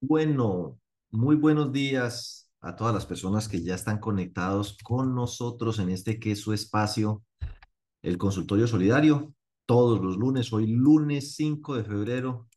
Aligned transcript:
Bueno, 0.00 0.78
muy 1.10 1.34
buenos 1.36 1.72
días 1.72 2.50
a 2.60 2.76
todas 2.76 2.94
las 2.94 3.06
personas 3.06 3.48
que 3.48 3.62
ya 3.62 3.74
están 3.74 3.98
conectados 3.98 4.76
con 4.82 5.14
nosotros 5.14 5.78
en 5.80 5.90
este 5.90 6.18
que 6.20 6.32
es 6.32 6.40
su 6.40 6.52
espacio, 6.52 7.24
el 8.02 8.18
consultorio 8.18 8.66
solidario, 8.68 9.34
todos 9.66 10.00
los 10.02 10.16
lunes, 10.18 10.52
hoy 10.52 10.68
lunes 10.68 11.34
5 11.36 11.76
de 11.76 11.84
febrero, 11.84 12.48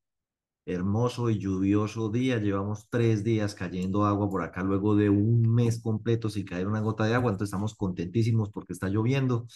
hermoso 0.66 1.30
y 1.30 1.40
lluvioso 1.40 2.10
día, 2.10 2.40
llevamos 2.40 2.88
tres 2.90 3.24
días 3.24 3.56
cayendo 3.56 4.06
agua 4.06 4.30
por 4.30 4.44
acá 4.44 4.64
luego 4.64 4.96
de 4.96 5.10
un 5.10 5.42
mes 5.54 5.82
completo 5.82 6.30
sin 6.30 6.46
caer 6.46 6.68
una 6.68 6.82
gota 6.82 7.06
de 7.06 7.16
agua, 7.16 7.32
entonces 7.32 7.50
estamos 7.50 7.76
contentísimos 7.76 8.52
porque 8.52 8.74
está 8.74 8.90
lloviendo 8.90 9.48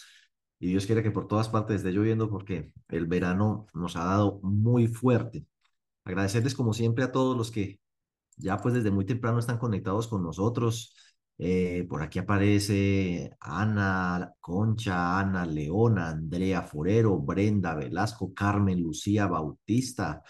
y 0.60 0.68
Dios 0.68 0.86
quiere 0.86 1.02
que 1.02 1.12
por 1.12 1.28
todas 1.28 1.48
partes 1.48 1.78
esté 1.78 1.92
lloviendo 1.92 2.30
porque 2.30 2.72
el 2.88 3.06
verano 3.06 3.66
nos 3.74 3.96
ha 3.96 4.04
dado 4.04 4.40
muy 4.42 4.88
fuerte. 4.88 5.46
Agradecerles 6.06 6.54
como 6.54 6.72
siempre 6.72 7.04
a 7.04 7.12
todos 7.12 7.36
los 7.36 7.50
que 7.50 7.80
ya 8.36 8.58
pues 8.58 8.74
desde 8.74 8.90
muy 8.90 9.04
temprano 9.06 9.38
están 9.38 9.58
conectados 9.58 10.08
con 10.08 10.22
nosotros. 10.22 10.94
Eh, 11.38 11.86
por 11.88 12.02
aquí 12.02 12.18
aparece 12.18 13.36
Ana, 13.40 14.32
Concha, 14.40 15.18
Ana, 15.18 15.44
Leona, 15.46 16.10
Andrea 16.10 16.62
Forero, 16.62 17.18
Brenda, 17.18 17.74
Velasco, 17.74 18.32
Carmen, 18.34 18.80
Lucía, 18.82 19.26
Bautista, 19.26 20.22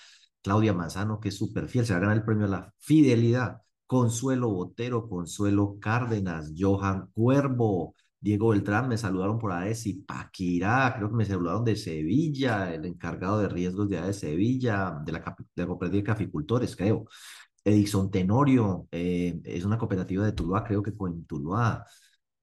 Claudia 0.42 0.72
Manzano, 0.72 1.20
que 1.20 1.28
es 1.30 1.36
súper 1.36 1.68
fiel, 1.68 1.86
se 1.86 1.92
va 1.92 1.98
a 1.98 2.00
ganar 2.02 2.16
el 2.16 2.24
premio 2.24 2.46
a 2.46 2.48
la 2.48 2.74
fidelidad. 2.78 3.62
Consuelo 3.86 4.48
Botero, 4.50 5.08
Consuelo 5.08 5.78
Cárdenas, 5.80 6.52
Johan 6.56 7.08
Cuervo, 7.12 7.95
Diego 8.26 8.48
Beltrán, 8.48 8.88
me 8.88 8.98
saludaron 8.98 9.38
por 9.38 9.52
AES 9.52 9.86
y 9.86 9.94
Paquirá, 10.02 10.92
creo 10.96 11.08
que 11.08 11.14
me 11.14 11.24
saludaron 11.24 11.64
de 11.64 11.76
Sevilla, 11.76 12.74
el 12.74 12.84
encargado 12.84 13.38
de 13.38 13.48
riesgos 13.48 13.88
de 13.88 13.98
AES 13.98 14.18
Sevilla, 14.18 15.00
de 15.04 15.12
la, 15.12 15.20
de 15.20 15.62
la 15.62 15.66
cooperativa 15.68 16.00
de 16.00 16.04
caficultores, 16.04 16.74
creo. 16.74 17.04
Edison 17.64 18.10
Tenorio, 18.10 18.88
eh, 18.90 19.40
es 19.44 19.64
una 19.64 19.78
cooperativa 19.78 20.24
de 20.24 20.32
Tuluá, 20.32 20.64
creo 20.64 20.82
que 20.82 20.96
con 20.96 21.24
Tuluá. 21.24 21.84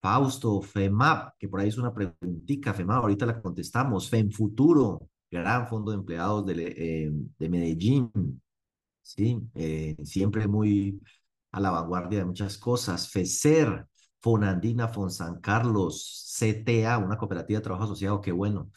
Fausto, 0.01 0.61
FEMAP, 0.61 1.33
que 1.37 1.49
por 1.49 1.59
ahí 1.59 1.67
es 1.67 1.77
una 1.77 1.93
preguntita, 1.93 2.73
FEMAP, 2.73 3.01
ahorita 3.03 3.25
la 3.25 3.41
contestamos. 3.41 4.09
FEMFuturo, 4.09 5.09
gran 5.29 5.67
fondo 5.67 5.91
de 5.91 5.97
empleados 5.97 6.45
de, 6.45 6.63
eh, 6.77 7.11
de 7.39 7.49
Medellín, 7.49 8.41
¿sí? 9.01 9.37
Eh, 9.53 9.97
siempre 10.05 10.47
muy 10.47 11.01
a 11.51 11.59
la 11.59 11.71
vanguardia 11.71 12.19
de 12.19 12.25
muchas 12.25 12.57
cosas. 12.57 13.09
FECER, 13.11 13.85
Fonandina, 14.23 14.87
Fonsan 14.87 15.41
Carlos, 15.41 16.35
CTA, 16.39 16.97
una 16.97 17.17
cooperativa 17.17 17.59
de 17.59 17.63
trabajo 17.63 17.83
asociado, 17.83 18.21
qué 18.21 18.31
bueno. 18.31 18.71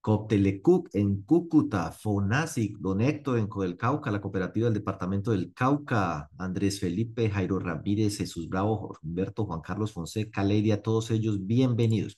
Coptelecuc 0.00 0.88
en 0.94 1.22
Cúcuta, 1.22 1.92
FONASIC, 1.92 2.78
Don 2.78 3.00
Héctor 3.00 3.38
en 3.38 3.46
Codel 3.46 3.76
Cauca, 3.76 4.10
la 4.10 4.20
cooperativa 4.20 4.64
del 4.66 4.74
departamento 4.74 5.30
del 5.30 5.52
Cauca, 5.54 6.28
Andrés 6.38 6.80
Felipe, 6.80 7.30
Jairo 7.30 7.58
Ramírez, 7.60 8.18
Jesús 8.18 8.48
Bravo, 8.48 8.96
Humberto, 9.02 9.46
Juan 9.46 9.60
Carlos 9.60 9.92
Fonseca, 9.92 10.42
Leidia, 10.42 10.82
todos 10.82 11.10
ellos 11.12 11.46
bienvenidos. 11.46 12.16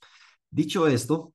Dicho 0.50 0.86
esto, 0.86 1.34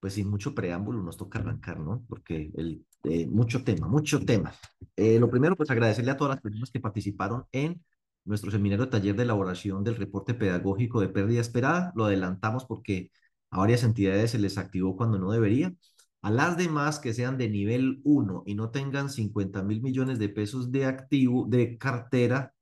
pues 0.00 0.14
sin 0.14 0.28
mucho 0.28 0.54
preámbulo 0.54 1.02
nos 1.02 1.16
toca 1.16 1.38
arrancar, 1.38 1.78
¿no? 1.80 2.04
Porque 2.08 2.50
el, 2.56 2.84
eh, 3.04 3.26
mucho 3.26 3.64
tema, 3.64 3.86
mucho 3.88 4.20
tema. 4.20 4.52
Eh, 4.96 5.18
lo 5.18 5.30
primero, 5.30 5.56
pues 5.56 5.70
agradecerle 5.70 6.10
a 6.10 6.16
todas 6.16 6.34
las 6.34 6.42
personas 6.42 6.70
que 6.70 6.80
participaron 6.80 7.46
en 7.52 7.80
nuestro 8.24 8.50
seminario 8.50 8.88
taller 8.88 9.16
de 9.16 9.24
elaboración 9.24 9.84
del 9.84 9.96
reporte 9.96 10.34
pedagógico 10.34 11.00
de 11.00 11.08
pérdida 11.08 11.40
esperada. 11.40 11.92
Lo 11.96 12.04
adelantamos 12.06 12.64
porque 12.64 13.10
a 13.50 13.58
varias 13.58 13.84
entidades 13.84 14.32
se 14.32 14.38
les 14.38 14.58
activó 14.58 14.96
cuando 14.96 15.18
no 15.18 15.30
debería. 15.32 15.74
A 16.22 16.30
las 16.30 16.56
demás 16.56 16.98
que 17.00 17.14
sean 17.14 17.36
de 17.38 17.48
nivel 17.48 18.00
1 18.04 18.44
y 18.46 18.54
no 18.54 18.70
tengan 18.70 19.10
50 19.10 19.62
mil 19.64 19.82
millones 19.82 20.18
de 20.18 20.28
pesos 20.28 20.70
de 20.72 20.86
activo, 20.86 21.46
de 21.48 21.76
cartera, 21.78 22.54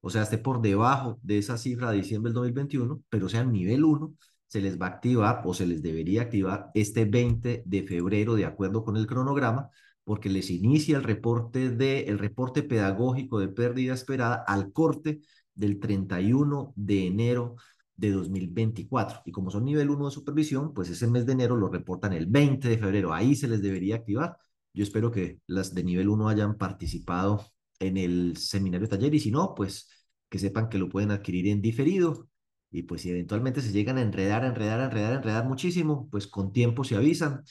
o 0.00 0.10
sea, 0.10 0.22
esté 0.22 0.38
por 0.38 0.60
debajo 0.60 1.18
de 1.22 1.38
esa 1.38 1.58
cifra 1.58 1.90
de 1.90 1.98
diciembre 1.98 2.30
del 2.30 2.34
2021, 2.34 3.02
pero 3.08 3.28
sean 3.28 3.52
nivel 3.52 3.84
1, 3.84 4.14
se 4.46 4.60
les 4.60 4.80
va 4.80 4.86
a 4.86 4.90
activar 4.90 5.42
o 5.44 5.54
se 5.54 5.66
les 5.66 5.82
debería 5.82 6.22
activar 6.22 6.70
este 6.74 7.04
20 7.06 7.62
de 7.66 7.82
febrero 7.84 8.34
de 8.34 8.44
acuerdo 8.44 8.84
con 8.84 8.96
el 8.96 9.06
cronograma, 9.06 9.70
porque 10.04 10.28
les 10.28 10.50
inicia 10.50 10.96
el 10.96 11.02
reporte, 11.02 11.70
de, 11.70 12.00
el 12.04 12.18
reporte 12.18 12.62
pedagógico 12.62 13.38
de 13.40 13.48
pérdida 13.48 13.94
esperada 13.94 14.44
al 14.46 14.72
corte 14.72 15.20
del 15.54 15.80
31 15.80 16.72
de 16.76 17.06
enero 17.06 17.56
de 17.96 18.10
2024. 18.10 19.22
Y 19.24 19.32
como 19.32 19.50
son 19.50 19.64
nivel 19.64 19.90
1 19.90 20.06
de 20.06 20.10
supervisión, 20.10 20.74
pues 20.74 20.90
ese 20.90 21.06
mes 21.06 21.26
de 21.26 21.32
enero 21.32 21.56
lo 21.56 21.68
reportan 21.68 22.12
el 22.12 22.26
20 22.26 22.68
de 22.68 22.78
febrero. 22.78 23.12
Ahí 23.12 23.34
se 23.34 23.48
les 23.48 23.62
debería 23.62 23.96
activar. 23.96 24.36
Yo 24.72 24.82
espero 24.82 25.10
que 25.10 25.40
las 25.46 25.74
de 25.74 25.84
nivel 25.84 26.08
1 26.08 26.28
hayan 26.28 26.56
participado 26.58 27.44
en 27.78 27.96
el 27.96 28.36
seminario 28.36 28.88
taller 28.88 29.14
y 29.14 29.20
si 29.20 29.30
no, 29.30 29.54
pues 29.54 29.88
que 30.28 30.38
sepan 30.38 30.68
que 30.68 30.78
lo 30.78 30.88
pueden 30.88 31.10
adquirir 31.12 31.48
en 31.48 31.60
diferido. 31.62 32.28
Y 32.70 32.82
pues 32.82 33.02
si 33.02 33.10
eventualmente 33.10 33.62
se 33.62 33.72
llegan 33.72 33.98
a 33.98 34.02
enredar, 34.02 34.44
enredar, 34.44 34.80
enredar, 34.80 35.12
enredar 35.14 35.46
muchísimo, 35.46 36.08
pues 36.10 36.26
con 36.26 36.52
tiempo 36.52 36.82
se 36.82 36.96
avisan. 36.96 37.44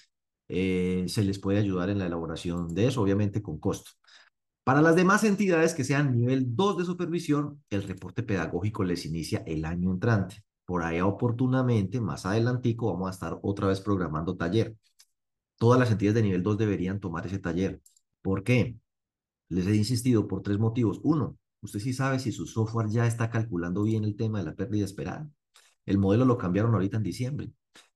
Eh, 0.49 1.05
se 1.07 1.23
les 1.23 1.39
puede 1.39 1.59
ayudar 1.59 1.89
en 1.89 1.99
la 1.99 2.05
elaboración 2.07 2.73
de 2.73 2.87
eso, 2.87 3.01
obviamente 3.01 3.41
con 3.41 3.59
costo. 3.59 3.91
Para 4.63 4.81
las 4.81 4.95
demás 4.95 5.23
entidades 5.23 5.73
que 5.73 5.83
sean 5.83 6.17
nivel 6.17 6.55
2 6.55 6.77
de 6.77 6.85
supervisión, 6.85 7.63
el 7.69 7.83
reporte 7.83 8.23
pedagógico 8.23 8.83
les 8.83 9.05
inicia 9.05 9.43
el 9.45 9.65
año 9.65 9.91
entrante. 9.91 10.43
Por 10.65 10.83
ahí 10.83 11.01
oportunamente, 11.01 11.99
más 11.99 12.25
adelantico, 12.25 12.91
vamos 12.93 13.09
a 13.09 13.11
estar 13.11 13.39
otra 13.41 13.67
vez 13.67 13.81
programando 13.81 14.37
taller. 14.37 14.75
Todas 15.57 15.79
las 15.79 15.91
entidades 15.91 16.15
de 16.15 16.23
nivel 16.23 16.43
2 16.43 16.57
deberían 16.57 16.99
tomar 16.99 17.25
ese 17.27 17.39
taller. 17.39 17.81
¿Por 18.21 18.43
qué? 18.43 18.77
Les 19.49 19.67
he 19.67 19.75
insistido 19.75 20.27
por 20.27 20.41
tres 20.43 20.59
motivos. 20.59 20.99
Uno, 21.03 21.37
usted 21.61 21.79
sí 21.79 21.93
sabe 21.93 22.19
si 22.19 22.31
su 22.31 22.47
software 22.47 22.89
ya 22.89 23.07
está 23.07 23.29
calculando 23.29 23.83
bien 23.83 24.03
el 24.03 24.15
tema 24.15 24.39
de 24.39 24.45
la 24.45 24.55
pérdida 24.55 24.85
esperada. 24.85 25.29
El 25.85 25.97
modelo 25.97 26.25
lo 26.25 26.37
cambiaron 26.37 26.73
ahorita 26.73 26.97
en 26.97 27.03
diciembre. 27.03 27.51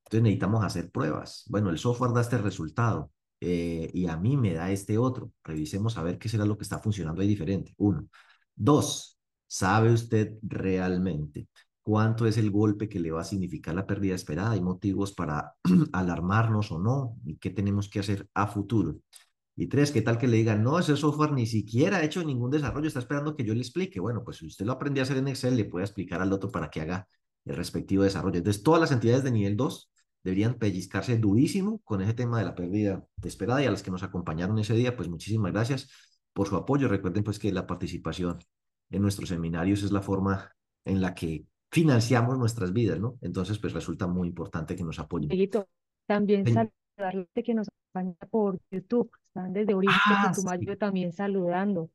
Entonces 0.07 0.23
necesitamos 0.23 0.63
hacer 0.63 0.89
pruebas. 0.89 1.43
Bueno, 1.49 1.69
el 1.69 1.77
software 1.77 2.13
da 2.13 2.21
este 2.21 2.37
resultado. 2.37 3.11
Eh, 3.41 3.91
y 3.93 4.07
a 4.07 4.17
mí 4.17 4.37
me 4.37 4.53
da 4.53 4.71
este 4.71 4.97
otro. 4.97 5.31
Revisemos 5.43 5.97
a 5.97 6.03
ver 6.03 6.17
qué 6.17 6.29
será 6.29 6.45
lo 6.45 6.57
que 6.57 6.63
está 6.63 6.79
funcionando 6.79 7.21
ahí 7.21 7.27
diferente. 7.27 7.73
Uno. 7.77 8.07
Dos, 8.55 9.19
¿sabe 9.47 9.91
usted 9.91 10.37
realmente 10.41 11.47
cuánto 11.81 12.25
es 12.25 12.37
el 12.37 12.51
golpe 12.51 12.89
que 12.89 12.99
le 12.99 13.11
va 13.11 13.21
a 13.21 13.23
significar 13.25 13.75
la 13.75 13.85
pérdida 13.85 14.15
esperada? 14.15 14.51
¿Hay 14.51 14.61
motivos 14.61 15.13
para 15.13 15.55
alarmarnos 15.93 16.71
o 16.71 16.79
no? 16.79 17.17
¿Y 17.25 17.35
qué 17.37 17.49
tenemos 17.49 17.89
que 17.89 17.99
hacer 17.99 18.29
a 18.33 18.47
futuro? 18.47 18.97
Y 19.57 19.67
tres, 19.67 19.91
¿qué 19.91 20.01
tal 20.01 20.17
que 20.17 20.27
le 20.27 20.37
digan, 20.37 20.63
no, 20.63 20.79
ese 20.79 20.95
software 20.95 21.33
ni 21.33 21.47
siquiera 21.47 21.97
ha 21.97 22.03
hecho 22.03 22.23
ningún 22.23 22.51
desarrollo, 22.51 22.87
está 22.87 22.99
esperando 22.99 23.35
que 23.35 23.43
yo 23.43 23.53
le 23.53 23.61
explique? 23.61 23.99
Bueno, 23.99 24.23
pues 24.23 24.37
si 24.37 24.45
usted 24.45 24.65
lo 24.65 24.71
aprendió 24.73 25.01
a 25.01 25.05
hacer 25.05 25.17
en 25.17 25.27
Excel, 25.27 25.57
le 25.57 25.65
puede 25.65 25.85
explicar 25.85 26.21
al 26.21 26.31
otro 26.31 26.51
para 26.51 26.69
que 26.69 26.81
haga 26.81 27.07
el 27.43 27.55
respectivo 27.55 28.03
desarrollo. 28.03 28.37
Entonces, 28.37 28.63
todas 28.63 28.79
las 28.81 28.91
entidades 28.91 29.23
de 29.23 29.31
nivel 29.31 29.57
2 29.57 29.89
deberían 30.27 30.55
pellizcarse 30.55 31.17
durísimo 31.17 31.79
con 31.85 32.01
ese 32.01 32.13
tema 32.13 32.39
de 32.39 32.43
la 32.43 32.53
pérdida 32.53 33.01
esperada 33.23 33.63
y 33.63 33.65
a 33.65 33.71
las 33.71 33.81
que 33.81 33.91
nos 33.91 34.03
acompañaron 34.03 34.59
ese 34.59 34.73
día, 34.73 34.93
pues 34.97 35.07
muchísimas 35.07 35.53
gracias 35.53 35.89
por 36.33 36.49
su 36.49 36.57
apoyo. 36.57 36.89
Recuerden 36.89 37.23
pues 37.23 37.39
que 37.39 37.49
la 37.53 37.65
participación 37.65 38.37
en 38.89 39.01
nuestros 39.01 39.29
seminarios 39.29 39.83
es 39.83 39.91
la 39.93 40.01
forma 40.01 40.51
en 40.83 40.99
la 40.99 41.15
que 41.15 41.45
financiamos 41.71 42.37
nuestras 42.37 42.73
vidas, 42.73 42.99
¿no? 42.99 43.17
Entonces 43.21 43.57
pues 43.57 43.71
resulta 43.71 44.05
muy 44.05 44.27
importante 44.27 44.75
que 44.75 44.83
nos 44.83 44.99
apoyen. 44.99 45.29
También 46.05 46.43
saludarle 46.45 47.27
que 47.33 47.53
nos 47.53 47.69
acompaña 47.69 48.17
por 48.29 48.59
YouTube, 48.69 49.09
están 49.27 49.53
desde 49.53 49.75
Oriente 49.75 49.97
ah, 50.07 50.33
Putumayo 50.35 50.77
también 50.77 51.13
saludando. 51.13 51.89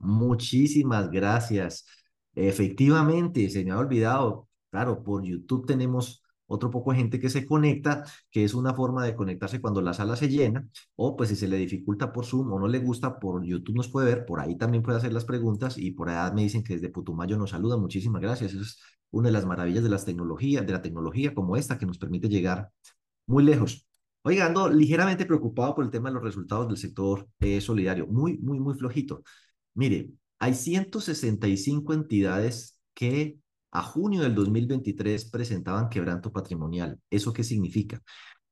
Muchísimas 0.00 1.08
gracias. 1.08 1.86
Efectivamente, 2.34 3.48
se 3.48 3.64
me 3.64 3.70
ha 3.70 3.78
olvidado, 3.78 4.48
claro, 4.70 5.04
por 5.04 5.22
YouTube 5.22 5.66
tenemos 5.66 6.24
otro 6.46 6.70
poco 6.70 6.92
de 6.92 6.98
gente 6.98 7.18
que 7.20 7.28
se 7.28 7.46
conecta, 7.46 8.04
que 8.30 8.44
es 8.44 8.54
una 8.54 8.74
forma 8.74 9.04
de 9.04 9.14
conectarse 9.14 9.60
cuando 9.60 9.82
la 9.82 9.94
sala 9.94 10.16
se 10.16 10.28
llena, 10.28 10.66
o 10.96 11.16
pues 11.16 11.30
si 11.30 11.36
se 11.36 11.48
le 11.48 11.56
dificulta 11.56 12.12
por 12.12 12.26
Zoom 12.26 12.52
o 12.52 12.60
no 12.60 12.68
le 12.68 12.78
gusta, 12.78 13.18
por 13.18 13.44
YouTube 13.44 13.76
nos 13.76 13.88
puede 13.88 14.06
ver, 14.14 14.26
por 14.26 14.40
ahí 14.40 14.56
también 14.56 14.82
puede 14.82 14.98
hacer 14.98 15.12
las 15.12 15.24
preguntas 15.24 15.78
y 15.78 15.92
por 15.92 16.08
allá 16.08 16.32
me 16.34 16.42
dicen 16.42 16.62
que 16.62 16.74
desde 16.74 16.90
Putumayo 16.90 17.36
nos 17.36 17.50
saluda, 17.50 17.76
muchísimas 17.76 18.22
gracias, 18.22 18.54
es 18.54 18.80
una 19.10 19.28
de 19.28 19.32
las 19.32 19.46
maravillas 19.46 19.82
de 19.82 19.90
las 19.90 20.04
tecnologías, 20.04 20.66
de 20.66 20.72
la 20.72 20.82
tecnología 20.82 21.34
como 21.34 21.56
esta 21.56 21.78
que 21.78 21.86
nos 21.86 21.98
permite 21.98 22.28
llegar 22.28 22.70
muy 23.26 23.44
lejos. 23.44 23.86
Oiga, 24.22 24.46
ando 24.46 24.68
ligeramente 24.68 25.24
preocupado 25.24 25.74
por 25.74 25.84
el 25.84 25.90
tema 25.90 26.08
de 26.08 26.14
los 26.14 26.24
resultados 26.24 26.66
del 26.68 26.76
sector 26.76 27.28
eh, 27.40 27.60
solidario, 27.60 28.06
muy, 28.08 28.38
muy, 28.38 28.58
muy 28.58 28.74
flojito. 28.74 29.22
Mire, 29.74 30.10
hay 30.38 30.54
165 30.54 31.94
entidades 31.94 32.78
que 32.94 33.38
a 33.70 33.82
junio 33.82 34.22
del 34.22 34.34
2023 34.34 35.30
presentaban 35.30 35.88
quebranto 35.88 36.32
patrimonial. 36.32 36.98
¿Eso 37.10 37.32
qué 37.32 37.44
significa? 37.44 38.02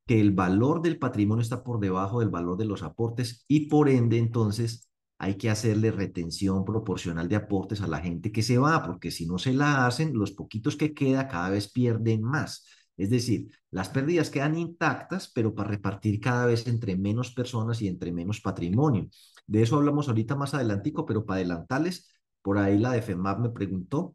Que 0.07 0.21
el 0.21 0.33
valor 0.33 0.83
del 0.83 0.99
patrimonio 0.99 1.43
está 1.43 1.65
por 1.65 1.81
debajo 1.81 2.21
del 2.21 2.31
valor 2.31 2.59
de 2.59 2.67
los 2.67 2.83
aportes 2.83 3.45
y 3.49 3.69
por 3.69 3.89
ende 3.89 4.19
entonces 4.19 4.91
hay 5.19 5.37
que 5.37 5.51
hacerle 5.51 5.91
retención 5.91 6.65
proporcional 6.65 7.29
de 7.29 7.37
aportes 7.37 7.81
a 7.81 7.87
la 7.87 8.01
gente 8.01 8.33
que 8.33 8.43
se 8.43 8.59
va, 8.59 8.83
porque 8.85 9.11
si 9.11 9.27
no 9.27 9.39
se 9.39 9.53
la 9.55 9.87
hacen, 9.87 10.13
los 10.15 10.33
poquitos 10.33 10.77
que 10.77 10.93
queda 10.93 11.29
cada 11.29 11.51
vez 11.51 11.71
pierden 11.73 12.23
más. 12.23 12.67
Es 12.97 13.11
decir, 13.11 13.49
las 13.71 13.89
pérdidas 13.89 14.31
quedan 14.31 14.57
intactas, 14.57 15.31
pero 15.35 15.55
para 15.55 15.71
repartir 15.71 16.21
cada 16.21 16.47
vez 16.47 16.67
entre 16.67 16.97
menos 16.97 17.33
personas 17.33 17.81
y 17.83 17.89
entre 17.89 18.13
menos 18.13 18.41
patrimonio. 18.41 19.09
De 19.47 19.63
eso 19.63 19.77
hablamos 19.77 20.09
ahorita 20.09 20.37
más 20.37 20.55
adelantico, 20.55 21.05
pero 21.07 21.25
para 21.25 21.39
adelantarles, 21.39 22.11
por 22.43 22.59
ahí 22.59 22.79
la 22.79 22.93
de 22.93 23.03
FEMAP 23.03 23.41
me 23.41 23.51
preguntó, 23.51 24.15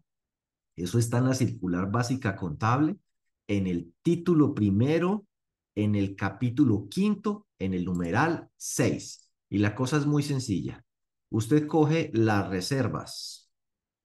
eso 0.83 0.99
está 0.99 1.19
en 1.19 1.25
la 1.25 1.33
circular 1.33 1.91
básica 1.91 2.35
contable, 2.35 2.97
en 3.47 3.67
el 3.67 3.93
título 4.01 4.53
primero, 4.53 5.25
en 5.75 5.95
el 5.95 6.15
capítulo 6.15 6.87
quinto, 6.89 7.47
en 7.57 7.73
el 7.73 7.85
numeral 7.85 8.49
6. 8.57 9.31
Y 9.49 9.57
la 9.59 9.75
cosa 9.75 9.97
es 9.97 10.05
muy 10.05 10.23
sencilla. 10.23 10.83
Usted 11.29 11.67
coge 11.67 12.11
las 12.13 12.47
reservas 12.49 13.49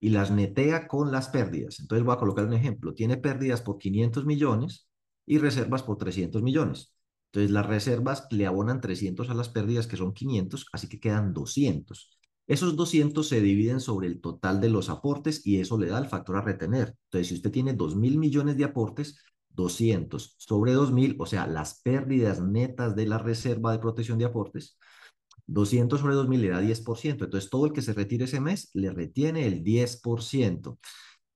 y 0.00 0.10
las 0.10 0.30
netea 0.30 0.86
con 0.86 1.10
las 1.10 1.28
pérdidas. 1.28 1.80
Entonces 1.80 2.04
voy 2.04 2.14
a 2.14 2.18
colocar 2.18 2.46
un 2.46 2.52
ejemplo. 2.52 2.94
Tiene 2.94 3.16
pérdidas 3.16 3.62
por 3.62 3.78
500 3.78 4.26
millones 4.26 4.88
y 5.26 5.38
reservas 5.38 5.82
por 5.82 5.96
300 5.96 6.42
millones. 6.42 6.94
Entonces 7.32 7.50
las 7.50 7.66
reservas 7.66 8.26
le 8.30 8.46
abonan 8.46 8.80
300 8.80 9.28
a 9.30 9.34
las 9.34 9.48
pérdidas 9.48 9.86
que 9.86 9.96
son 9.96 10.12
500, 10.12 10.66
así 10.72 10.88
que 10.88 11.00
quedan 11.00 11.32
200. 11.32 12.18
Esos 12.46 12.76
200 12.76 13.26
se 13.28 13.40
dividen 13.40 13.80
sobre 13.80 14.06
el 14.06 14.20
total 14.20 14.60
de 14.60 14.68
los 14.68 14.90
aportes 14.90 15.46
y 15.46 15.60
eso 15.60 15.78
le 15.78 15.86
da 15.88 15.98
el 15.98 16.06
factor 16.06 16.36
a 16.36 16.42
retener. 16.42 16.94
Entonces, 17.06 17.28
si 17.28 17.34
usted 17.34 17.50
tiene 17.50 17.72
2 17.72 17.96
mil 17.96 18.18
millones 18.18 18.56
de 18.56 18.64
aportes, 18.64 19.18
200 19.50 20.34
sobre 20.38 20.72
2 20.72 20.92
mil, 20.92 21.16
o 21.18 21.26
sea, 21.26 21.46
las 21.46 21.80
pérdidas 21.80 22.42
netas 22.42 22.94
de 22.96 23.06
la 23.06 23.18
reserva 23.18 23.72
de 23.72 23.78
protección 23.78 24.18
de 24.18 24.26
aportes, 24.26 24.76
200 25.46 26.00
sobre 26.00 26.14
2 26.14 26.28
mil 26.28 26.40
le 26.42 26.48
da 26.48 26.60
10%. 26.60 27.24
Entonces, 27.24 27.50
todo 27.50 27.66
el 27.66 27.72
que 27.72 27.82
se 27.82 27.92
retire 27.92 28.24
ese 28.24 28.40
mes 28.40 28.70
le 28.74 28.90
retiene 28.92 29.46
el 29.46 29.62
10%. 29.62 30.78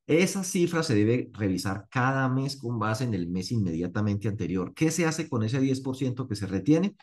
Esa 0.07 0.43
cifra 0.43 0.83
se 0.83 0.95
debe 0.95 1.31
revisar 1.35 1.87
cada 1.91 2.29
mes 2.31 2.57
con 2.57 2.79
base 2.79 3.05
en 3.05 3.15
el 3.15 3.29
mes 3.29 3.53
inmediatamente 3.53 4.29
anterior. 4.29 4.73
¿Qué 4.75 4.91
se 4.91 5.05
hace 5.07 5.29
con 5.29 5.43
ese 5.43 5.61
10% 5.61 6.27
que 6.27 6.37
se 6.37 6.47
retiene? 6.47 6.97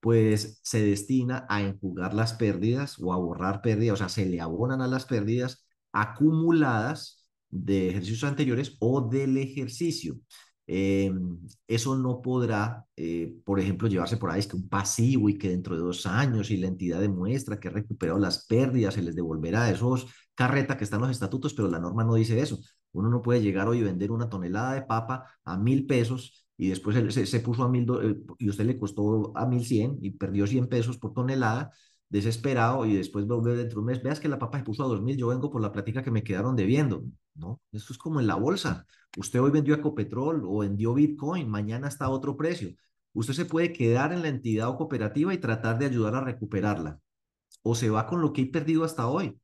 Pues 0.00 0.60
se 0.62 0.84
destina 0.84 1.46
a 1.48 1.62
enjugar 1.62 2.14
las 2.14 2.34
pérdidas 2.34 2.98
o 2.98 3.12
a 3.12 3.16
borrar 3.16 3.60
pérdidas, 3.62 3.94
o 3.94 3.96
sea, 3.98 4.08
se 4.08 4.26
le 4.26 4.40
abonan 4.40 4.80
a 4.80 4.88
las 4.88 5.04
pérdidas 5.06 5.66
acumuladas 5.92 7.26
de 7.50 7.90
ejercicios 7.90 8.24
anteriores 8.24 8.76
o 8.80 9.08
del 9.08 9.36
ejercicio. 9.36 10.18
Eh, 10.72 11.10
eso 11.66 11.96
no 11.96 12.22
podrá, 12.22 12.86
eh, 12.96 13.34
por 13.44 13.58
ejemplo, 13.58 13.88
llevarse 13.88 14.16
por 14.16 14.30
ahí 14.30 14.38
es 14.38 14.46
que 14.46 14.56
un 14.56 14.68
pasivo 14.68 15.28
y 15.28 15.36
que 15.36 15.48
dentro 15.48 15.74
de 15.74 15.82
dos 15.82 16.06
años 16.06 16.50
y 16.50 16.58
la 16.58 16.68
entidad 16.68 17.00
demuestra 17.00 17.58
que 17.58 17.68
ha 17.68 17.72
recuperado 17.72 18.18
las 18.20 18.46
pérdidas, 18.46 18.94
se 18.94 19.02
les 19.02 19.16
devolverá 19.16 19.68
esos 19.70 20.06
carreta 20.34 20.76
que 20.78 20.84
están 20.84 21.00
los 21.00 21.10
estatutos, 21.10 21.54
pero 21.54 21.68
la 21.68 21.80
norma 21.80 22.04
no 22.04 22.14
dice 22.14 22.40
eso. 22.40 22.60
Uno 22.92 23.10
no 23.10 23.20
puede 23.20 23.42
llegar 23.42 23.68
hoy 23.68 23.78
y 23.78 23.82
vender 23.82 24.10
una 24.10 24.28
tonelada 24.28 24.74
de 24.74 24.82
papa 24.82 25.26
a 25.44 25.56
mil 25.58 25.86
pesos 25.86 26.46
y 26.60 26.68
después 26.68 27.14
se, 27.14 27.24
se, 27.24 27.40
puso 27.40 27.62
a 27.64 27.70
mil, 27.70 27.86
eh, 28.02 28.16
y 28.38 28.50
usted 28.50 28.66
le 28.66 28.78
costó 28.78 29.32
a 29.34 29.46
mil 29.46 29.64
cien 29.64 29.96
y 30.02 30.10
perdió 30.10 30.46
cien 30.46 30.68
pesos 30.68 30.98
por 30.98 31.14
tonelada, 31.14 31.70
desesperado, 32.10 32.84
y 32.84 32.94
después 32.96 33.26
vuelve 33.26 33.56
dentro 33.56 33.76
de 33.76 33.80
un 33.80 33.86
mes, 33.86 34.02
veas 34.02 34.20
que 34.20 34.28
la 34.28 34.38
papa 34.38 34.58
se 34.58 34.64
puso 34.64 34.84
a 34.84 34.88
dos 34.88 35.00
mil, 35.00 35.16
yo 35.16 35.28
vengo 35.28 35.50
por 35.50 35.62
la 35.62 35.72
plática 35.72 36.02
que 36.02 36.10
me 36.10 36.22
quedaron 36.22 36.56
debiendo. 36.56 37.02
No, 37.34 37.62
esto 37.72 37.94
es 37.94 37.98
como 37.98 38.20
en 38.20 38.26
la 38.26 38.34
bolsa. 38.34 38.86
Usted 39.16 39.40
hoy 39.40 39.50
vendió 39.50 39.74
Ecopetrol 39.74 40.42
o 40.44 40.58
vendió 40.58 40.92
Bitcoin, 40.92 41.48
mañana 41.48 41.88
está 41.88 42.06
a 42.06 42.10
otro 42.10 42.36
precio. 42.36 42.74
Usted 43.14 43.32
se 43.32 43.46
puede 43.46 43.72
quedar 43.72 44.12
en 44.12 44.20
la 44.20 44.28
entidad 44.28 44.68
o 44.68 44.76
cooperativa 44.76 45.32
y 45.32 45.38
tratar 45.38 45.78
de 45.78 45.86
ayudar 45.86 46.14
a 46.14 46.20
recuperarla. 46.20 47.00
O 47.62 47.74
se 47.74 47.88
va 47.88 48.06
con 48.06 48.20
lo 48.20 48.34
que 48.34 48.42
he 48.42 48.46
perdido 48.46 48.84
hasta 48.84 49.08
hoy. 49.08 49.40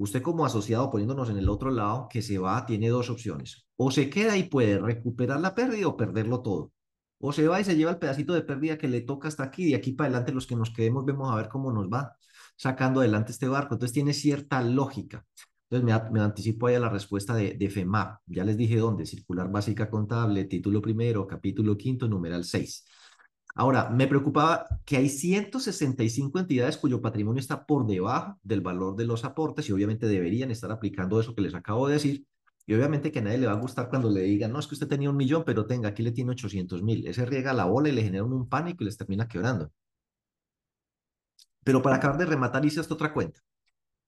Usted 0.00 0.22
como 0.22 0.46
asociado, 0.46 0.90
poniéndonos 0.90 1.28
en 1.28 1.36
el 1.36 1.50
otro 1.50 1.70
lado, 1.70 2.08
que 2.08 2.22
se 2.22 2.38
va, 2.38 2.64
tiene 2.64 2.88
dos 2.88 3.10
opciones. 3.10 3.66
O 3.76 3.90
se 3.90 4.08
queda 4.08 4.34
y 4.38 4.44
puede 4.44 4.78
recuperar 4.78 5.40
la 5.40 5.54
pérdida 5.54 5.88
o 5.88 5.96
perderlo 5.98 6.40
todo. 6.40 6.72
O 7.18 7.34
se 7.34 7.46
va 7.46 7.60
y 7.60 7.64
se 7.64 7.76
lleva 7.76 7.90
el 7.90 7.98
pedacito 7.98 8.32
de 8.32 8.40
pérdida 8.40 8.78
que 8.78 8.88
le 8.88 9.02
toca 9.02 9.28
hasta 9.28 9.44
aquí. 9.44 9.66
De 9.66 9.76
aquí 9.76 9.92
para 9.92 10.08
adelante, 10.08 10.32
los 10.32 10.46
que 10.46 10.56
nos 10.56 10.70
quedemos, 10.70 11.04
vemos 11.04 11.30
a 11.30 11.36
ver 11.36 11.50
cómo 11.50 11.70
nos 11.70 11.86
va 11.88 12.16
sacando 12.56 13.00
adelante 13.00 13.32
este 13.32 13.46
barco. 13.46 13.74
Entonces 13.74 13.92
tiene 13.92 14.14
cierta 14.14 14.62
lógica. 14.62 15.26
Entonces 15.68 16.10
me, 16.10 16.20
anticipo 16.22 16.66
ahí 16.66 16.76
a 16.76 16.80
la 16.80 16.88
respuesta 16.88 17.34
de, 17.34 17.52
de 17.52 17.68
FEMAP. 17.68 18.22
Ya 18.24 18.42
les 18.42 18.56
dije 18.56 18.78
dónde. 18.78 19.04
Circular 19.04 19.50
básica 19.50 19.90
contable, 19.90 20.46
título 20.46 20.80
primero, 20.80 21.26
capítulo 21.26 21.76
quinto, 21.76 22.08
numeral 22.08 22.44
6. 22.44 22.86
Ahora, 23.54 23.90
me 23.90 24.06
preocupaba 24.06 24.66
que 24.84 24.96
hay 24.96 25.08
165 25.08 26.38
entidades 26.38 26.76
cuyo 26.76 27.00
patrimonio 27.00 27.40
está 27.40 27.66
por 27.66 27.86
debajo 27.86 28.38
del 28.42 28.60
valor 28.60 28.96
de 28.96 29.06
los 29.06 29.24
aportes 29.24 29.68
y 29.68 29.72
obviamente 29.72 30.06
deberían 30.06 30.50
estar 30.50 30.70
aplicando 30.70 31.20
eso 31.20 31.34
que 31.34 31.42
les 31.42 31.54
acabo 31.54 31.88
de 31.88 31.94
decir. 31.94 32.26
Y 32.66 32.74
obviamente 32.74 33.10
que 33.10 33.18
a 33.18 33.22
nadie 33.22 33.38
le 33.38 33.46
va 33.46 33.54
a 33.54 33.60
gustar 33.60 33.88
cuando 33.88 34.10
le 34.10 34.22
digan, 34.22 34.52
no, 34.52 34.60
es 34.60 34.66
que 34.68 34.74
usted 34.74 34.86
tenía 34.88 35.10
un 35.10 35.16
millón, 35.16 35.42
pero 35.44 35.66
tenga, 35.66 35.88
aquí 35.88 36.02
le 36.02 36.12
tiene 36.12 36.30
800 36.32 36.82
mil. 36.82 37.06
Ese 37.06 37.26
riega 37.26 37.52
la 37.52 37.64
bola 37.64 37.88
y 37.88 37.92
le 37.92 38.02
genera 38.02 38.24
un 38.24 38.48
pánico 38.48 38.84
y 38.84 38.86
les 38.86 38.96
termina 38.96 39.26
quebrando. 39.26 39.72
Pero 41.64 41.82
para 41.82 41.96
acabar 41.96 42.18
de 42.18 42.26
rematar, 42.26 42.64
hice 42.64 42.80
esta 42.80 42.94
otra 42.94 43.12
cuenta. 43.12 43.40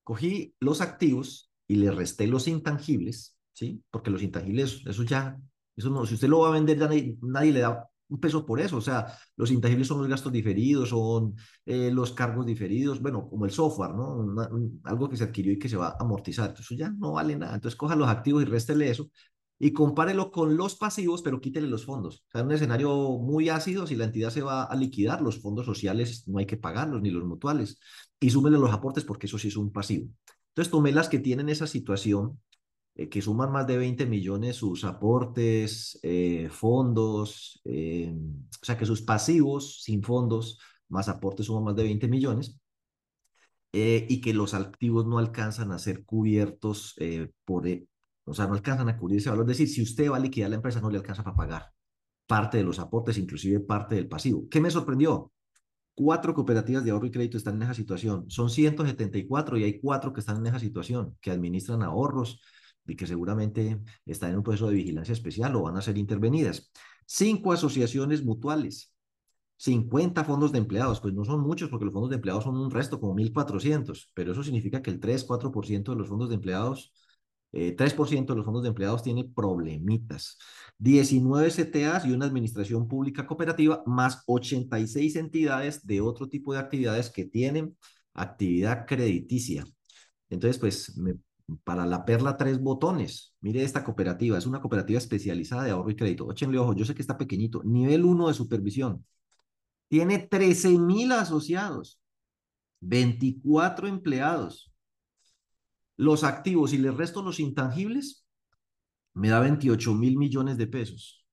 Cogí 0.04 0.54
los 0.60 0.80
activos 0.80 1.50
y 1.66 1.76
le 1.76 1.90
resté 1.90 2.26
los 2.26 2.48
intangibles, 2.48 3.36
¿sí? 3.52 3.82
Porque 3.90 4.10
los 4.10 4.22
intangibles, 4.22 4.82
eso 4.86 5.02
ya, 5.04 5.38
eso 5.76 5.90
no, 5.90 6.06
si 6.06 6.14
usted 6.14 6.28
lo 6.28 6.40
va 6.40 6.48
a 6.48 6.52
vender, 6.52 6.78
ya 6.78 6.88
nadie 7.22 7.52
le 7.52 7.60
da 7.60 7.88
un 8.12 8.20
peso 8.20 8.44
por 8.46 8.60
eso. 8.60 8.76
O 8.76 8.80
sea, 8.80 9.06
los 9.36 9.50
intangibles 9.50 9.88
son 9.88 9.98
los 9.98 10.08
gastos 10.08 10.32
diferidos, 10.32 10.90
son 10.90 11.34
eh, 11.66 11.90
los 11.90 12.12
cargos 12.12 12.46
diferidos, 12.46 13.00
bueno, 13.00 13.28
como 13.28 13.44
el 13.44 13.50
software, 13.50 13.94
¿no? 13.94 14.34
algo 14.84 15.08
que 15.08 15.16
se 15.16 15.24
adquirió 15.24 15.52
y 15.52 15.58
que 15.58 15.68
se 15.68 15.76
va 15.76 15.88
a 15.88 15.96
amortizar. 16.00 16.50
Entonces, 16.50 16.66
eso 16.66 16.78
ya 16.78 16.90
no 16.90 17.12
vale 17.12 17.36
nada. 17.36 17.54
Entonces, 17.54 17.76
coja 17.76 17.96
los 17.96 18.08
activos 18.08 18.42
y 18.42 18.46
réstele 18.46 18.90
eso 18.90 19.10
y 19.58 19.72
compárelo 19.72 20.32
con 20.32 20.56
los 20.56 20.74
pasivos, 20.74 21.22
pero 21.22 21.40
quítele 21.40 21.68
los 21.68 21.84
fondos. 21.84 22.24
O 22.26 22.30
sea, 22.32 22.40
en 22.40 22.48
un 22.48 22.52
escenario 22.52 23.18
muy 23.18 23.48
ácido, 23.48 23.86
si 23.86 23.94
la 23.94 24.06
entidad 24.06 24.30
se 24.30 24.42
va 24.42 24.64
a 24.64 24.74
liquidar, 24.74 25.22
los 25.22 25.40
fondos 25.40 25.66
sociales 25.66 26.24
no 26.26 26.38
hay 26.38 26.46
que 26.46 26.56
pagarlos, 26.56 27.00
ni 27.00 27.10
los 27.10 27.24
mutuales. 27.24 27.78
Y 28.18 28.30
súmele 28.30 28.58
los 28.58 28.72
aportes 28.72 29.04
porque 29.04 29.26
eso 29.26 29.38
sí 29.38 29.48
es 29.48 29.56
un 29.56 29.70
pasivo. 29.72 30.08
Entonces, 30.48 30.70
tomé 30.70 30.90
las 30.90 31.08
que 31.08 31.20
tienen 31.20 31.48
esa 31.48 31.68
situación 31.68 32.40
eh, 32.94 33.08
que 33.08 33.22
suman 33.22 33.50
más 33.50 33.66
de 33.66 33.78
20 33.78 34.06
millones 34.06 34.56
sus 34.56 34.84
aportes, 34.84 35.98
eh, 36.02 36.48
fondos, 36.50 37.60
eh, 37.64 38.14
o 38.14 38.64
sea 38.64 38.76
que 38.76 38.84
sus 38.86 39.02
pasivos 39.02 39.82
sin 39.82 40.02
fondos 40.02 40.58
más 40.88 41.08
aportes 41.08 41.46
suman 41.46 41.64
más 41.64 41.76
de 41.76 41.84
20 41.84 42.08
millones 42.08 42.58
y 43.74 44.20
que 44.20 44.34
los 44.34 44.52
activos 44.52 45.06
no 45.06 45.18
alcanzan 45.18 45.72
a 45.72 45.78
ser 45.78 46.04
cubiertos 46.04 46.94
por, 47.46 47.66
o 48.24 48.34
sea, 48.34 48.46
no 48.46 48.52
alcanzan 48.52 48.90
a 48.90 48.98
cubrir 48.98 49.18
ese 49.18 49.30
valor. 49.30 49.50
Es 49.50 49.58
decir, 49.58 49.68
si 49.74 49.82
usted 49.82 50.10
va 50.10 50.18
a 50.18 50.20
liquidar 50.20 50.50
la 50.50 50.56
empresa, 50.56 50.80
no 50.82 50.90
le 50.90 50.98
alcanza 50.98 51.24
para 51.24 51.36
pagar 51.36 51.72
parte 52.26 52.58
de 52.58 52.64
los 52.64 52.78
aportes, 52.78 53.16
inclusive 53.18 53.60
parte 53.60 53.94
del 53.94 54.08
pasivo. 54.08 54.46
¿Qué 54.50 54.60
me 54.60 54.70
sorprendió? 54.70 55.32
Cuatro 55.94 56.34
cooperativas 56.34 56.84
de 56.84 56.90
ahorro 56.90 57.06
y 57.06 57.10
crédito 57.10 57.36
están 57.38 57.56
en 57.56 57.62
esa 57.62 57.74
situación. 57.74 58.30
Son 58.30 58.50
174 58.50 59.58
y 59.58 59.64
hay 59.64 59.80
cuatro 59.80 60.12
que 60.12 60.20
están 60.20 60.38
en 60.38 60.46
esa 60.46 60.58
situación, 60.58 61.16
que 61.20 61.30
administran 61.30 61.82
ahorros, 61.82 62.40
y 62.86 62.96
que 62.96 63.06
seguramente 63.06 63.80
están 64.06 64.30
en 64.30 64.38
un 64.38 64.42
proceso 64.42 64.68
de 64.68 64.74
vigilancia 64.74 65.12
especial 65.12 65.54
o 65.56 65.62
van 65.62 65.76
a 65.76 65.82
ser 65.82 65.98
intervenidas. 65.98 66.70
Cinco 67.06 67.52
asociaciones 67.52 68.24
mutuales, 68.24 68.94
50 69.62 70.24
fondos 70.24 70.50
de 70.52 70.58
empleados, 70.58 71.00
pues 71.00 71.14
no 71.14 71.24
son 71.24 71.40
muchos 71.40 71.70
porque 71.70 71.84
los 71.84 71.94
fondos 71.94 72.10
de 72.10 72.16
empleados 72.16 72.44
son 72.44 72.56
un 72.56 72.70
resto, 72.70 72.98
como 72.98 73.14
1.400, 73.14 74.10
pero 74.14 74.32
eso 74.32 74.42
significa 74.42 74.82
que 74.82 74.90
el 74.90 75.00
3-4% 75.00 75.92
de 75.92 75.98
los 75.98 76.08
fondos 76.08 76.28
de 76.28 76.34
empleados, 76.34 76.92
eh, 77.52 77.76
3% 77.76 78.32
de 78.32 78.36
los 78.36 78.44
fondos 78.44 78.62
de 78.62 78.70
empleados 78.70 79.02
tiene 79.02 79.24
problemitas. 79.24 80.38
19 80.78 81.50
CTAs 81.50 82.06
y 82.06 82.12
una 82.12 82.26
administración 82.26 82.88
pública 82.88 83.26
cooperativa, 83.26 83.82
más 83.86 84.24
86 84.26 85.16
entidades 85.16 85.86
de 85.86 86.00
otro 86.00 86.28
tipo 86.28 86.52
de 86.52 86.58
actividades 86.58 87.10
que 87.10 87.26
tienen 87.26 87.76
actividad 88.14 88.84
crediticia. 88.86 89.64
Entonces, 90.28 90.58
pues 90.58 90.96
me 90.96 91.14
para 91.64 91.86
la 91.86 92.04
perla 92.04 92.36
tres 92.36 92.60
botones. 92.60 93.34
Mire 93.40 93.62
esta 93.62 93.84
cooperativa, 93.84 94.38
es 94.38 94.46
una 94.46 94.60
cooperativa 94.60 94.98
especializada 94.98 95.64
de 95.64 95.70
ahorro 95.70 95.90
y 95.90 95.96
crédito. 95.96 96.30
Échenle 96.30 96.58
ojo, 96.58 96.74
yo 96.74 96.84
sé 96.84 96.94
que 96.94 97.02
está 97.02 97.18
pequeñito. 97.18 97.62
Nivel 97.64 98.04
1 98.04 98.28
de 98.28 98.34
supervisión. 98.34 99.04
Tiene 99.88 100.18
13 100.18 100.78
mil 100.78 101.12
asociados, 101.12 102.00
24 102.80 103.88
empleados. 103.88 104.72
Los 105.96 106.24
activos 106.24 106.72
y 106.72 106.78
les 106.78 106.96
resto 106.96 107.22
los 107.22 107.38
intangibles, 107.40 108.26
me 109.14 109.28
da 109.28 109.40
28 109.40 109.94
mil 109.94 110.16
millones 110.16 110.56
de 110.56 110.66
pesos. 110.66 111.26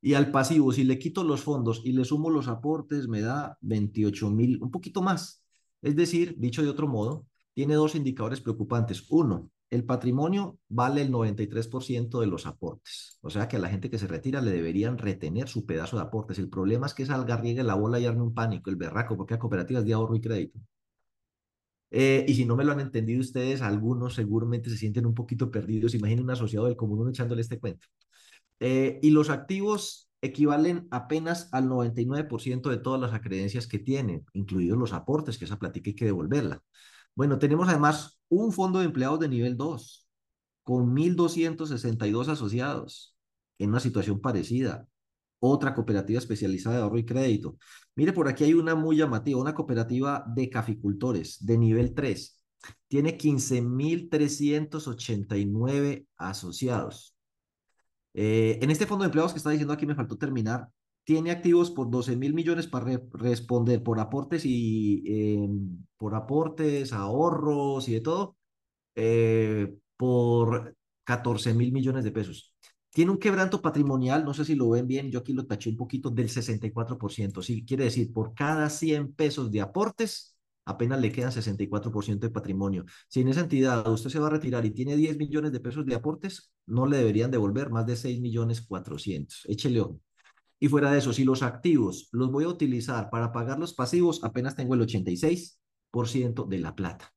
Y 0.00 0.14
al 0.14 0.30
pasivo, 0.30 0.72
si 0.72 0.84
le 0.84 0.98
quito 0.98 1.24
los 1.24 1.42
fondos 1.42 1.82
y 1.84 1.92
le 1.92 2.04
sumo 2.04 2.30
los 2.30 2.46
aportes, 2.46 3.08
me 3.08 3.20
da 3.20 3.58
28 3.62 4.30
mil, 4.30 4.62
un 4.62 4.70
poquito 4.70 5.02
más. 5.02 5.44
Es 5.82 5.96
decir, 5.96 6.36
dicho 6.38 6.62
de 6.62 6.68
otro 6.68 6.86
modo, 6.86 7.26
tiene 7.58 7.74
dos 7.74 7.96
indicadores 7.96 8.40
preocupantes. 8.40 9.06
Uno, 9.10 9.50
el 9.68 9.82
patrimonio 9.82 10.60
vale 10.68 11.02
el 11.02 11.10
93% 11.10 12.20
de 12.20 12.28
los 12.28 12.46
aportes. 12.46 13.18
O 13.20 13.30
sea 13.30 13.48
que 13.48 13.56
a 13.56 13.58
la 13.58 13.68
gente 13.68 13.90
que 13.90 13.98
se 13.98 14.06
retira 14.06 14.40
le 14.40 14.52
deberían 14.52 14.96
retener 14.96 15.48
su 15.48 15.66
pedazo 15.66 15.96
de 15.96 16.02
aportes. 16.02 16.38
El 16.38 16.48
problema 16.50 16.86
es 16.86 16.94
que 16.94 17.04
salga, 17.04 17.36
riegue 17.36 17.64
la 17.64 17.74
bola 17.74 17.98
y 17.98 18.06
arme 18.06 18.22
un 18.22 18.32
pánico, 18.32 18.70
el 18.70 18.76
berraco, 18.76 19.16
porque 19.16 19.34
hay 19.34 19.40
cooperativas 19.40 19.84
de 19.84 19.92
ahorro 19.92 20.14
y 20.14 20.20
crédito. 20.20 20.60
Eh, 21.90 22.24
y 22.28 22.34
si 22.34 22.44
no 22.44 22.54
me 22.54 22.62
lo 22.62 22.70
han 22.70 22.78
entendido 22.78 23.20
ustedes, 23.20 23.60
algunos 23.60 24.14
seguramente 24.14 24.70
se 24.70 24.76
sienten 24.76 25.04
un 25.04 25.14
poquito 25.14 25.50
perdidos. 25.50 25.96
Imaginen 25.96 26.26
un 26.26 26.30
asociado 26.30 26.66
del 26.66 26.76
común 26.76 27.08
echándole 27.08 27.40
este 27.40 27.58
cuento. 27.58 27.88
Eh, 28.60 29.00
y 29.02 29.10
los 29.10 29.30
activos 29.30 30.08
equivalen 30.20 30.86
apenas 30.92 31.48
al 31.50 31.68
99% 31.68 32.70
de 32.70 32.76
todas 32.76 33.00
las 33.00 33.14
acreencias 33.14 33.66
que 33.66 33.80
tienen, 33.80 34.24
incluidos 34.32 34.78
los 34.78 34.92
aportes, 34.92 35.38
que 35.38 35.46
esa 35.46 35.58
platica 35.58 35.90
hay 35.90 35.96
que 35.96 36.04
devolverla. 36.04 36.62
Bueno, 37.18 37.38
tenemos 37.40 37.68
además 37.68 38.20
un 38.28 38.52
fondo 38.52 38.78
de 38.78 38.84
empleados 38.84 39.18
de 39.18 39.28
nivel 39.28 39.56
2 39.56 40.06
con 40.62 40.94
1.262 40.94 42.28
asociados 42.28 43.16
en 43.58 43.70
una 43.70 43.80
situación 43.80 44.20
parecida. 44.20 44.86
Otra 45.40 45.74
cooperativa 45.74 46.20
especializada 46.20 46.76
de 46.76 46.82
ahorro 46.82 46.98
y 46.98 47.04
crédito. 47.04 47.58
Mire, 47.96 48.12
por 48.12 48.28
aquí 48.28 48.44
hay 48.44 48.54
una 48.54 48.76
muy 48.76 48.98
llamativa, 48.98 49.40
una 49.40 49.52
cooperativa 49.52 50.24
de 50.32 50.48
caficultores 50.48 51.44
de 51.44 51.58
nivel 51.58 51.92
3. 51.92 52.40
Tiene 52.86 53.18
15.389 53.18 56.06
asociados. 56.18 57.16
Eh, 58.14 58.60
en 58.62 58.70
este 58.70 58.86
fondo 58.86 59.02
de 59.02 59.06
empleados 59.06 59.32
que 59.32 59.38
está 59.38 59.50
diciendo 59.50 59.74
aquí, 59.74 59.86
me 59.86 59.96
faltó 59.96 60.16
terminar, 60.16 60.68
tiene 61.08 61.30
activos 61.30 61.70
por 61.70 61.90
12 61.90 62.16
mil 62.16 62.34
millones 62.34 62.66
para 62.66 63.00
responder 63.14 63.82
por 63.82 63.98
aportes 63.98 64.42
y 64.44 65.02
em, 65.06 65.86
por 65.96 66.14
aportes, 66.14 66.92
ahorros 66.92 67.88
y 67.88 67.94
de 67.94 68.00
todo, 68.02 68.36
eh, 68.94 69.74
por 69.96 70.76
14 71.04 71.54
mil 71.54 71.72
millones 71.72 72.04
de 72.04 72.12
pesos. 72.12 72.54
Tiene 72.90 73.10
un 73.12 73.18
quebranto 73.18 73.62
patrimonial, 73.62 74.22
no 74.24 74.34
sé 74.34 74.44
si 74.44 74.54
lo 74.54 74.68
ven 74.70 74.86
bien, 74.86 75.10
yo 75.10 75.20
aquí 75.20 75.32
lo 75.32 75.46
taché 75.46 75.70
un 75.70 75.78
poquito, 75.78 76.10
del 76.10 76.28
64%. 76.28 77.40
Sí, 77.42 77.64
quiere 77.64 77.84
decir, 77.84 78.12
por 78.12 78.34
cada 78.34 78.68
100 78.68 79.14
pesos 79.14 79.50
de 79.50 79.62
aportes, 79.62 80.36
apenas 80.66 81.00
le 81.00 81.10
quedan 81.10 81.32
64% 81.32 82.26
de 82.26 82.32
patrimonio. 82.32 82.84
Si 83.08 83.22
en 83.22 83.28
esa 83.28 83.40
entidad 83.40 83.88
usted 83.90 84.10
se 84.10 84.18
va 84.18 84.26
a 84.26 84.30
retirar 84.30 84.66
y 84.66 84.72
tiene 84.72 84.94
10 84.96 85.16
millones 85.16 85.52
de 85.52 85.60
pesos 85.60 85.86
de 85.86 85.94
aportes, 85.94 86.52
no 86.66 86.86
le 86.86 86.98
deberían 86.98 87.30
devolver 87.30 87.70
más 87.70 87.86
de 87.86 87.96
6 87.96 88.20
millones 88.20 88.60
400. 88.60 89.44
Échele 89.48 89.80
ojo. 89.80 90.00
Y 90.60 90.68
fuera 90.68 90.90
de 90.90 90.98
eso, 90.98 91.12
si 91.12 91.24
los 91.24 91.42
activos 91.42 92.08
los 92.12 92.30
voy 92.30 92.44
a 92.44 92.48
utilizar 92.48 93.10
para 93.10 93.32
pagar 93.32 93.58
los 93.58 93.74
pasivos, 93.74 94.22
apenas 94.24 94.56
tengo 94.56 94.74
el 94.74 94.80
86% 94.80 96.46
de 96.46 96.58
la 96.58 96.74
plata. 96.74 97.12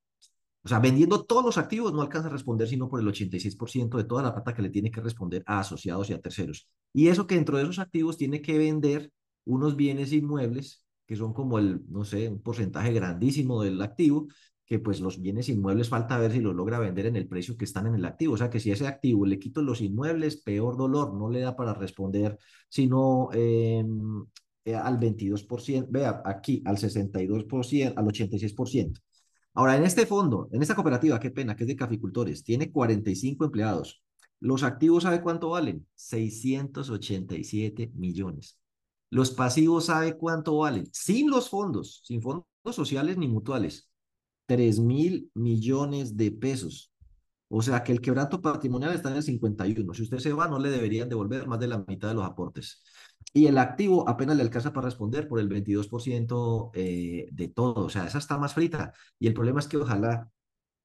O 0.64 0.70
sea, 0.70 0.80
vendiendo 0.80 1.24
todos 1.24 1.44
los 1.44 1.58
activos 1.58 1.92
no 1.92 2.02
alcanza 2.02 2.28
a 2.28 2.32
responder 2.32 2.68
sino 2.68 2.88
por 2.88 3.00
el 3.00 3.08
86% 3.08 3.98
de 3.98 4.04
toda 4.04 4.22
la 4.22 4.34
plata 4.34 4.54
que 4.54 4.62
le 4.62 4.70
tiene 4.70 4.92
que 4.92 5.02
responder 5.02 5.44
a 5.48 5.60
asociados 5.60 6.10
y 6.10 6.14
a 6.14 6.22
terceros. 6.22 6.70
Y 6.94 7.08
eso 7.08 7.26
que 7.26 7.36
dentro 7.36 7.58
de 7.58 7.64
esos 7.64 7.80
activos 7.80 8.18
tiene 8.18 8.42
que 8.42 8.58
vender 8.60 9.12
unos 9.46 9.76
bienes 9.76 10.14
inmuebles 10.14 10.86
que 11.12 11.18
son 11.18 11.34
como 11.34 11.60
el, 11.60 11.82
no 11.90 12.06
sé, 12.06 12.30
un 12.30 12.42
porcentaje 12.42 12.94
grandísimo 12.94 13.62
del 13.64 13.82
activo, 13.82 14.28
que 14.72 14.80
pues 14.80 15.02
los 15.02 15.20
bienes 15.22 15.50
inmuebles 15.50 15.90
falta 15.90 16.18
ver 16.18 16.32
si 16.32 16.40
los 16.40 16.56
logra 16.56 16.80
vender 16.80 17.06
en 17.08 17.18
el 17.18 17.28
precio 17.28 17.58
que 17.58 17.66
están 17.66 17.88
en 17.88 17.96
el 17.96 18.06
activo. 18.06 18.36
O 18.36 18.38
sea 18.38 18.50
que 18.50 18.62
si 18.62 18.72
ese 18.72 18.88
activo 18.88 19.26
le 19.26 19.38
quito 19.38 19.62
los 19.62 19.82
inmuebles, 19.82 20.38
peor 20.38 20.78
dolor, 20.78 21.14
no 21.14 21.30
le 21.30 21.42
da 21.42 21.58
para 21.58 21.74
responder, 21.74 22.40
sino 22.70 23.28
em, 23.34 24.24
eh, 24.64 24.74
al 24.74 24.98
22%, 24.98 25.88
vea, 25.90 26.22
aquí 26.24 26.64
al 26.66 26.78
62%, 26.78 27.94
al 27.98 28.06
86%. 28.06 29.02
Ahora, 29.56 29.76
en 29.76 29.84
este 29.84 30.06
fondo, 30.06 30.48
en 30.54 30.62
esta 30.62 30.76
cooperativa, 30.76 31.20
qué 31.20 31.32
pena, 31.32 31.54
que 31.54 31.66
es 31.66 31.68
de 31.68 31.76
caficultores, 31.76 32.42
tiene 32.46 32.72
45 32.72 33.44
empleados. 33.44 34.02
Los 34.40 34.64
activos, 34.64 35.04
¿sabe 35.04 35.22
cuánto 35.22 35.50
valen? 35.50 35.86
687 35.96 37.92
millones. 37.96 38.58
Los 39.10 39.32
pasivos, 39.32 39.88
¿sabe 39.88 40.16
cuánto 40.16 40.60
valen? 40.60 40.88
Sin 40.94 41.30
los 41.30 41.50
fondos, 41.50 42.04
sin 42.06 42.22
fondos 42.22 42.46
sociales 42.74 43.18
ni 43.18 43.28
mutuales. 43.28 43.91
3 44.52 44.80
mil 44.80 45.32
millones 45.34 46.18
de 46.18 46.30
pesos. 46.32 46.92
O 47.48 47.62
sea 47.62 47.84
que 47.84 47.94
el 47.94 48.02
quebranto 48.02 48.42
patrimonial 48.42 48.94
está 48.94 49.10
en 49.10 49.16
el 49.18 49.24
51. 49.24 49.94
Si 49.94 50.04
usted 50.04 50.18
se 50.20 50.34
va, 50.34 50.50
no 50.50 50.60
le 50.60 50.70
deberían 50.70 51.08
devolver 51.08 51.48
más 51.48 51.60
de 51.60 51.68
la 51.68 51.84
mitad 51.88 52.10
de 52.10 52.16
los 52.16 52.26
aportes. 52.26 52.84
Y 53.34 53.48
el 53.48 53.58
activo 53.58 54.08
apenas 54.10 54.36
le 54.36 54.44
alcanza 54.44 54.74
para 54.74 54.86
responder 54.88 55.28
por 55.30 55.40
el 55.40 55.48
22% 55.48 56.72
eh, 56.74 57.28
de 57.32 57.48
todo. 57.48 57.86
O 57.86 57.90
sea, 57.90 58.06
esa 58.06 58.18
está 58.18 58.38
más 58.38 58.54
frita. 58.54 58.94
Y 59.20 59.28
el 59.28 59.34
problema 59.34 59.62
es 59.62 59.68
que 59.68 59.78
ojalá 59.78 60.30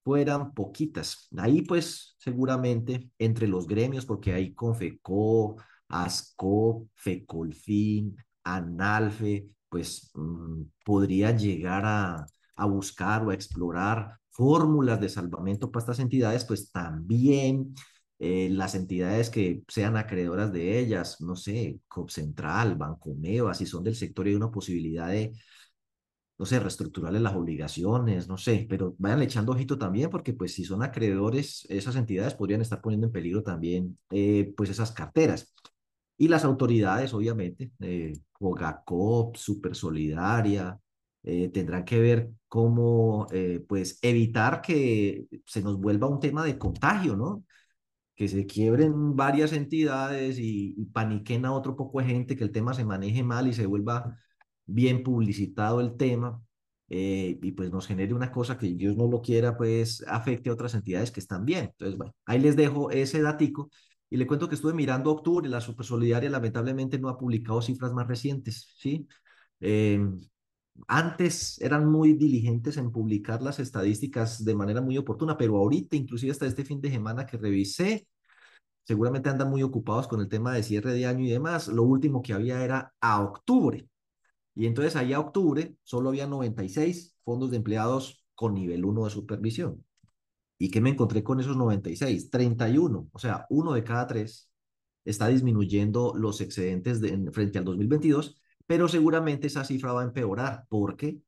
fueran 0.05 0.55
poquitas. 0.55 1.29
Ahí 1.37 1.63
pues 1.63 2.15
seguramente 2.19 3.11
entre 3.19 3.49
los 3.49 3.67
gremios, 3.67 4.07
porque 4.07 4.33
hay 4.33 4.55
Confeco, 4.55 5.57
ASCO, 5.89 6.89
FECOLFIN, 6.95 8.17
ANALFE, 8.45 9.49
pues 9.69 10.11
mm, 10.15 10.63
podría 10.85 11.33
llegar 11.33 11.83
a, 11.85 12.27
a 12.57 12.67
buscar 12.67 13.25
o 13.25 13.31
a 13.31 13.35
explorar 13.35 14.19
fórmulas 14.31 15.01
de 15.01 15.09
salvamento 15.09 15.71
para 15.71 15.83
estas 15.83 15.99
entidades, 16.01 16.45
pues 16.45 16.71
también 16.71 17.75
eh, 18.19 18.49
las 18.51 18.75
entidades 18.75 19.31
que 19.31 19.63
sean 19.69 19.97
acreedoras 19.97 20.53
de 20.53 20.79
ellas, 20.79 21.21
no 21.21 21.37
sé, 21.37 21.81
COP 21.89 22.11
Central, 22.11 22.77
Banco 22.77 23.15
Meva, 23.15 23.55
si 23.55 23.67
son 23.67 23.85
del 23.85 23.95
sector 23.97 24.27
y 24.27 24.31
hay 24.31 24.37
una 24.37 24.51
posibilidad 24.51 25.09
de, 25.09 25.33
no 26.39 26.45
sé, 26.45 26.61
reestructurarles 26.61 27.23
las 27.23 27.35
obligaciones, 27.35 28.29
no 28.29 28.37
sé, 28.37 28.67
pero 28.69 28.95
vayan 28.99 29.23
echando 29.23 29.53
ojito 29.53 29.79
también 29.79 30.11
porque 30.11 30.35
pues 30.35 30.53
si 30.55 30.65
son 30.65 30.83
acreedores, 30.83 31.67
esas 31.71 31.97
entidades 31.97 32.35
podrían 32.35 32.61
estar 32.61 32.81
poniendo 32.83 33.07
en 33.07 33.13
peligro 33.13 33.43
también 33.43 33.99
eh, 34.11 34.53
pues 34.57 34.71
esas 34.71 34.93
carteras. 34.93 35.55
Y 36.19 36.29
las 36.29 36.45
autoridades, 36.45 37.13
obviamente, 37.15 37.73
eh, 37.81 38.13
Cogacop, 38.33 39.37
Super 39.37 39.75
Solidaria, 39.75 40.79
eh, 41.27 41.51
tendrán 41.53 41.85
que 41.85 42.01
ver 42.01 42.31
cómo 42.49 43.27
eh, 43.33 43.65
pues 43.69 43.99
evitar 44.03 44.63
que 44.63 45.27
se 45.45 45.63
nos 45.63 45.79
vuelva 45.79 46.09
un 46.09 46.21
tema 46.21 46.45
de 46.45 46.57
contagio, 46.59 47.17
¿no? 47.17 47.45
Que 48.15 48.29
se 48.29 48.47
quiebren 48.47 49.17
varias 49.17 49.53
entidades 49.53 50.39
y, 50.39 50.75
paniquen 50.93 51.45
a 51.47 51.53
otro 51.53 51.77
poco 51.77 52.01
de 52.01 52.07
gente, 52.07 52.37
que 52.37 52.45
el 52.45 52.53
tema 52.53 52.75
se 52.75 52.85
maneje 52.85 53.23
mal 53.25 53.49
y 53.49 53.53
se 53.55 53.67
vuelva 53.67 54.17
bien 54.67 55.03
publicitado 55.03 55.81
el 55.81 55.97
tema 55.97 56.41
eh, 56.89 57.39
y 57.43 57.53
pues 57.53 57.71
nos 57.73 57.87
genere 57.87 58.15
una 58.15 58.31
cosa 58.33 58.57
que 58.59 58.69
Dios 58.69 58.97
no 58.97 59.09
lo 59.09 59.21
quiera, 59.23 59.57
pues 59.57 60.05
afecte 60.09 60.51
a 60.51 60.53
otras 60.55 60.75
entidades 60.75 61.11
que 61.11 61.21
están 61.21 61.45
bien. 61.45 61.67
Entonces, 61.67 61.97
bueno, 61.99 62.15
ahí 62.27 62.39
les 62.41 62.57
dejo 62.57 62.91
ese 62.91 63.21
datico 63.23 63.71
y 64.11 64.17
le 64.17 64.27
cuento 64.27 64.49
que 64.49 64.55
estuve 64.55 64.75
mirando 64.75 65.11
octubre, 65.11 65.49
la 65.49 65.61
Supersolidaria 65.61 66.31
lamentablemente 66.31 66.99
no 66.99 67.09
ha 67.09 67.19
publicado 67.19 67.61
cifras 67.63 67.93
más 67.93 68.07
recientes, 68.07 68.75
¿sí? 68.79 69.09
Eh, 69.61 69.99
antes 70.89 71.61
eran 71.61 71.87
muy 71.87 72.15
diligentes 72.15 72.77
en 72.77 72.93
publicar 72.93 73.43
las 73.43 73.59
estadísticas 73.59 74.45
de 74.45 74.55
manera 74.55 74.81
muy 74.81 74.99
oportuna, 74.99 75.37
pero 75.37 75.57
ahorita, 75.57 75.97
inclusive 75.97 76.33
hasta 76.33 76.47
este 76.47 76.65
fin 76.65 76.81
de 76.81 76.91
semana 76.91 77.27
que 77.27 77.37
revisé, 77.37 78.09
seguramente 78.85 79.29
andan 79.29 79.51
muy 79.51 79.63
ocupados 79.63 80.07
con 80.09 80.21
el 80.21 80.29
tema 80.29 80.55
de 80.55 80.63
cierre 80.63 80.93
de 80.93 81.07
año 81.07 81.25
y 81.25 81.31
demás. 81.31 81.69
Lo 81.69 81.83
último 81.83 82.23
que 82.23 82.33
había 82.33 82.65
era 82.65 82.95
a 83.01 83.23
octubre. 83.23 83.89
Y 84.55 84.67
entonces 84.67 84.97
ahí 84.97 85.13
a 85.13 85.21
octubre 85.21 85.77
solo 85.83 86.11
había 86.11 86.27
96 86.27 87.17
fondos 87.25 87.51
de 87.51 87.59
empleados 87.59 88.25
con 88.35 88.55
nivel 88.55 88.85
1 88.85 89.05
de 89.05 89.11
supervisión. 89.11 89.85
¿Y 90.59 90.71
qué 90.71 90.81
me 90.81 90.91
encontré 90.91 91.23
con 91.23 91.41
esos 91.41 91.57
96? 91.57 92.31
31, 92.31 93.09
o 93.13 93.19
sea, 93.19 93.47
uno 93.51 93.73
de 93.75 93.85
cada 93.85 94.07
tres 94.07 94.51
está 95.05 95.29
disminuyendo 95.29 96.15
los 96.17 96.41
excedentes 96.41 97.01
de, 97.01 97.31
frente 97.33 97.59
al 97.59 97.65
2022 97.65 98.41
pero 98.67 98.89
seguramente 98.89 99.47
esa 99.49 99.65
cifra 99.65 99.93
va 99.93 100.03
a 100.03 100.05
empeorar. 100.05 100.65
¿Por 100.69 100.97
qué? 100.97 101.21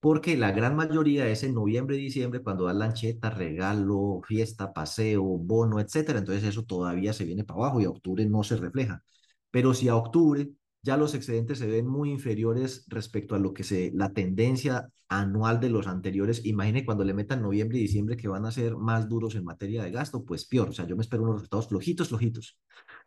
Porque 0.00 0.36
la 0.36 0.52
gran 0.52 0.76
mayoría 0.76 1.28
es 1.28 1.42
en 1.42 1.54
noviembre 1.54 1.96
y 1.96 2.00
diciembre 2.00 2.42
cuando 2.42 2.64
da 2.64 2.74
lancheta, 2.74 3.30
regalo, 3.30 4.20
fiesta, 4.26 4.72
paseo, 4.72 5.22
bono, 5.24 5.80
etcétera. 5.80 6.18
Entonces 6.20 6.44
eso 6.44 6.64
todavía 6.64 7.12
se 7.12 7.24
viene 7.24 7.44
para 7.44 7.60
abajo 7.60 7.80
y 7.80 7.84
a 7.84 7.90
octubre 7.90 8.24
no 8.26 8.42
se 8.44 8.56
refleja. 8.56 9.02
Pero 9.50 9.74
si 9.74 9.88
a 9.88 9.96
octubre 9.96 10.50
ya 10.82 10.96
los 10.96 11.14
excedentes 11.14 11.58
se 11.58 11.66
ven 11.66 11.86
muy 11.88 12.10
inferiores 12.10 12.84
respecto 12.88 13.34
a 13.34 13.38
lo 13.40 13.52
que 13.52 13.64
se, 13.64 13.90
la 13.94 14.12
tendencia 14.12 14.88
anual 15.08 15.58
de 15.60 15.70
los 15.70 15.88
anteriores, 15.88 16.44
imagine 16.46 16.84
cuando 16.84 17.04
le 17.04 17.14
metan 17.14 17.42
noviembre 17.42 17.78
y 17.78 17.82
diciembre 17.82 18.16
que 18.16 18.28
van 18.28 18.46
a 18.46 18.52
ser 18.52 18.76
más 18.76 19.08
duros 19.08 19.34
en 19.34 19.44
materia 19.44 19.82
de 19.82 19.90
gasto, 19.90 20.24
pues 20.24 20.46
peor. 20.46 20.68
O 20.68 20.72
sea, 20.72 20.86
yo 20.86 20.96
me 20.96 21.02
espero 21.02 21.24
unos 21.24 21.36
resultados 21.36 21.68
flojitos, 21.68 22.08
flojitos. 22.08 22.58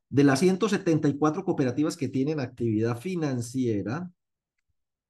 De 0.09 0.23
las 0.23 0.39
174 0.39 1.43
cooperativas 1.43 1.95
que 1.95 2.09
tienen 2.09 2.39
actividad 2.39 2.99
financiera, 2.99 4.09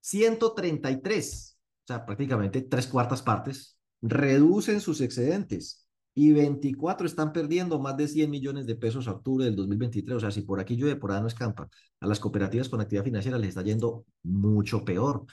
133, 0.02 1.58
o 1.84 1.88
sea, 1.88 2.06
prácticamente 2.06 2.62
tres 2.62 2.88
cuartas 2.88 3.22
partes, 3.22 3.78
reducen 4.02 4.82
sus 4.82 5.02
excedentes 5.02 5.88
y 6.14 6.34
24 6.34 7.08
están 7.08 7.32
perdiendo 7.32 7.80
más 7.80 7.96
de 7.96 8.08
100 8.08 8.30
millones 8.30 8.66
de 8.66 8.76
pesos 8.76 9.08
a 9.08 9.12
octubre 9.12 9.46
del 9.46 9.56
2023. 9.56 10.18
O 10.18 10.20
sea, 10.20 10.32
si 10.32 10.42
por 10.42 10.60
aquí 10.60 10.76
llueve, 10.76 10.98
por 11.00 11.12
ahí 11.12 11.22
no 11.22 11.28
escampa. 11.28 11.70
A 12.02 12.08
las 12.08 12.20
cooperativas 12.20 12.68
con 12.68 12.82
actividad 12.82 13.06
financiera 13.06 13.38
les 13.38 13.50
está 13.50 13.62
yendo 13.62 14.06
mucho 14.24 14.84
peor. 14.84 15.26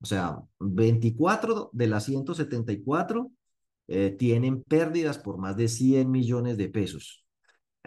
O 0.00 0.06
sea, 0.06 0.38
24 0.60 1.70
de 1.72 1.86
las 1.88 2.04
174 2.04 3.32
eh, 3.88 4.14
tienen 4.16 4.62
pérdidas 4.62 5.18
por 5.18 5.38
más 5.38 5.56
de 5.56 5.66
100 5.66 6.10
millones 6.10 6.56
de 6.56 6.68
pesos. 6.68 7.24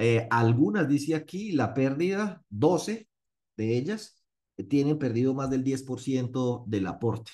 Eh, 0.02 0.28
algunas, 0.32 0.88
dice 0.88 1.14
aquí, 1.14 1.52
la 1.52 1.76
pérdida, 1.76 2.44
12 2.50 3.08
de 3.56 3.78
ellas, 3.78 4.24
eh, 4.58 4.64
tienen 4.64 4.98
perdido 4.98 5.36
más 5.36 5.52
del 5.52 5.64
10% 5.64 6.64
del 6.68 6.88
aporte, 6.88 7.32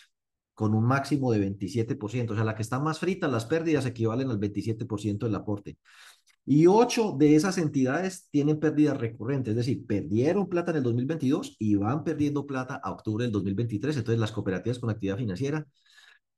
con 0.53 0.75
un 0.75 0.83
máximo 0.85 1.31
de 1.31 1.39
27%. 1.39 2.33
O 2.33 2.35
sea, 2.35 2.43
la 2.43 2.55
que 2.55 2.63
está 2.63 2.79
más 2.79 2.99
frita, 2.99 3.29
las 3.29 3.45
pérdidas 3.45 3.85
equivalen 3.85 4.29
al 4.31 4.39
27% 4.39 5.25
del 5.25 5.35
aporte. 5.35 5.77
Y 6.45 6.67
ocho 6.67 7.15
de 7.17 7.35
esas 7.35 7.57
entidades 7.57 8.27
tienen 8.31 8.59
pérdidas 8.59 8.97
recurrentes, 8.97 9.51
es 9.51 9.57
decir, 9.57 9.85
perdieron 9.85 10.49
plata 10.49 10.71
en 10.71 10.77
el 10.77 10.83
2022 10.83 11.55
y 11.59 11.75
van 11.75 12.03
perdiendo 12.03 12.45
plata 12.45 12.81
a 12.83 12.91
octubre 12.91 13.23
del 13.23 13.31
2023. 13.31 13.97
Entonces, 13.97 14.19
las 14.19 14.31
cooperativas 14.33 14.79
con 14.79 14.89
actividad 14.89 15.17
financiera 15.17 15.65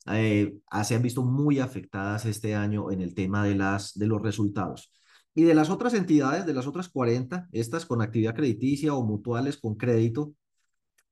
eh, 0.08 0.56
se 0.84 0.96
han 0.96 1.02
visto 1.02 1.24
muy 1.24 1.60
afectadas 1.60 2.26
este 2.26 2.56
año 2.56 2.92
en 2.92 3.02
el 3.02 3.16
tema 3.16 3.44
de, 3.46 3.56
las, 3.56 3.94
de 3.98 4.08
los 4.08 4.22
resultados. 4.22 4.92
Y 5.36 5.44
de 5.44 5.54
las 5.54 5.70
otras 5.70 5.94
entidades, 5.94 6.46
de 6.46 6.54
las 6.54 6.68
otras 6.68 6.90
40, 6.90 7.50
estas 7.52 7.86
con 7.86 8.02
actividad 8.02 8.36
crediticia 8.36 8.94
o 8.94 9.04
mutuales 9.04 9.58
con 9.58 9.76
crédito, 9.76 10.34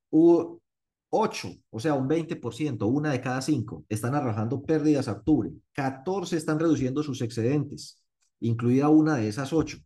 hubo 0.10 0.62
8, 1.10 1.50
o 1.70 1.80
sea, 1.80 1.94
un 1.94 2.10
20%, 2.10 2.86
una 2.86 3.12
de 3.12 3.22
cada 3.22 3.42
cinco, 3.42 3.86
están 3.88 4.16
arrojando 4.16 4.62
pérdidas 4.64 5.08
a 5.08 5.14
octubre. 5.14 5.52
14 5.74 6.36
están 6.36 6.60
reduciendo 6.60 7.04
sus 7.04 7.22
excedentes, 7.22 8.04
incluida 8.40 8.90
una 8.90 9.16
de 9.16 9.30
esas 9.30 9.54
8. 9.54 9.78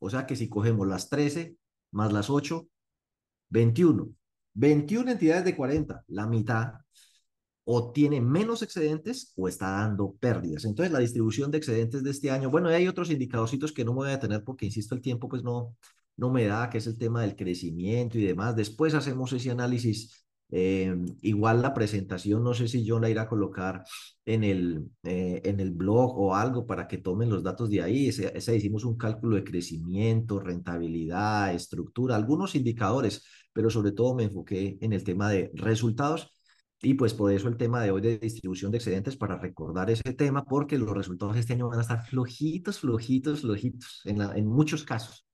O 0.00 0.10
sea 0.10 0.26
que 0.26 0.36
si 0.36 0.48
cogemos 0.48 0.86
las 0.88 1.08
13 1.08 1.56
más 1.92 2.12
las 2.12 2.30
8, 2.30 2.66
21. 3.50 4.08
21 4.54 5.10
entidades 5.10 5.44
de 5.44 5.56
40, 5.56 6.04
la 6.08 6.26
mitad, 6.26 6.74
o 7.64 7.92
tiene 7.92 8.20
menos 8.20 8.62
excedentes 8.62 9.32
o 9.36 9.48
está 9.48 9.70
dando 9.70 10.14
pérdidas. 10.18 10.64
Entonces, 10.64 10.92
la 10.92 10.98
distribución 10.98 11.50
de 11.50 11.58
excedentes 11.58 12.02
de 12.02 12.10
este 12.10 12.30
año, 12.30 12.50
bueno, 12.50 12.68
hay 12.68 12.88
otros 12.88 13.10
indicadorcitos 13.10 13.72
que 13.72 13.84
no 13.84 13.92
me 13.92 13.98
voy 13.98 14.10
a 14.10 14.20
tener 14.20 14.42
porque, 14.44 14.66
insisto, 14.66 14.94
el 14.94 15.00
tiempo 15.00 15.28
pues 15.28 15.44
no, 15.44 15.76
no 16.16 16.30
me 16.30 16.46
da, 16.46 16.70
que 16.70 16.78
es 16.78 16.86
el 16.86 16.98
tema 16.98 17.22
del 17.22 17.36
crecimiento 17.36 18.18
y 18.18 18.24
demás. 18.24 18.56
Después 18.56 18.94
hacemos 18.94 19.32
ese 19.32 19.50
análisis. 19.50 20.24
Eh, 20.54 20.94
igual 21.22 21.62
la 21.62 21.72
presentación, 21.72 22.44
no 22.44 22.52
sé 22.52 22.68
si 22.68 22.84
yo 22.84 23.00
la 23.00 23.08
iré 23.08 23.20
a 23.20 23.28
colocar 23.28 23.84
en 24.26 24.44
el, 24.44 24.86
eh, 25.02 25.40
en 25.44 25.60
el 25.60 25.70
blog 25.70 26.18
o 26.18 26.34
algo 26.34 26.66
para 26.66 26.86
que 26.86 26.98
tomen 26.98 27.30
los 27.30 27.42
datos 27.42 27.70
de 27.70 27.80
ahí. 27.80 28.08
Ese, 28.08 28.36
ese 28.36 28.56
hicimos 28.56 28.84
un 28.84 28.98
cálculo 28.98 29.36
de 29.36 29.44
crecimiento, 29.44 30.40
rentabilidad, 30.40 31.54
estructura, 31.54 32.16
algunos 32.16 32.54
indicadores, 32.54 33.24
pero 33.52 33.70
sobre 33.70 33.92
todo 33.92 34.14
me 34.14 34.24
enfoqué 34.24 34.76
en 34.82 34.92
el 34.92 35.04
tema 35.04 35.30
de 35.30 35.50
resultados 35.54 36.28
y 36.82 36.94
pues 36.94 37.14
por 37.14 37.32
eso 37.32 37.48
el 37.48 37.56
tema 37.56 37.80
de 37.80 37.92
hoy 37.92 38.00
de 38.00 38.18
distribución 38.18 38.72
de 38.72 38.78
excedentes 38.78 39.16
para 39.16 39.38
recordar 39.38 39.88
ese 39.88 40.14
tema, 40.14 40.44
porque 40.44 40.76
los 40.76 40.90
resultados 40.90 41.36
este 41.36 41.52
año 41.52 41.68
van 41.68 41.78
a 41.78 41.82
estar 41.82 42.04
flojitos, 42.04 42.80
flojitos, 42.80 43.42
flojitos, 43.42 44.02
en, 44.04 44.20
en 44.20 44.46
muchos 44.46 44.82
casos. 44.82 45.24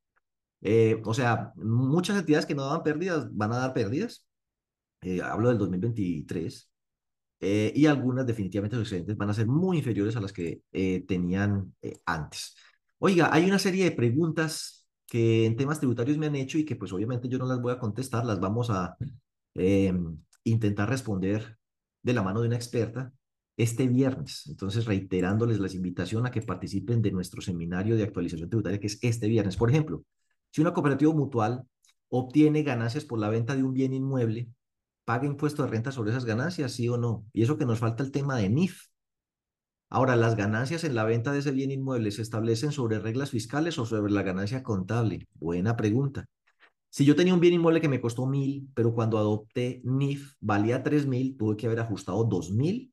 Eh, 0.60 1.00
o 1.04 1.14
sea, 1.14 1.52
muchas 1.56 2.18
entidades 2.18 2.44
que 2.44 2.54
no 2.54 2.64
daban 2.64 2.82
pérdidas 2.82 3.28
van 3.34 3.52
a 3.52 3.58
dar 3.58 3.72
pérdidas. 3.74 4.26
Eh, 5.00 5.22
hablo 5.22 5.48
del 5.48 5.58
2023. 5.58 6.70
Eh, 7.40 7.72
y 7.74 7.86
algunas 7.86 8.26
definitivamente 8.26 8.76
los 8.76 8.86
excedentes 8.86 9.16
van 9.16 9.30
a 9.30 9.34
ser 9.34 9.46
muy 9.46 9.78
inferiores 9.78 10.16
a 10.16 10.20
las 10.20 10.32
que 10.32 10.62
tenían 11.06 11.74
antes. 12.04 12.56
Oiga, 12.98 13.30
hay 13.32 13.46
una 13.46 13.58
serie 13.58 13.84
de 13.84 13.92
preguntas 13.92 14.86
que 15.06 15.46
en 15.46 15.56
temas 15.56 15.78
tributarios 15.78 16.18
me 16.18 16.26
han 16.26 16.36
hecho 16.36 16.58
y 16.58 16.64
que 16.64 16.76
pues 16.76 16.92
obviamente 16.92 17.28
yo 17.28 17.38
no 17.38 17.46
las 17.46 17.60
voy 17.60 17.72
a 17.72 17.78
contestar, 17.78 18.26
las 18.26 18.40
vamos 18.40 18.68
a 18.70 18.96
em, 19.54 20.18
intentar 20.48 20.88
responder 20.88 21.58
de 22.02 22.12
la 22.12 22.22
mano 22.22 22.40
de 22.40 22.48
una 22.48 22.56
experta 22.56 23.12
este 23.56 23.88
viernes. 23.88 24.44
Entonces, 24.48 24.84
reiterándoles 24.86 25.58
la 25.58 25.70
invitación 25.70 26.26
a 26.26 26.30
que 26.30 26.42
participen 26.42 27.02
de 27.02 27.10
nuestro 27.10 27.42
seminario 27.42 27.96
de 27.96 28.04
actualización 28.04 28.48
tributaria, 28.48 28.78
que 28.78 28.86
es 28.86 28.98
este 29.02 29.28
viernes. 29.28 29.56
Por 29.56 29.70
ejemplo, 29.70 30.04
si 30.50 30.60
una 30.60 30.72
cooperativa 30.72 31.12
mutual 31.12 31.64
obtiene 32.08 32.62
ganancias 32.62 33.04
por 33.04 33.18
la 33.18 33.28
venta 33.28 33.56
de 33.56 33.64
un 33.64 33.74
bien 33.74 33.92
inmueble, 33.92 34.48
¿paga 35.04 35.26
impuesto 35.26 35.64
de 35.64 35.70
renta 35.70 35.92
sobre 35.92 36.10
esas 36.10 36.24
ganancias, 36.24 36.72
sí 36.72 36.88
o 36.88 36.96
no? 36.96 37.26
Y 37.32 37.42
eso 37.42 37.58
que 37.58 37.66
nos 37.66 37.80
falta 37.80 38.02
el 38.02 38.12
tema 38.12 38.36
de 38.36 38.48
NIF. 38.48 38.80
Ahora, 39.90 40.16
¿las 40.16 40.36
ganancias 40.36 40.84
en 40.84 40.94
la 40.94 41.04
venta 41.04 41.32
de 41.32 41.40
ese 41.40 41.50
bien 41.50 41.70
inmueble 41.70 42.10
se 42.10 42.22
establecen 42.22 42.72
sobre 42.72 42.98
reglas 42.98 43.30
fiscales 43.30 43.78
o 43.78 43.86
sobre 43.86 44.12
la 44.12 44.22
ganancia 44.22 44.62
contable? 44.62 45.26
Buena 45.34 45.76
pregunta. 45.76 46.26
Si 46.90 47.04
yo 47.04 47.14
tenía 47.14 47.34
un 47.34 47.40
bien 47.40 47.54
inmueble 47.54 47.80
que 47.80 47.88
me 47.88 48.00
costó 48.00 48.26
mil, 48.26 48.68
pero 48.74 48.94
cuando 48.94 49.18
adopté 49.18 49.82
NIF 49.84 50.34
valía 50.40 50.82
tres 50.82 51.06
mil, 51.06 51.36
tuve 51.36 51.56
que 51.56 51.66
haber 51.66 51.80
ajustado 51.80 52.24
dos 52.24 52.50
mil 52.50 52.92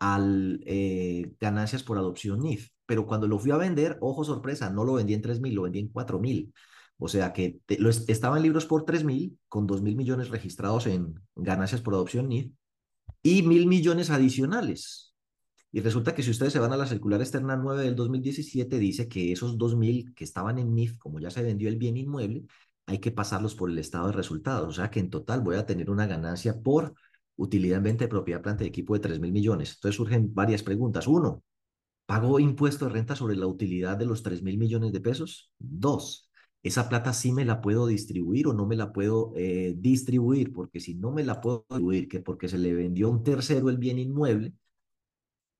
al 0.00 0.60
eh, 0.66 1.32
ganancias 1.40 1.82
por 1.84 1.98
adopción 1.98 2.40
NIF. 2.40 2.70
Pero 2.86 3.06
cuando 3.06 3.28
lo 3.28 3.38
fui 3.38 3.52
a 3.52 3.56
vender, 3.56 3.96
ojo 4.00 4.24
sorpresa, 4.24 4.70
no 4.70 4.84
lo 4.84 4.94
vendí 4.94 5.14
en 5.14 5.22
tres 5.22 5.40
mil, 5.40 5.54
lo 5.54 5.62
vendí 5.62 5.78
en 5.78 5.88
cuatro 5.88 6.18
mil. 6.18 6.52
O 6.98 7.08
sea 7.08 7.32
que 7.32 7.60
lo 7.78 7.90
estaba 7.90 8.36
en 8.36 8.42
libros 8.42 8.66
por 8.66 8.84
tres 8.84 9.04
mil, 9.04 9.38
con 9.48 9.66
dos 9.66 9.82
mil 9.82 9.96
millones 9.96 10.28
registrados 10.30 10.86
en 10.86 11.14
ganancias 11.36 11.80
por 11.80 11.94
adopción 11.94 12.28
NIF 12.28 12.50
y 13.22 13.42
mil 13.42 13.66
millones 13.66 14.10
adicionales. 14.10 15.14
Y 15.70 15.80
resulta 15.80 16.14
que 16.14 16.22
si 16.22 16.30
ustedes 16.30 16.52
se 16.52 16.58
van 16.58 16.72
a 16.72 16.76
la 16.76 16.86
circular 16.86 17.20
externa 17.22 17.56
9 17.56 17.82
del 17.82 17.96
2017, 17.96 18.78
dice 18.78 19.08
que 19.08 19.32
esos 19.32 19.56
2.000 19.56 20.14
que 20.14 20.24
estaban 20.24 20.58
en 20.58 20.74
NIF, 20.74 20.98
como 20.98 21.18
ya 21.18 21.30
se 21.30 21.42
vendió 21.42 21.70
el 21.70 21.76
bien 21.76 21.96
inmueble, 21.96 22.44
hay 22.86 22.98
que 22.98 23.10
pasarlos 23.12 23.54
por 23.54 23.70
el 23.70 23.78
estado 23.78 24.08
de 24.08 24.12
resultados. 24.12 24.68
O 24.68 24.72
sea 24.72 24.90
que 24.90 25.00
en 25.00 25.10
total 25.10 25.40
voy 25.40 25.56
a 25.56 25.66
tener 25.66 25.90
una 25.90 26.06
ganancia 26.06 26.60
por 26.60 26.94
utilidad 27.36 27.78
en 27.78 27.84
venta 27.84 28.04
de 28.04 28.08
propiedad, 28.08 28.42
planta 28.42 28.64
de 28.64 28.68
equipo 28.68 28.94
de 28.94 29.00
3 29.00 29.20
mil 29.20 29.32
millones. 29.32 29.74
Entonces 29.74 29.96
surgen 29.96 30.34
varias 30.34 30.62
preguntas. 30.62 31.06
Uno, 31.06 31.42
¿pago 32.06 32.38
impuesto 32.40 32.86
de 32.86 32.92
renta 32.92 33.16
sobre 33.16 33.36
la 33.36 33.46
utilidad 33.46 33.96
de 33.96 34.06
los 34.06 34.22
3 34.22 34.42
mil 34.42 34.58
millones 34.58 34.92
de 34.92 35.00
pesos? 35.00 35.52
Dos, 35.58 36.30
¿esa 36.62 36.88
plata 36.88 37.12
sí 37.12 37.32
me 37.32 37.44
la 37.44 37.60
puedo 37.60 37.86
distribuir 37.86 38.48
o 38.48 38.52
no 38.52 38.66
me 38.66 38.76
la 38.76 38.92
puedo 38.92 39.32
eh, 39.36 39.74
distribuir? 39.76 40.52
Porque 40.52 40.80
si 40.80 40.94
no 40.94 41.12
me 41.12 41.24
la 41.24 41.40
puedo 41.40 41.66
distribuir, 41.68 42.08
que 42.08 42.20
porque 42.20 42.48
se 42.48 42.58
le 42.58 42.74
vendió 42.74 43.08
a 43.08 43.10
un 43.10 43.22
tercero 43.24 43.70
el 43.70 43.78
bien 43.78 43.98
inmueble, 43.98 44.54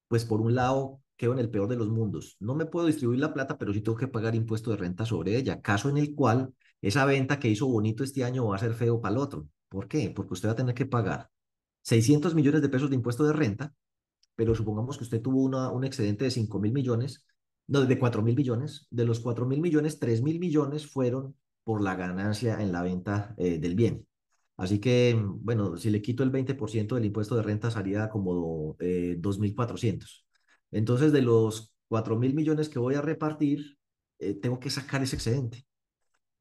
pues 0.09 0.25
por 0.25 0.41
un 0.41 0.55
lado 0.55 1.01
quedo 1.17 1.33
en 1.33 1.39
el 1.39 1.51
peor 1.51 1.69
de 1.69 1.77
los 1.77 1.89
mundos. 1.89 2.37
No 2.41 2.55
me 2.55 2.67
puedo 2.67 2.87
distribuir 2.87 3.21
la 3.21 3.33
plata, 3.33 3.57
pero 3.59 3.73
sí 3.73 3.81
tengo 3.81 3.97
que 3.97 4.09
pagar 4.09 4.35
impuesto 4.35 4.71
de 4.71 4.77
renta 4.77 5.07
sobre 5.07 5.37
ella, 5.37 5.63
caso 5.63 5.89
en 5.89 5.99
el 5.99 6.15
cual 6.15 6.53
esa 6.83 7.05
venta 7.07 7.39
que 7.41 7.49
hizo 7.49 7.67
bonito 7.69 8.05
este 8.05 8.25
año 8.25 8.47
va 8.49 8.57
a 8.57 8.59
ser 8.59 8.75
feo 8.75 9.01
para 9.01 9.15
el 9.15 9.21
otro. 9.21 9.49
¿Por 9.69 9.89
qué? 9.89 10.11
Porque 10.15 10.35
usted 10.35 10.49
va 10.49 10.53
a 10.53 10.57
tener 10.57 10.75
que 10.75 10.87
pagar 10.87 11.31
600 11.83 12.35
millones 12.35 12.63
de 12.63 12.69
pesos 12.69 12.91
de 12.91 12.97
impuesto 12.97 13.25
de 13.25 13.33
renta, 13.33 13.75
pero 14.35 14.55
supongamos 14.55 14.99
que 14.99 15.05
usted 15.05 15.23
tuvo 15.23 15.43
una, 15.43 15.71
un 15.71 15.85
excedente 15.85 16.25
de 16.25 16.31
5 16.31 16.61
mil 16.61 16.73
millones, 16.73 17.27
no, 17.69 17.81
de 17.83 17.99
4 17.99 18.23
mil 18.23 18.37
millones. 18.37 18.87
De 18.91 19.05
los 19.05 19.21
4 19.21 19.47
mil 19.47 19.61
millones, 19.61 19.99
3 19.99 20.23
mil 20.23 20.39
millones 20.39 20.87
fueron 20.87 21.37
por 21.65 21.83
la 21.83 21.95
ganancia 21.97 22.61
en 22.63 22.73
la 22.73 22.83
venta 22.83 23.35
eh, 23.39 23.59
del 23.59 23.75
bien. 23.75 24.07
Así 24.57 24.79
que, 24.79 25.17
bueno, 25.19 25.77
si 25.77 25.91
le 25.91 26.03
quito 26.03 26.23
el 26.23 26.31
20% 26.31 26.95
del 26.95 27.07
impuesto 27.07 27.37
de 27.37 27.43
renta, 27.43 27.71
sería 27.71 28.09
como 28.11 28.77
eh, 28.81 29.17
2.400. 29.21 30.25
Entonces, 30.71 31.13
de 31.13 31.23
los 31.23 31.73
4 31.89 32.19
mil 32.19 32.35
millones 32.35 32.69
que 32.69 32.79
voy 32.79 32.95
a 32.95 33.03
repartir, 33.03 33.79
eh, 34.19 34.35
tengo 34.35 34.61
que 34.61 34.71
sacar 34.71 35.03
ese 35.03 35.17
excedente. 35.17 35.67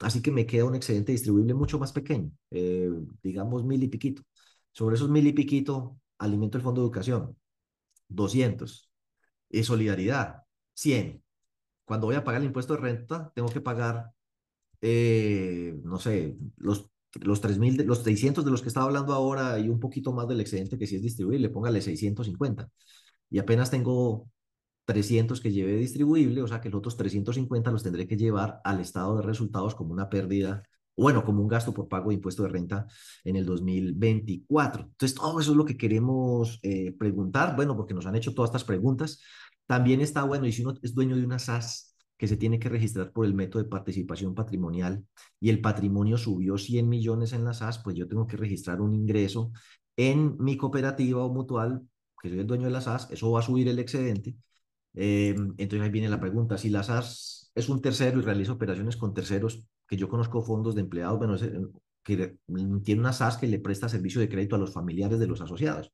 Así 0.02 0.22
que 0.22 0.32
me 0.32 0.46
queda 0.46 0.66
un 0.66 0.76
excedente 0.76 1.12
distribuible 1.12 1.54
mucho 1.54 1.80
más 1.80 1.92
pequeño, 1.92 2.32
eh, 2.50 2.90
digamos 3.22 3.64
mil 3.64 3.84
y 3.84 3.88
piquito. 3.88 4.24
Sobre 4.72 4.96
esos 4.96 5.10
mil 5.10 5.28
y 5.28 5.34
piquito, 5.34 5.98
alimento 6.18 6.58
el 6.58 6.64
fondo 6.64 6.82
de 6.82 6.86
educación, 6.88 7.38
200. 8.10 8.90
Y 9.50 9.64
solidaridad, 9.64 10.44
100. 10.74 11.24
Cuando 11.86 12.08
voy 12.08 12.16
a 12.16 12.24
pagar 12.24 12.42
el 12.42 12.48
impuesto 12.48 12.76
de 12.76 12.82
renta, 12.82 13.32
tengo 13.36 13.50
que 13.50 13.62
pagar, 13.62 14.12
eh, 14.82 15.80
no 15.84 16.00
sé, 16.00 16.38
los, 16.58 16.90
los 17.22 17.42
3.000, 17.42 17.86
los 17.86 18.04
600 18.04 18.46
de 18.46 18.52
los 18.52 18.62
que 18.62 18.70
estaba 18.70 18.86
hablando 18.88 19.14
ahora 19.14 19.60
y 19.60 19.70
un 19.70 19.80
poquito 19.80 20.14
más 20.14 20.28
del 20.28 20.42
excedente 20.42 20.78
que 20.78 20.88
si 20.88 20.96
es 20.96 21.04
distribuible, 21.04 21.50
póngale 21.50 21.82
650. 21.82 22.70
Y 23.30 23.40
apenas 23.40 23.72
tengo 23.72 24.30
300 24.86 25.42
que 25.42 25.52
lleve 25.52 25.76
distribuible, 25.76 26.42
o 26.42 26.48
sea 26.48 26.62
que 26.62 26.70
los 26.70 26.80
otros 26.80 26.98
350 26.98 27.72
los 27.72 27.84
tendré 27.84 28.08
que 28.08 28.18
llevar 28.18 28.62
al 28.64 28.80
estado 28.80 29.18
de 29.18 29.24
resultados 29.24 29.76
como 29.76 29.94
una 29.94 30.10
pérdida, 30.10 30.64
bueno, 30.96 31.24
como 31.24 31.42
un 31.42 31.48
gasto 31.48 31.74
por 31.74 31.88
pago 31.88 32.10
de 32.10 32.16
impuesto 32.16 32.44
de 32.44 32.50
renta 32.50 32.88
en 33.24 33.36
el 33.36 33.46
2024. 33.46 34.84
Entonces, 34.84 35.16
todo 35.16 35.40
eso 35.40 35.52
es 35.52 35.58
lo 35.58 35.66
que 35.66 35.78
queremos 35.78 36.60
eh, 36.64 36.94
preguntar, 36.98 37.56
bueno, 37.56 37.76
porque 37.76 37.94
nos 37.94 38.06
han 38.06 38.16
hecho 38.16 38.34
todas 38.34 38.50
estas 38.50 38.64
preguntas. 38.64 39.20
También 39.66 40.02
está, 40.02 40.24
bueno, 40.24 40.46
y 40.46 40.52
si 40.52 40.64
uno 40.64 40.74
es 40.82 40.94
dueño 40.94 41.16
de 41.16 41.26
una 41.26 41.40
SAS 41.40 41.96
que 42.18 42.28
se 42.28 42.38
tiene 42.38 42.60
que 42.60 42.70
registrar 42.70 43.12
por 43.12 43.26
el 43.26 43.34
método 43.34 43.64
de 43.64 43.70
participación 43.70 44.36
patrimonial 44.36 45.04
y 45.40 45.50
el 45.50 45.62
patrimonio 45.62 46.18
subió 46.18 46.58
100 46.58 46.88
millones 46.88 47.34
en 47.34 47.46
la 47.46 47.54
SAS, 47.54 47.80
pues 47.80 47.96
yo 47.96 48.08
tengo 48.08 48.28
que 48.28 48.38
registrar 48.38 48.82
un 48.82 48.94
ingreso 48.94 49.52
en 49.96 50.38
mi 50.40 50.58
cooperativa 50.58 51.24
o 51.24 51.34
mutual, 51.34 51.82
que 52.22 52.30
soy 52.30 52.40
el 52.40 52.48
dueño 52.48 52.66
de 52.66 52.72
la 52.72 52.82
SAS, 52.82 53.10
eso 53.12 53.32
va 53.32 53.40
a 53.40 53.44
subir 53.44 53.68
el 53.70 53.80
excedente 53.80 54.36
eh, 54.94 55.36
entonces 55.58 55.82
ahí 55.82 55.90
viene 55.90 56.10
la 56.10 56.20
pregunta, 56.20 56.58
si 56.58 56.70
la 56.70 56.84
SAS 56.84 57.52
es 57.56 57.70
un 57.70 57.82
tercero 57.82 58.20
y 58.20 58.24
realiza 58.24 58.54
operaciones 58.54 58.98
con 58.98 59.14
terceros, 59.14 59.64
que 59.88 59.98
yo 59.98 60.10
conozco 60.10 60.42
fondos 60.42 60.76
de 60.76 60.82
empleados, 60.82 61.18
bueno, 61.18 61.36
que 62.04 62.38
tiene 62.84 63.02
una 63.02 63.14
SAS 63.14 63.38
que 63.38 63.48
le 63.48 63.60
presta 63.60 63.90
servicio 63.90 64.22
de 64.22 64.30
crédito 64.30 64.56
a 64.56 64.60
los 64.60 64.74
familiares 64.74 65.20
de 65.20 65.28
los 65.28 65.42
asociados. 65.42 65.92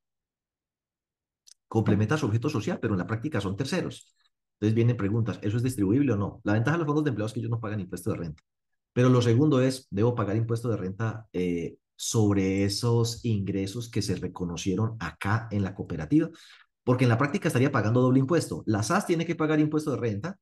Complementa 1.68 2.18
su 2.18 2.28
objeto 2.28 2.50
social, 2.50 2.80
pero 2.80 2.94
en 2.94 3.00
la 3.00 3.08
práctica 3.08 3.42
son 3.42 3.58
terceros. 3.58 4.16
Entonces 4.54 4.74
vienen 4.76 4.98
preguntas, 4.98 5.40
¿eso 5.42 5.58
es 5.58 5.64
distribuible 5.64 6.14
o 6.14 6.18
no? 6.18 6.42
La 6.44 6.54
ventaja 6.54 6.78
de 6.78 6.80
los 6.80 6.88
fondos 6.88 7.04
de 7.04 7.10
empleados 7.10 7.32
es 7.32 7.34
que 7.34 7.40
ellos 7.42 7.52
no 7.52 7.60
pagan 7.60 7.80
impuesto 7.80 8.12
de 8.12 8.18
renta. 8.18 8.44
Pero 8.94 9.10
lo 9.10 9.22
segundo 9.22 9.62
es, 9.62 9.88
debo 9.92 10.16
pagar 10.16 10.36
impuesto 10.38 10.70
de 10.70 10.78
renta 10.78 11.28
eh, 11.34 11.78
sobre 11.96 12.64
esos 12.64 13.24
ingresos 13.26 13.90
que 13.90 14.02
se 14.02 14.16
reconocieron 14.16 14.96
acá 15.00 15.48
en 15.52 15.64
la 15.64 15.76
cooperativa 15.76 16.30
porque 16.88 17.04
en 17.04 17.10
la 17.10 17.17
práctica 17.17 17.50
estaría 17.50 17.69
pagando 17.69 18.00
doble 18.00 18.19
impuesto. 18.19 18.63
La 18.65 18.82
SAS 18.82 19.06
tiene 19.06 19.26
que 19.26 19.36
pagar 19.36 19.60
impuesto 19.60 19.91
de 19.91 19.97
renta 19.97 20.39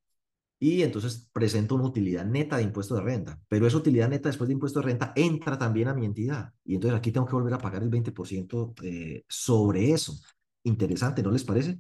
y 0.60 0.84
entonces 0.84 1.28
presento 1.34 1.74
una 1.74 1.86
utilidad 1.86 2.24
neta 2.24 2.58
de 2.58 2.64
impuesto 2.64 2.94
de 2.94 3.02
renta, 3.02 3.42
pero 3.48 3.66
esa 3.66 3.78
utilidad 3.78 4.10
neta 4.10 4.30
después 4.30 4.48
de 4.48 4.54
impuesto 4.54 4.80
de 4.80 4.86
renta 4.86 5.12
entra 5.16 5.58
también 5.58 5.88
a 5.88 5.96
mi 5.96 6.06
entidad 6.06 6.52
y 6.64 6.76
entonces 6.76 7.00
aquí 7.00 7.12
tengo 7.12 7.26
que 7.26 7.34
volver 7.34 7.56
a 7.56 7.58
pagar 7.58 7.82
el 7.82 7.90
20% 7.90 8.76
eh, 8.84 9.24
sobre 9.28 9.90
eso. 9.90 10.14
Interesante, 10.62 11.24
¿no 11.24 11.32
les 11.32 11.44
parece? 11.44 11.80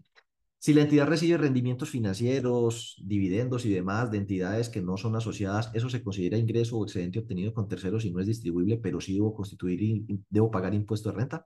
Si 0.57 0.73
la 0.73 0.81
entidad 0.81 1.05
recibe 1.05 1.37
rendimientos 1.37 1.91
financieros, 1.91 2.95
dividendos 3.05 3.67
y 3.67 3.71
demás 3.71 4.09
de 4.09 4.17
entidades 4.17 4.69
que 4.69 4.81
no 4.81 4.97
son 4.97 5.15
asociadas, 5.15 5.69
eso 5.75 5.91
se 5.91 6.01
considera 6.01 6.39
ingreso 6.39 6.79
o 6.79 6.85
excedente 6.85 7.19
obtenido 7.19 7.53
con 7.53 7.67
terceros 7.67 8.03
y 8.03 8.11
no 8.11 8.19
es 8.19 8.25
distribuible, 8.25 8.79
pero 8.79 8.99
sí 8.99 9.13
debo 9.13 9.35
constituir 9.35 9.83
y 9.83 10.23
debo 10.27 10.49
pagar 10.49 10.73
impuesto 10.73 11.11
de 11.11 11.17
renta. 11.17 11.45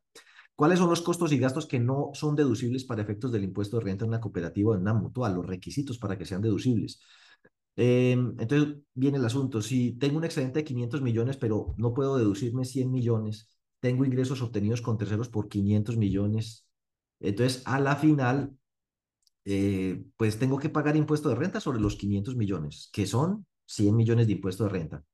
¿Cuáles 0.60 0.80
son 0.80 0.90
los 0.90 1.02
costos 1.02 1.32
y 1.32 1.38
gastos 1.40 1.66
que 1.66 1.80
no 1.80 2.10
son 2.14 2.36
deducibles 2.36 2.84
para 2.84 3.02
efectos 3.02 3.32
del 3.32 3.46
impuesto 3.46 3.78
de 3.78 3.86
renta 3.86 4.04
en 4.04 4.10
una 4.10 4.20
cooperativa 4.20 4.72
o 4.72 4.76
en 4.76 4.82
una 4.82 4.94
mutual? 4.94 5.34
Los 5.36 5.46
requisitos 5.46 5.98
para 5.98 6.18
que 6.18 6.26
sean 6.26 6.42
deducibles. 6.42 7.00
Em, 7.78 8.36
entonces 8.38 8.76
viene 8.94 9.20
el 9.20 9.24
asunto, 9.26 9.62
si 9.62 9.94
tengo 9.94 10.18
un 10.18 10.26
excedente 10.26 10.60
de 10.60 10.66
500 10.66 11.02
millones, 11.02 11.38
pero 11.38 11.74
no 11.78 11.94
puedo 11.94 12.18
deducirme 12.18 12.66
100 12.66 12.92
millones, 12.92 13.48
tengo 13.80 14.04
ingresos 14.04 14.42
obtenidos 14.42 14.82
con 14.82 14.98
terceros 14.98 15.30
por 15.30 15.48
500 15.48 15.96
millones, 15.96 16.68
entonces 17.22 17.64
a 17.66 17.80
la 17.80 17.96
final, 17.96 18.58
eh, 19.46 20.04
pues 20.18 20.40
tengo 20.40 20.60
que 20.60 20.70
pagar 20.70 20.98
impuesto 20.98 21.30
de 21.30 21.36
renta 21.36 21.62
sobre 21.62 21.80
los 21.80 21.96
500 21.96 22.36
millones, 22.36 22.90
que 22.94 23.08
son 23.08 23.46
100 23.66 23.96
millones 23.96 24.28
de 24.28 24.34
impuesto 24.34 24.66
de 24.66 24.72
renta. 24.72 25.06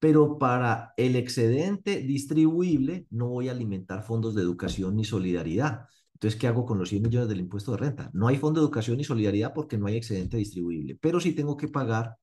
Pero 0.00 0.38
para 0.38 0.94
el 0.96 1.16
excedente 1.16 1.98
distribuible 1.98 3.06
no 3.10 3.28
voy 3.28 3.48
a 3.48 3.52
alimentar 3.52 4.02
fondos 4.02 4.34
de 4.34 4.42
educación 4.42 4.96
ni 4.96 5.04
solidaridad. 5.04 5.86
Entonces, 6.14 6.38
¿qué 6.40 6.48
hago 6.48 6.66
con 6.66 6.78
los 6.78 6.88
100 6.90 7.02
millones 7.02 7.28
del 7.28 7.40
impuesto 7.40 7.72
de 7.72 7.78
renta? 7.78 8.10
No 8.12 8.28
hay 8.28 8.36
fondo 8.36 8.60
de 8.60 8.66
educación 8.66 9.00
y 9.00 9.04
solidaridad 9.04 9.52
porque 9.54 9.78
no 9.78 9.86
hay 9.86 9.96
excedente 9.96 10.36
distribuible, 10.36 10.98
pero 11.00 11.20
sí 11.20 11.32
tengo 11.32 11.56
que 11.56 11.68
pagar 11.68 12.16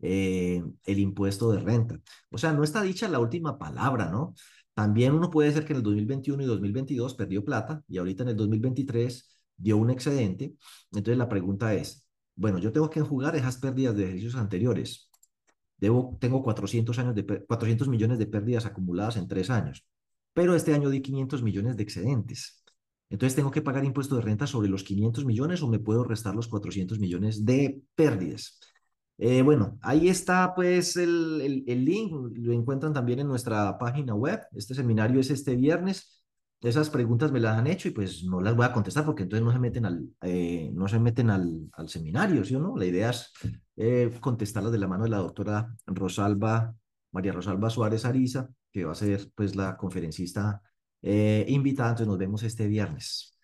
eh, 0.00 0.62
el 0.84 0.98
impuesto 0.98 1.50
de 1.52 1.60
renta. 1.60 2.00
O 2.30 2.38
sea, 2.38 2.52
no 2.52 2.62
está 2.64 2.82
dicha 2.82 3.08
la 3.08 3.20
última 3.20 3.58
palabra, 3.58 4.10
¿no? 4.10 4.34
También 4.74 5.12
uno 5.14 5.30
puede 5.30 5.50
ser 5.52 5.64
que 5.64 5.72
en 5.72 5.78
el 5.78 5.82
2021 5.82 6.42
y 6.42 6.46
2022 6.46 7.14
perdió 7.14 7.44
plata 7.44 7.82
y 7.88 7.98
ahorita 7.98 8.22
en 8.22 8.28
el 8.30 8.36
2023 8.36 9.28
dio 9.56 9.76
un 9.76 9.90
excedente. 9.90 10.54
Entonces, 10.92 11.18
la 11.18 11.28
pregunta 11.28 11.74
es, 11.74 12.06
bueno, 12.36 12.58
yo 12.58 12.70
tengo 12.72 12.88
que 12.88 13.00
enjugar 13.00 13.34
esas 13.34 13.58
pérdidas 13.58 13.96
de 13.96 14.04
ejercicios 14.04 14.36
anteriores. 14.36 15.07
Debo, 15.78 16.16
tengo 16.20 16.42
400, 16.42 16.98
años 16.98 17.14
de, 17.14 17.24
400 17.24 17.88
millones 17.88 18.18
de 18.18 18.26
pérdidas 18.26 18.66
acumuladas 18.66 19.16
en 19.16 19.28
tres 19.28 19.48
años, 19.50 19.86
pero 20.32 20.54
este 20.54 20.74
año 20.74 20.90
di 20.90 21.00
500 21.00 21.42
millones 21.42 21.76
de 21.76 21.82
excedentes. 21.84 22.64
Entonces, 23.10 23.36
¿tengo 23.36 23.50
que 23.50 23.62
pagar 23.62 23.84
impuesto 23.84 24.16
de 24.16 24.22
renta 24.22 24.46
sobre 24.46 24.68
los 24.68 24.84
500 24.84 25.24
millones 25.24 25.62
o 25.62 25.68
me 25.68 25.78
puedo 25.78 26.04
restar 26.04 26.34
los 26.34 26.48
400 26.48 26.98
millones 26.98 27.44
de 27.44 27.80
pérdidas? 27.94 28.60
Eh, 29.16 29.42
bueno, 29.42 29.78
ahí 29.82 30.08
está 30.08 30.54
pues 30.54 30.96
el, 30.96 31.64
el, 31.66 31.84
link, 31.84 32.12
lo 32.36 32.52
encuentran 32.52 32.92
también 32.92 33.18
en 33.20 33.26
nuestra 33.28 33.76
página 33.78 34.14
web. 34.14 34.40
Este 34.52 34.74
seminario 34.74 35.20
es 35.20 35.30
este 35.30 35.56
viernes. 35.56 36.17
Esas 36.60 36.90
preguntas 36.90 37.30
me 37.30 37.40
las 37.40 37.56
han 37.56 37.68
hecho 37.68 37.88
y 37.88 37.92
pues 37.92 38.24
no 38.24 38.40
las 38.40 38.56
voy 38.56 38.66
a 38.66 38.72
contestar 38.72 39.04
porque 39.04 39.22
entonces 39.22 39.44
no 39.44 39.52
se 39.52 39.60
meten 39.60 39.86
al, 39.86 40.08
eh, 40.22 40.70
no 40.74 40.88
se 40.88 40.98
meten 40.98 41.30
al, 41.30 41.70
al, 41.72 41.88
seminario, 41.88 42.44
¿sí 42.44 42.54
o 42.56 42.60
no? 42.60 42.76
La 42.76 42.84
idea 42.84 43.10
es 43.10 43.32
eh, 43.76 44.10
contestarlas 44.20 44.72
de 44.72 44.78
la 44.78 44.88
mano 44.88 45.04
de 45.04 45.10
la 45.10 45.18
doctora 45.18 45.72
Rosalba, 45.86 46.74
María 47.12 47.32
Rosalba 47.32 47.70
Suárez 47.70 48.04
Ariza, 48.04 48.48
que 48.72 48.84
va 48.84 48.92
a 48.92 48.96
ser 48.96 49.30
pues 49.34 49.54
la 49.54 49.76
conferencista 49.76 50.60
eh, 51.02 51.44
invitada, 51.48 51.90
entonces 51.90 52.08
nos 52.08 52.18
vemos 52.18 52.42
este 52.42 52.66
viernes. 52.66 53.38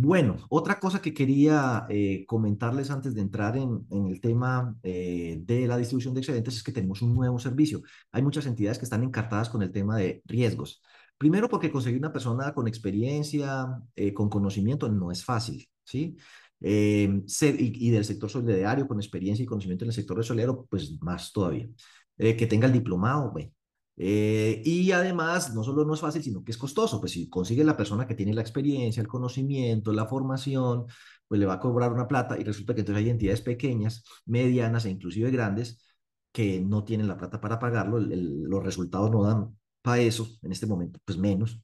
Bueno, 0.00 0.36
otra 0.48 0.78
cosa 0.78 1.02
que 1.02 1.12
quería 1.12 1.84
eh, 1.88 2.24
comentarles 2.26 2.90
antes 2.90 3.14
de 3.14 3.20
entrar 3.20 3.56
en, 3.56 3.84
en 3.90 4.06
el 4.06 4.20
tema 4.20 4.76
eh, 4.84 5.40
de 5.42 5.66
la 5.66 5.76
distribución 5.76 6.14
de 6.14 6.20
excedentes 6.20 6.54
es 6.56 6.62
que 6.62 6.70
tenemos 6.70 7.02
un 7.02 7.14
nuevo 7.14 7.38
servicio. 7.40 7.82
Hay 8.12 8.22
muchas 8.22 8.46
entidades 8.46 8.78
que 8.78 8.84
están 8.84 9.02
encartadas 9.02 9.50
con 9.50 9.60
el 9.60 9.72
tema 9.72 9.96
de 9.96 10.22
riesgos. 10.24 10.80
Primero 11.18 11.48
porque 11.48 11.70
conseguir 11.70 11.98
una 11.98 12.12
persona 12.12 12.54
con 12.54 12.68
experiencia, 12.68 13.66
eh, 13.96 14.14
con 14.14 14.28
conocimiento, 14.28 14.88
no 14.88 15.10
es 15.10 15.24
fácil, 15.24 15.68
¿sí? 15.84 16.16
Eh, 16.60 17.22
y, 17.58 17.90
del 17.90 18.04
sector 18.04 18.30
solidario, 18.30 18.86
con 18.88 18.98
experiencia 18.98 19.42
y 19.42 19.46
conocimiento 19.46 19.84
en 19.84 19.90
el 19.90 19.94
sector 19.94 20.24
solidario, 20.24 20.66
pues 20.70 21.00
más 21.02 21.32
todavía. 21.32 21.68
Eh, 22.18 22.36
que 22.36 22.46
tenga 22.46 22.66
el 22.66 22.72
diplomado, 22.72 23.30
bueno, 23.32 23.50
eh, 24.00 24.62
y 24.64 24.92
además, 24.92 25.54
no 25.54 25.64
solo 25.64 25.84
no 25.84 25.94
es 25.94 26.00
fácil, 26.00 26.22
sino 26.22 26.44
que 26.44 26.52
es 26.52 26.58
costoso. 26.58 27.00
Pues 27.00 27.12
si 27.12 27.28
consigue 27.28 27.64
la 27.64 27.76
persona 27.76 28.06
que 28.06 28.14
tiene 28.14 28.32
la 28.34 28.42
experiencia, 28.42 29.00
el 29.00 29.08
conocimiento, 29.08 29.92
la 29.92 30.06
formación, 30.06 30.86
pues 31.26 31.40
le 31.40 31.46
va 31.46 31.54
a 31.54 31.60
cobrar 31.60 31.92
una 31.92 32.06
plata 32.08 32.38
y 32.38 32.44
resulta 32.44 32.74
que 32.74 32.80
entonces 32.80 33.04
hay 33.04 33.10
entidades 33.10 33.40
pequeñas, 33.42 34.04
medianas 34.26 34.84
e 34.84 34.90
inclusive 34.90 35.30
grandes 35.30 35.84
que 36.32 36.60
no 36.60 36.84
tienen 36.84 37.08
la 37.08 37.16
plata 37.16 37.40
para 37.40 37.58
pagarlo, 37.58 37.98
los 37.98 38.62
resultados 38.62 39.10
no 39.10 39.24
dan 39.24 39.57
para 39.88 40.02
eso 40.02 40.28
en 40.42 40.52
este 40.52 40.66
momento, 40.66 41.00
pues 41.04 41.18
menos 41.18 41.60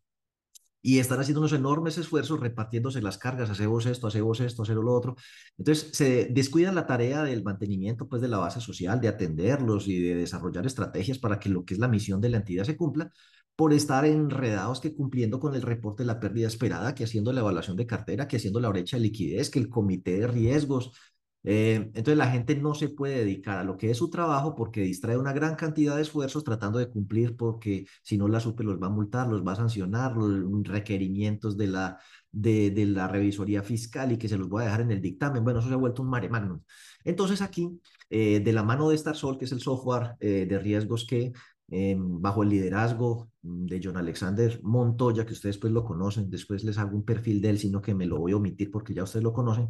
y 0.87 0.99
están 0.99 1.19
haciendo 1.19 1.41
unos 1.41 1.55
enormes 1.55 1.97
esfuerzos 1.97 2.39
repartiéndose 2.41 3.01
las 3.01 3.17
cargas, 3.17 3.49
hacemos 3.49 3.87
esto, 3.87 4.07
hacemos 4.07 4.39
esto, 4.41 4.63
hacer 4.63 4.77
lo 4.77 4.93
otro. 4.93 5.17
Entonces, 5.57 5.89
se 5.97 6.27
descuidan 6.27 6.75
la 6.75 6.87
tarea 6.87 7.23
del 7.23 7.43
mantenimiento 7.43 8.07
pues, 8.07 8.21
de 8.21 8.29
la 8.29 8.37
base 8.37 8.61
social, 8.61 9.01
de 9.01 9.09
atenderlos 9.09 9.89
y 9.89 9.99
de 9.99 10.15
desarrollar 10.15 10.67
estrategias 10.67 11.19
para 11.19 11.39
que 11.39 11.49
lo 11.49 11.65
que 11.65 11.73
es 11.73 11.81
la 11.81 11.89
misión 11.89 12.21
de 12.21 12.29
la 12.29 12.37
entidad 12.37 12.65
se 12.65 12.77
cumpla, 12.77 13.11
por 13.57 13.73
estar 13.73 14.05
enredados 14.05 14.81
que 14.81 14.95
cumpliendo 14.95 15.41
con 15.41 15.55
el 15.55 15.63
reporte 15.63 16.03
de 16.03 16.09
la 16.09 16.21
pérdida 16.21 16.49
esperada, 16.49 16.95
que 16.95 17.05
haciendo 17.05 17.33
la 17.33 17.41
evaluación 17.41 17.79
de 17.79 17.87
cartera, 17.87 18.29
que 18.29 18.37
haciendo 18.37 18.61
la 18.61 18.69
brecha 18.69 18.99
de 18.99 19.05
liquidez, 19.05 19.49
que 19.49 19.61
el 19.61 19.71
comité 19.71 20.21
de 20.21 20.27
riesgos, 20.27 20.93
eh, 21.45 21.75
entonces 21.95 22.17
la 22.17 22.31
gente 22.31 22.57
no 22.57 22.75
se 22.75 22.89
puede 22.89 23.19
dedicar 23.19 23.59
a 23.59 23.65
lo 23.65 23.77
que 23.77 23.91
es 23.91 23.99
su 23.99 24.09
trabajo 24.11 24.55
porque 24.55 24.81
distrae 24.81 25.19
una 25.19 25.33
gran 25.33 25.55
cantidad 25.57 25.97
de 25.97 26.03
esfuerzos 26.03 26.43
tratando 26.43 26.79
de 26.79 26.89
cumplir 26.89 27.37
porque 27.37 27.87
si 28.03 28.17
no 28.17 28.29
la 28.29 28.41
SUPE 28.41 28.65
los 28.65 28.83
va 28.83 28.87
a 28.87 28.91
multar, 28.91 29.29
los 29.29 29.47
va 29.47 29.53
a 29.53 29.57
sancionar, 29.57 30.17
los 30.17 30.67
requerimientos 30.67 31.57
de 31.57 31.67
la, 31.67 31.99
de, 32.33 32.71
de 32.71 32.87
la 32.87 33.09
revisoría 33.09 33.63
fiscal 33.63 34.13
y 34.13 34.19
que 34.19 34.29
se 34.29 34.39
los 34.39 34.49
voy 34.49 34.63
a 34.63 34.67
dejar 34.67 34.81
en 34.81 34.91
el 34.91 35.03
dictamen. 35.03 35.45
Bueno, 35.45 35.61
eso 35.61 35.69
se 35.69 35.75
ha 35.75 35.77
vuelto 35.79 36.03
un 36.03 36.09
mare 36.09 36.29
magnum. 36.29 36.61
Entonces 37.05 37.43
aquí, 37.43 37.79
eh, 38.11 38.41
de 38.41 38.53
la 38.53 38.63
mano 38.63 38.89
de 38.89 38.99
StarSol, 38.99 39.39
que 39.39 39.45
es 39.45 39.53
el 39.53 39.61
software 39.61 40.17
eh, 40.21 40.47
de 40.49 40.59
riesgos 40.59 41.07
que 41.07 41.33
eh, 41.71 41.97
bajo 41.99 42.43
el 42.43 42.51
liderazgo 42.51 43.31
de 43.43 43.81
John 43.83 43.97
Alexander 43.97 44.61
Montoya, 44.63 45.25
que 45.25 45.33
ustedes 45.33 45.59
pues 45.59 45.73
lo 45.73 45.85
conocen, 45.85 46.31
después 46.31 46.63
les 46.65 46.79
hago 46.79 46.97
un 46.97 47.05
perfil 47.05 47.41
de 47.41 47.51
él, 47.51 47.59
sino 47.59 47.81
que 47.81 47.95
me 47.95 48.07
lo 48.07 48.19
voy 48.19 48.33
a 48.33 48.37
omitir 48.37 48.71
porque 48.71 48.95
ya 48.95 49.03
ustedes 49.05 49.23
lo 49.23 49.33
conocen, 49.33 49.69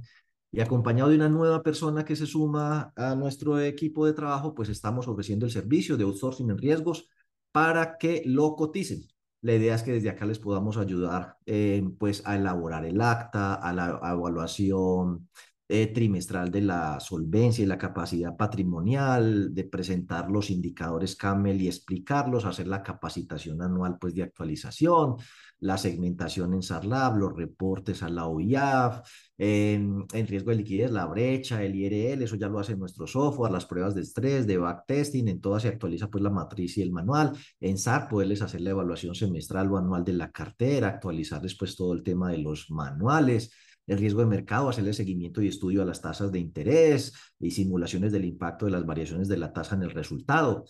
y 0.55 0.61
acompañado 0.61 1.11
de 1.11 1.17
una 1.17 1.29
nueva 1.29 1.62
persona 1.64 2.05
que 2.05 2.14
se 2.14 2.27
suma 2.27 2.93
a 2.95 3.17
nuestro 3.17 3.61
equipo 3.61 4.07
de 4.07 4.12
trabajo, 4.12 4.55
pues 4.55 4.69
estamos 4.69 5.09
ofreciendo 5.09 5.47
el 5.47 5.53
servicio 5.53 5.97
de 5.97 6.05
outsourcing 6.05 6.49
en 6.49 6.59
riesgos 6.59 7.09
para 7.51 7.99
que 7.99 8.23
lo 8.25 8.55
coticen. 8.55 9.03
La 9.40 9.55
idea 9.55 9.75
es 9.75 9.83
que 9.83 9.93
desde 9.93 10.11
acá 10.11 10.27
les 10.27 10.38
podamos 10.38 10.77
ayudar 10.77 11.38
eh, 11.45 11.83
pues 11.99 12.23
a 12.25 12.37
elaborar 12.37 12.85
el 12.85 13.01
acta, 13.01 13.55
a 13.55 13.73
la 13.73 14.01
evaluación 14.12 15.29
eh, 15.69 15.88
trimestral 15.88 16.53
de 16.53 16.61
la 16.61 17.01
solvencia 17.01 17.64
y 17.64 17.67
la 17.67 17.77
capacidad 17.77 18.37
patrimonial, 18.37 19.53
de 19.53 19.64
presentar 19.64 20.31
los 20.31 20.51
indicadores 20.51 21.17
CAMEL 21.17 21.62
y 21.62 21.67
explicarlos, 21.67 22.45
hacer 22.45 22.69
la 22.69 22.83
capacitación 22.83 23.61
anual 23.61 23.99
pues 23.99 24.14
de 24.14 24.23
actualización, 24.23 25.17
la 25.64 25.79
segmentación 25.79 26.53
en 26.53 26.62
SARLAB, 26.62 27.16
los 27.16 27.35
reportes 27.35 28.03
a 28.03 28.11
la 28.11 28.27
OIAF, 28.27 29.00
en, 29.38 30.07
riesgo 30.12 30.50
de 30.50 30.57
liquidez, 30.57 30.90
la 30.90 31.07
brecha, 31.07 31.64
el 31.64 31.74
IRL, 31.74 32.22
eso 32.22 32.37
ya 32.37 32.48
lo 32.48 32.59
hace 32.59 32.77
nuestro 32.77 33.07
software, 33.07 33.50
las 33.50 33.64
pruebas 33.64 33.94
de 33.94 34.03
estrés, 34.03 34.46
de 34.46 34.59
backtesting, 34.59 35.27
en 35.27 35.40
todas 35.40 35.62
se 35.62 35.68
actualiza 35.68 36.11
pues 36.11 36.22
la 36.22 36.29
matriz 36.29 36.77
y 36.77 36.83
el 36.83 36.92
manual. 36.92 37.33
En 37.61 37.79
SAR 37.79 38.09
poderles 38.11 38.42
hacer 38.42 38.61
la 38.61 38.70
evaluación 38.70 39.14
semestral 39.14 39.72
o 39.72 39.79
anual 39.79 40.05
de 40.05 40.12
la 40.12 40.31
cartera, 40.31 40.88
actualizar 40.88 41.40
después 41.40 41.74
todo 41.77 41.94
el 41.94 42.03
tema 42.03 42.31
de 42.31 42.38
los 42.38 42.70
manuales 42.70 43.50
el 43.87 43.98
riesgo 43.98 44.20
de 44.20 44.27
mercado, 44.27 44.68
hacerle 44.68 44.92
seguimiento 44.92 45.42
y 45.42 45.48
estudio 45.48 45.83
a 45.83 45.85
las 45.85 46.00
tasas 46.00 46.33
de 46.33 46.38
interés 46.38 47.12
y 47.38 47.50
simulaciones 47.50 48.12
del 48.12 48.24
impacto 48.24 48.64
de 48.64 48.72
las 48.72 48.87
variaciones 48.87 49.29
de 49.29 49.37
la 49.37 49.53
tasa 49.53 49.74
en 49.74 49.83
el 49.83 49.90
resultado. 49.90 50.64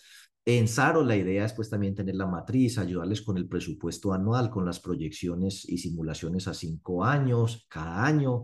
En 0.47 0.69
Saro 0.69 1.03
la 1.03 1.17
idea 1.17 1.47
es 1.47 1.55
pues 1.55 1.71
también 1.71 1.95
tener 1.95 2.17
la 2.17 2.27
matriz, 2.27 2.77
ayudarles 2.77 3.23
con 3.23 3.39
el 3.39 3.49
presupuesto 3.49 4.13
anual, 4.13 4.51
con 4.51 4.67
las 4.67 4.79
proyecciones 4.79 5.67
y 5.67 5.79
simulaciones 5.79 6.47
a 6.49 6.55
cinco 6.55 7.03
años, 7.03 7.67
cada 7.69 8.05
año. 8.05 8.43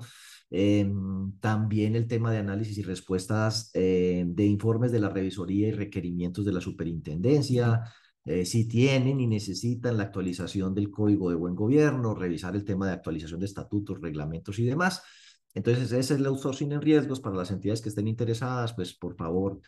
Eh, 0.51 0.91
también 1.41 1.95
el 1.97 2.09
tema 2.09 2.33
de 2.33 2.39
análisis 2.39 2.79
y 2.79 2.83
respuestas 2.83 3.71
eh, 3.75 4.25
de 4.27 4.47
informes 4.47 4.93
de 4.93 5.01
la 5.01 5.11
revisoría 5.11 5.69
y 5.69 5.73
requerimientos 5.73 6.45
de 6.47 6.53
la 6.53 6.61
superintendencia. 6.63 7.83
Eh, 8.25 8.47
si 8.47 8.67
tienen 8.67 9.21
y 9.21 9.27
necesitan 9.27 9.97
la 9.99 10.05
actualización 10.05 10.75
del 10.75 10.91
código 10.91 11.29
de 11.29 11.37
buen 11.37 11.55
gobierno, 11.55 12.15
revisar 12.15 12.57
el 12.57 12.65
tema 12.65 12.87
de 12.87 12.93
actualización 12.93 13.41
de 13.41 13.47
estatutos, 13.47 14.01
reglamentos 14.01 14.59
y 14.59 14.65
demás. 14.65 15.03
Entonces, 15.55 15.85
ese 15.87 15.99
es 16.01 16.11
el 16.13 16.27
outsourcing 16.27 16.73
en 16.73 16.81
riesgos 16.81 17.21
para 17.21 17.37
las 17.37 17.51
entidades 17.51 17.83
que 17.83 17.89
estén 17.89 18.09
interesadas, 18.09 18.73
pues 18.75 18.95
por 18.95 19.17
favor, 19.17 19.61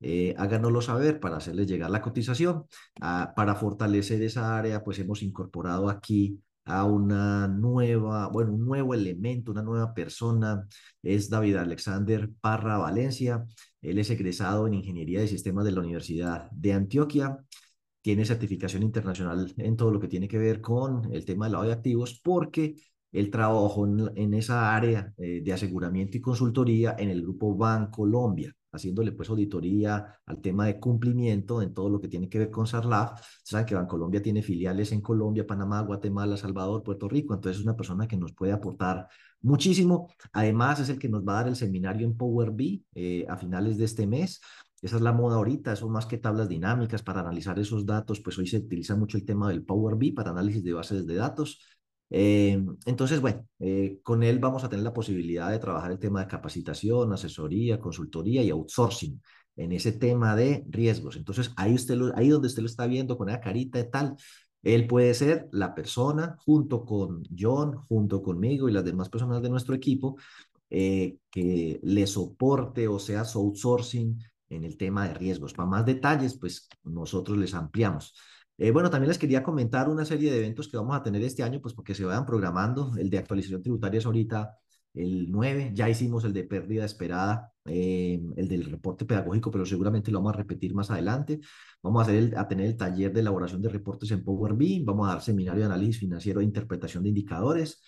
eh, 0.00 0.34
háganoslo 0.38 0.80
saber 0.80 1.20
para 1.20 1.36
hacerles 1.36 1.66
llegar 1.66 1.90
la 1.90 2.02
cotización. 2.02 2.64
Ah, 3.00 3.32
para 3.36 3.54
fortalecer 3.54 4.22
esa 4.22 4.56
área, 4.58 4.82
pues 4.82 4.98
hemos 4.98 5.22
incorporado 5.22 5.88
aquí 5.88 6.40
a 6.64 6.84
una 6.84 7.48
nueva, 7.48 8.28
bueno, 8.28 8.52
un 8.54 8.64
nuevo 8.64 8.94
elemento, 8.94 9.52
una 9.52 9.62
nueva 9.62 9.92
persona. 9.94 10.66
Es 11.02 11.28
David 11.30 11.56
Alexander 11.56 12.30
Parra 12.40 12.78
Valencia. 12.78 13.44
Él 13.82 13.98
es 13.98 14.10
egresado 14.10 14.66
en 14.66 14.74
Ingeniería 14.74 15.20
de 15.20 15.28
Sistemas 15.28 15.64
de 15.64 15.72
la 15.72 15.80
Universidad 15.80 16.50
de 16.52 16.72
Antioquia. 16.72 17.38
Tiene 18.02 18.24
certificación 18.24 18.82
internacional 18.82 19.52
en 19.58 19.76
todo 19.76 19.90
lo 19.90 20.00
que 20.00 20.08
tiene 20.08 20.28
que 20.28 20.38
ver 20.38 20.60
con 20.60 21.12
el 21.12 21.24
tema 21.24 21.46
del 21.46 21.52
lado 21.52 21.64
de 21.66 21.72
activos 21.72 22.20
porque 22.22 22.76
él 23.12 23.30
trabajó 23.30 23.86
en, 23.86 24.34
esa 24.34 24.74
área 24.74 25.12
eh, 25.18 25.42
de 25.42 25.52
aseguramiento 25.52 26.16
y 26.16 26.20
consultoría 26.20 26.96
en 26.98 27.10
el 27.10 27.22
grupo 27.22 27.56
Bancolombia 27.56 28.54
haciéndole 28.72 29.12
pues 29.12 29.28
auditoría 29.30 30.20
al 30.26 30.40
tema 30.40 30.66
de 30.66 30.78
cumplimiento 30.78 31.62
en 31.62 31.74
todo 31.74 31.88
lo 31.88 32.00
que 32.00 32.08
tiene 32.08 32.28
que 32.28 32.38
ver 32.38 32.50
con 32.50 32.66
SARLAF. 32.66 33.20
Saben 33.42 33.66
que 33.66 33.74
Bancolombia 33.74 34.22
tiene 34.22 34.42
filiales 34.42 34.92
en 34.92 35.00
Colombia, 35.00 35.46
Panamá, 35.46 35.80
Guatemala, 35.82 36.36
Salvador, 36.36 36.82
Puerto 36.82 37.08
Rico, 37.08 37.34
entonces 37.34 37.60
es 37.60 37.64
una 37.64 37.76
persona 37.76 38.06
que 38.06 38.16
nos 38.16 38.32
puede 38.32 38.52
aportar 38.52 39.08
muchísimo. 39.42 40.08
Además 40.32 40.80
es 40.80 40.88
el 40.88 40.98
que 40.98 41.08
nos 41.08 41.26
va 41.26 41.32
a 41.32 41.36
dar 41.36 41.48
el 41.48 41.56
seminario 41.56 42.06
en 42.06 42.16
Power 42.16 42.50
BI 42.50 42.84
eh, 42.94 43.26
a 43.28 43.36
finales 43.36 43.78
de 43.78 43.84
este 43.84 44.06
mes. 44.06 44.40
Esa 44.82 44.96
es 44.96 45.02
la 45.02 45.12
moda 45.12 45.36
ahorita, 45.36 45.76
son 45.76 45.92
más 45.92 46.06
que 46.06 46.16
tablas 46.16 46.48
dinámicas 46.48 47.02
para 47.02 47.20
analizar 47.20 47.58
esos 47.58 47.84
datos, 47.84 48.20
pues 48.20 48.38
hoy 48.38 48.46
se 48.46 48.56
utiliza 48.58 48.96
mucho 48.96 49.18
el 49.18 49.26
tema 49.26 49.50
del 49.50 49.62
Power 49.62 49.96
BI 49.96 50.12
para 50.12 50.30
análisis 50.30 50.64
de 50.64 50.72
bases 50.72 51.06
de 51.06 51.16
datos. 51.16 51.60
Eh, 52.10 52.60
entonces, 52.86 53.20
bueno, 53.20 53.46
eh, 53.60 54.00
con 54.02 54.22
él 54.22 54.38
vamos 54.38 54.64
a 54.64 54.68
tener 54.68 54.84
la 54.84 54.92
posibilidad 54.92 55.50
de 55.50 55.58
trabajar 55.58 55.92
el 55.92 55.98
tema 55.98 56.20
de 56.20 56.26
capacitación, 56.26 57.12
asesoría, 57.12 57.78
consultoría 57.78 58.42
y 58.42 58.50
outsourcing 58.50 59.20
en 59.56 59.72
ese 59.72 59.92
tema 59.92 60.34
de 60.34 60.64
riesgos. 60.68 61.16
Entonces, 61.16 61.52
ahí, 61.56 61.74
usted 61.74 61.98
ahí 62.14 62.28
donde 62.28 62.48
usted 62.48 62.62
lo 62.62 62.68
está 62.68 62.86
viendo 62.86 63.16
con 63.16 63.28
esa 63.28 63.40
carita 63.40 63.78
de 63.78 63.84
tal, 63.84 64.16
él 64.62 64.86
puede 64.86 65.14
ser 65.14 65.48
la 65.52 65.74
persona 65.74 66.36
junto 66.38 66.84
con 66.84 67.22
John, 67.36 67.76
junto 67.76 68.22
conmigo 68.22 68.68
y 68.68 68.72
las 68.72 68.84
demás 68.84 69.08
personas 69.08 69.40
de 69.42 69.48
nuestro 69.48 69.74
equipo 69.74 70.16
eh, 70.68 71.16
que 71.30 71.80
le 71.82 72.06
soporte 72.06 72.86
o 72.86 72.98
sea 72.98 73.20
outsourcing 73.20 74.18
en 74.50 74.64
el 74.64 74.76
tema 74.76 75.08
de 75.08 75.14
riesgos. 75.14 75.54
Para 75.54 75.68
más 75.68 75.86
detalles, 75.86 76.38
pues 76.38 76.68
nosotros 76.84 77.38
les 77.38 77.54
ampliamos. 77.54 78.14
Eh, 78.62 78.72
bueno, 78.72 78.90
también 78.90 79.08
les 79.08 79.18
quería 79.18 79.42
comentar 79.42 79.88
una 79.88 80.04
serie 80.04 80.30
de 80.30 80.38
eventos 80.38 80.68
que 80.68 80.76
vamos 80.76 80.94
a 80.94 81.02
tener 81.02 81.22
este 81.22 81.42
año, 81.42 81.62
pues 81.62 81.72
porque 81.72 81.94
se 81.94 82.04
vayan 82.04 82.26
programando. 82.26 82.92
El 82.98 83.08
de 83.08 83.16
actualización 83.16 83.62
tributaria 83.62 83.98
es 83.98 84.04
ahorita 84.04 84.54
el 84.92 85.30
9, 85.30 85.70
ya 85.74 85.88
hicimos 85.88 86.24
el 86.24 86.34
de 86.34 86.44
pérdida 86.44 86.84
esperada, 86.84 87.52
eh, 87.64 88.20
el 88.36 88.48
del 88.48 88.64
reporte 88.66 89.06
pedagógico, 89.06 89.50
pero 89.50 89.64
seguramente 89.64 90.10
lo 90.10 90.18
vamos 90.18 90.34
a 90.34 90.36
repetir 90.36 90.74
más 90.74 90.90
adelante. 90.90 91.40
Vamos 91.82 92.06
a, 92.06 92.48
tener 92.48 92.66
el 92.66 92.76
taller 92.76 93.10
de 93.14 93.20
elaboración 93.20 93.62
de 93.62 93.70
reportes 93.70 94.10
en 94.10 94.22
Power 94.22 94.52
BI, 94.52 94.84
vamos 94.84 95.08
a 95.08 95.12
dar 95.12 95.22
seminario 95.22 95.60
de 95.60 95.66
análisis 95.66 95.98
financiero 95.98 96.40
e 96.40 96.44
interpretación 96.44 97.02
de 97.02 97.08
indicadores, 97.08 97.82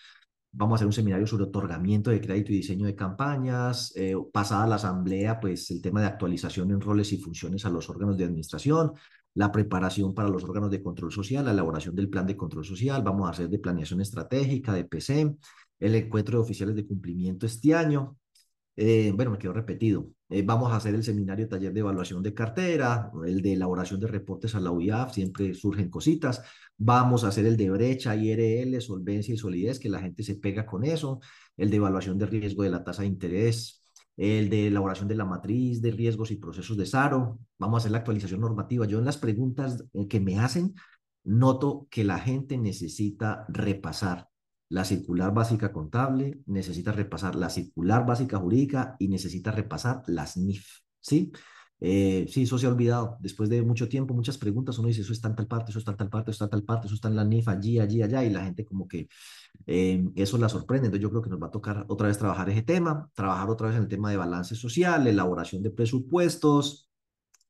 vamos 0.52 0.74
a 0.74 0.76
hacer 0.76 0.87
un 0.87 0.92
seminario 0.94 1.26
sobre 1.26 1.44
otorgamiento 1.44 2.11
de 2.11 2.20
crédito 2.20 2.52
y 2.52 2.56
diseño 2.56 2.87
de 2.87 2.94
campañas, 2.94 3.92
eh, 3.96 4.14
pasada 4.32 4.66
la 4.66 4.76
asamblea, 4.76 5.38
pues 5.40 5.70
el 5.70 5.82
tema 5.82 6.00
de 6.00 6.06
actualización 6.06 6.70
en 6.70 6.80
roles 6.80 7.12
y 7.12 7.18
funciones 7.18 7.66
a 7.66 7.70
los 7.70 7.90
órganos 7.90 8.16
de 8.16 8.24
administración, 8.24 8.92
la 9.35 9.51
preparación 9.53 10.14
para 10.14 10.29
los 10.29 10.45
órganos 10.45 10.71
de 10.71 10.83
control 10.83 11.12
social, 11.12 11.45
la 11.45 11.53
elaboración 11.53 11.95
del 11.95 12.09
plan 12.09 12.27
de 12.27 12.37
control 12.37 12.64
social, 12.64 13.03
vamos 13.03 13.27
a 13.27 13.31
hacer 13.31 13.49
de 13.49 13.59
planeación 13.59 14.01
estratégica, 14.01 14.73
de 14.75 14.85
PC, 14.85 15.35
el 15.81 15.95
encuentro 15.95 16.38
de 16.38 16.45
oficiales 16.45 16.77
de 16.77 16.87
cumplimiento 16.87 17.47
este 17.47 17.75
año. 17.75 18.16
Eh, 18.77 19.12
bueno, 19.14 19.33
me 19.33 19.38
quedo 19.38 19.53
repetido. 19.53 20.09
Eh, 20.31 20.42
vamos 20.42 20.73
a 20.73 20.77
hacer 20.77 20.95
el 20.95 21.05
seminario 21.05 21.49
taller 21.49 21.73
de 21.73 21.81
evaluación 21.81 22.23
de 22.23 22.33
cartera, 22.33 23.11
el 23.27 23.42
de 23.42 23.53
elaboración 23.55 24.01
de 24.01 24.07
reportes 24.07 24.55
a 24.55 24.61
la 24.61 24.71
UIAF, 24.71 25.12
siempre 25.12 25.55
surgen 25.55 25.90
cositas. 25.90 26.42
Vamos 26.79 27.25
a 27.25 27.29
hacer 27.29 27.45
el 27.47 27.57
de 27.57 27.71
brecha, 27.71 28.16
IRL, 28.16 28.81
solvencia 28.81 29.35
y 29.35 29.37
solidez, 29.37 29.79
que 29.79 29.88
la 29.90 30.01
gente 30.01 30.23
se 30.23 30.37
pega 30.37 30.64
con 30.66 30.85
eso. 30.85 31.21
El 31.57 31.71
de 31.71 31.77
evaluación 31.77 32.18
de 32.18 32.27
riesgo 32.27 32.62
de 32.62 32.71
la 32.71 32.83
tasa 32.83 33.03
de 33.03 33.09
interés, 33.09 33.82
el 34.16 34.51
de 34.51 34.68
elaboración 34.68 35.09
de 35.09 35.14
la 35.14 35.25
matriz 35.25 35.81
de 35.81 35.90
riesgos 35.90 36.31
y 36.31 36.37
procesos 36.37 36.77
de 36.77 36.87
SARO. 36.87 37.38
Vamos 37.59 37.77
a 37.77 37.79
hacer 37.79 37.92
la 37.92 37.98
actualización 37.98 38.40
normativa. 38.40 38.87
Yo 38.87 38.98
en 38.98 39.05
las 39.05 39.18
preguntas 39.18 39.85
eh, 39.92 40.09
que 40.09 40.20
me 40.20 40.38
hacen, 40.38 40.75
noto 41.25 41.87
que 41.90 42.05
la 42.05 42.18
gente 42.18 42.59
necesita 42.59 43.44
repasar 43.48 44.29
la 44.68 44.85
circular 44.85 45.35
básica 45.35 45.70
contable, 45.70 46.40
necesita 46.46 46.92
repasar 46.92 47.35
la 47.35 47.51
circular 47.51 48.07
básica 48.07 48.38
jurídica 48.38 48.96
y 48.98 49.09
necesita 49.09 49.51
repasar 49.51 50.03
las 50.07 50.37
NIF, 50.37 50.66
¿sí? 51.01 51.31
Eh, 51.85 52.27
sí, 52.29 52.45
eso 52.45 52.59
se 52.59 52.66
ha 52.66 52.68
olvidado. 52.68 53.16
Después 53.21 53.49
de 53.51 53.61
mucho 53.61 53.88
tiempo, 53.88 54.14
muchas 54.14 54.38
preguntas, 54.38 54.79
uno 54.79 54.87
dice, 54.87 55.01
eso 55.01 55.12
está 55.12 55.27
en 55.29 55.35
tal 55.35 55.49
parte, 55.49 55.71
eso 55.73 55.81
está 55.81 55.90
en 55.90 55.97
tal 55.97 56.09
parte, 56.09 56.31
eso 56.31 56.37
está 56.37 56.45
en 56.45 56.51
tal 56.51 56.62
parte, 56.62 56.87
eso 56.87 56.95
está 56.95 57.09
en 57.09 57.16
la 57.16 57.25
NIF, 57.25 57.49
allí, 57.49 57.81
allí, 57.81 58.03
allá, 58.03 58.25
y 58.25 58.31
la 58.31 58.45
gente 58.45 58.64
como 58.64 58.87
que 58.87 59.09
eh, 59.66 60.05
eso 60.14 60.38
la 60.38 60.49
sorprende. 60.49 60.87
Entonces 60.87 61.03
yo 61.03 61.11
creo 61.11 61.23
que 61.23 61.31
nos 61.31 61.42
va 61.42 61.49
a 61.49 61.51
tocar 61.51 61.85
otra 61.88 62.07
vez 62.07 62.18
trabajar 62.18 62.49
ese 62.51 62.62
tema, 62.62 63.11
trabajar 63.14 63.51
otra 63.51 63.66
vez 63.66 63.77
en 63.77 63.83
el 63.83 63.88
tema 63.88 64.11
de 64.11 64.16
balance 64.16 64.55
social, 64.55 65.05
elaboración 65.09 65.61
de 65.62 65.71
presupuestos, 65.71 66.88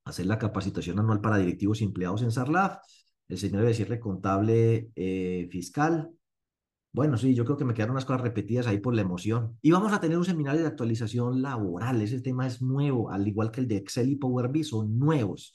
hacer 0.04 0.24
la 0.26 0.38
capacitación 0.38 0.98
anual 0.98 1.20
para 1.20 1.36
directivos 1.36 1.82
y 1.82 1.84
empleados 1.84 2.22
en 2.22 2.32
SARLAF, 2.32 2.78
el 3.28 3.38
señor 3.38 3.64
de 3.64 3.74
cierre 3.74 4.00
contable 4.00 4.90
eh, 4.96 5.46
fiscal, 5.50 6.10
bueno, 6.92 7.16
sí, 7.16 7.34
yo 7.34 7.44
creo 7.44 7.56
que 7.56 7.64
me 7.64 7.72
quedaron 7.72 7.94
unas 7.94 8.04
cosas 8.04 8.20
repetidas 8.20 8.66
ahí 8.66 8.78
por 8.78 8.94
la 8.94 9.00
emoción. 9.00 9.58
Y 9.62 9.70
vamos 9.70 9.92
a 9.92 10.00
tener 10.00 10.18
un 10.18 10.26
seminario 10.26 10.60
de 10.60 10.66
actualización 10.66 11.40
laboral. 11.40 12.02
Ese 12.02 12.20
tema 12.20 12.46
es 12.46 12.60
nuevo, 12.60 13.10
al 13.10 13.26
igual 13.26 13.50
que 13.50 13.62
el 13.62 13.68
de 13.68 13.76
Excel 13.76 14.10
y 14.10 14.16
Power 14.16 14.48
BI, 14.48 14.62
son 14.64 14.98
nuevos. 14.98 15.54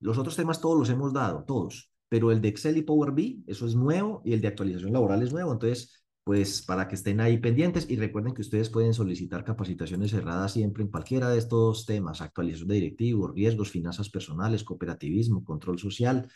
Los 0.00 0.18
otros 0.18 0.34
temas 0.34 0.60
todos 0.60 0.76
los 0.76 0.90
hemos 0.90 1.12
dado, 1.12 1.44
todos. 1.44 1.92
Pero 2.08 2.32
el 2.32 2.40
de 2.40 2.48
Excel 2.48 2.76
y 2.76 2.82
Power 2.82 3.12
BI, 3.12 3.44
eso 3.46 3.66
es 3.66 3.76
nuevo 3.76 4.22
y 4.24 4.32
el 4.32 4.40
de 4.40 4.48
actualización 4.48 4.92
laboral 4.92 5.22
es 5.22 5.32
nuevo. 5.32 5.52
Entonces, 5.52 6.04
pues 6.24 6.62
para 6.62 6.88
que 6.88 6.96
estén 6.96 7.20
ahí 7.20 7.38
pendientes 7.38 7.88
y 7.88 7.96
recuerden 7.96 8.34
que 8.34 8.42
ustedes 8.42 8.68
pueden 8.68 8.92
solicitar 8.92 9.44
capacitaciones 9.44 10.10
cerradas 10.10 10.52
siempre 10.52 10.82
en 10.82 10.90
cualquiera 10.90 11.28
de 11.30 11.38
estos 11.38 11.86
temas, 11.86 12.20
actualización 12.20 12.68
de 12.68 12.74
directivos, 12.74 13.32
riesgos, 13.34 13.70
finanzas 13.70 14.10
personales, 14.10 14.64
cooperativismo, 14.64 15.44
control 15.44 15.78
social, 15.78 16.28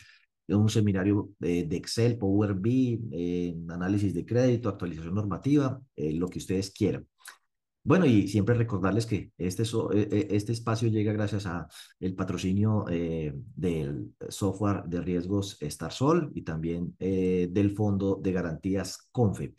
un 0.55 0.69
seminario 0.69 1.31
de, 1.39 1.67
Excel, 1.71 2.17
Power 2.17 2.53
BI, 2.53 2.99
eh, 3.11 3.55
análisis 3.69 4.13
de 4.13 4.25
crédito, 4.25 4.69
actualización 4.69 5.15
normativa, 5.15 5.81
eh, 5.95 6.13
lo 6.13 6.27
que 6.29 6.39
ustedes 6.39 6.71
quieran. 6.71 7.05
Bueno, 7.83 8.05
y 8.05 8.27
siempre 8.27 8.55
recordarles 8.55 9.05
que 9.05 9.31
este, 9.37 9.63
e, 9.63 10.27
este 10.31 10.51
espacio 10.51 10.89
llega 10.89 11.13
gracias 11.13 11.45
a 11.45 11.67
el 12.01 12.15
patrocinio 12.15 12.85
eh, 12.89 13.33
del 13.55 14.13
software 14.27 14.83
de 14.85 15.01
riesgos 15.01 15.57
StarSol 15.63 16.31
y 16.35 16.41
también 16.41 16.95
del 16.99 17.71
Fondo 17.75 18.19
de 18.21 18.31
Garantías 18.33 19.07
CONFE. 19.11 19.55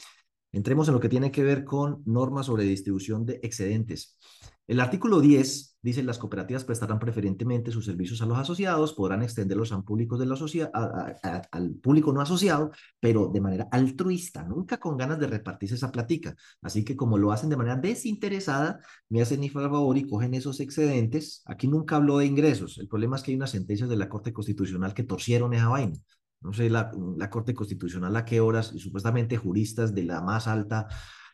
Entremos 0.53 0.89
en 0.89 0.95
lo 0.95 1.01
que 1.01 1.09
tiene 1.09 1.31
que 1.31 1.43
ver 1.43 1.65
con 1.65 2.03
normas 2.05 2.47
sobre 2.47 2.65
distribución 2.65 3.25
de 3.25 3.41
excedentes. 3.43 4.19
El 4.67 4.81
artículo 4.81 5.21
10 5.21 5.68
dice 5.89 6.03
las 6.03 6.19
cooperativas 6.19 6.65
prestarán 6.65 6.99
preferentemente 6.99 7.73
sus 7.73 7.85
servicios 7.85 8.23
a 8.23 8.27
los 8.27 8.39
asociados, 8.39 8.93
podrán 8.95 9.23
extenderlos 9.23 9.73
a 9.73 9.83
públicos 9.83 10.19
de 10.19 10.27
los 10.27 10.39
al 10.73 11.71
público 11.83 12.13
no 12.13 12.21
asociado, 12.21 12.71
pero 13.01 13.29
de 13.29 13.41
manera 13.41 13.69
altruista, 13.71 14.45
nunca 14.45 14.79
con 14.79 14.97
ganas 14.97 15.19
de 15.19 15.27
repartirse 15.27 15.75
esa 15.75 15.91
platica. 15.91 16.35
Así 16.63 16.85
que 16.85 16.97
como 16.97 17.19
lo 17.19 17.33
hacen 17.33 17.51
de 17.51 17.57
manera 17.57 17.77
desinteresada, 17.77 18.81
me 19.09 19.23
hacen 19.23 19.41
ni 19.41 19.49
favor 19.49 19.97
y 19.97 20.07
cogen 20.07 20.35
esos 20.35 20.61
excedentes. 20.61 21.43
Aquí 21.47 21.69
nunca 21.69 21.97
hablo 21.97 22.19
de 22.19 22.27
ingresos. 22.27 22.79
El 22.79 22.89
problema 22.89 23.17
es 23.17 23.23
que 23.23 23.33
hay 23.33 23.37
unas 23.37 23.51
sentencias 23.51 23.89
de 23.89 23.97
la 23.97 24.09
Corte 24.09 24.33
Constitucional 24.33 24.95
que 24.95 25.05
torcieron 25.05 25.53
esa 25.55 25.69
vaina 25.69 25.99
no 26.41 26.53
sé, 26.53 26.71
la, 26.71 26.93
la, 27.17 27.31
Corte 27.31 27.53
Constitucional 27.53 28.15
a 28.17 28.25
qué 28.25 28.41
horas, 28.41 28.73
y 28.73 28.79
supuestamente 28.79 29.37
juristas 29.37 29.93
de 29.93 30.05
la 30.05 30.21
más 30.21 30.47
alta 30.47 30.87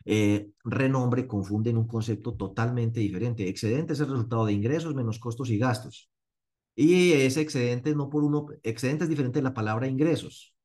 eh, 0.05 0.51
renombre 0.63 1.27
confunden 1.27 1.77
un 1.77 1.87
concepto 1.87 2.35
totalmente 2.35 2.99
diferente. 2.99 3.49
Excedente 3.49 3.93
es 3.93 3.99
el 3.99 4.09
resultado 4.09 4.45
de 4.45 4.53
ingresos 4.53 4.95
menos 4.95 5.19
costos 5.19 5.49
y 5.49 5.57
gastos. 5.57 6.09
Y 6.75 7.13
ese 7.13 7.41
excedente 7.41 7.95
no 7.95 8.09
por 8.09 8.23
uno, 8.23 8.47
excedente 8.63 9.05
es 9.05 9.09
diferente 9.09 9.39
de 9.39 9.43
la 9.43 9.53
palabra 9.53 9.87
ingresos. 9.87 10.55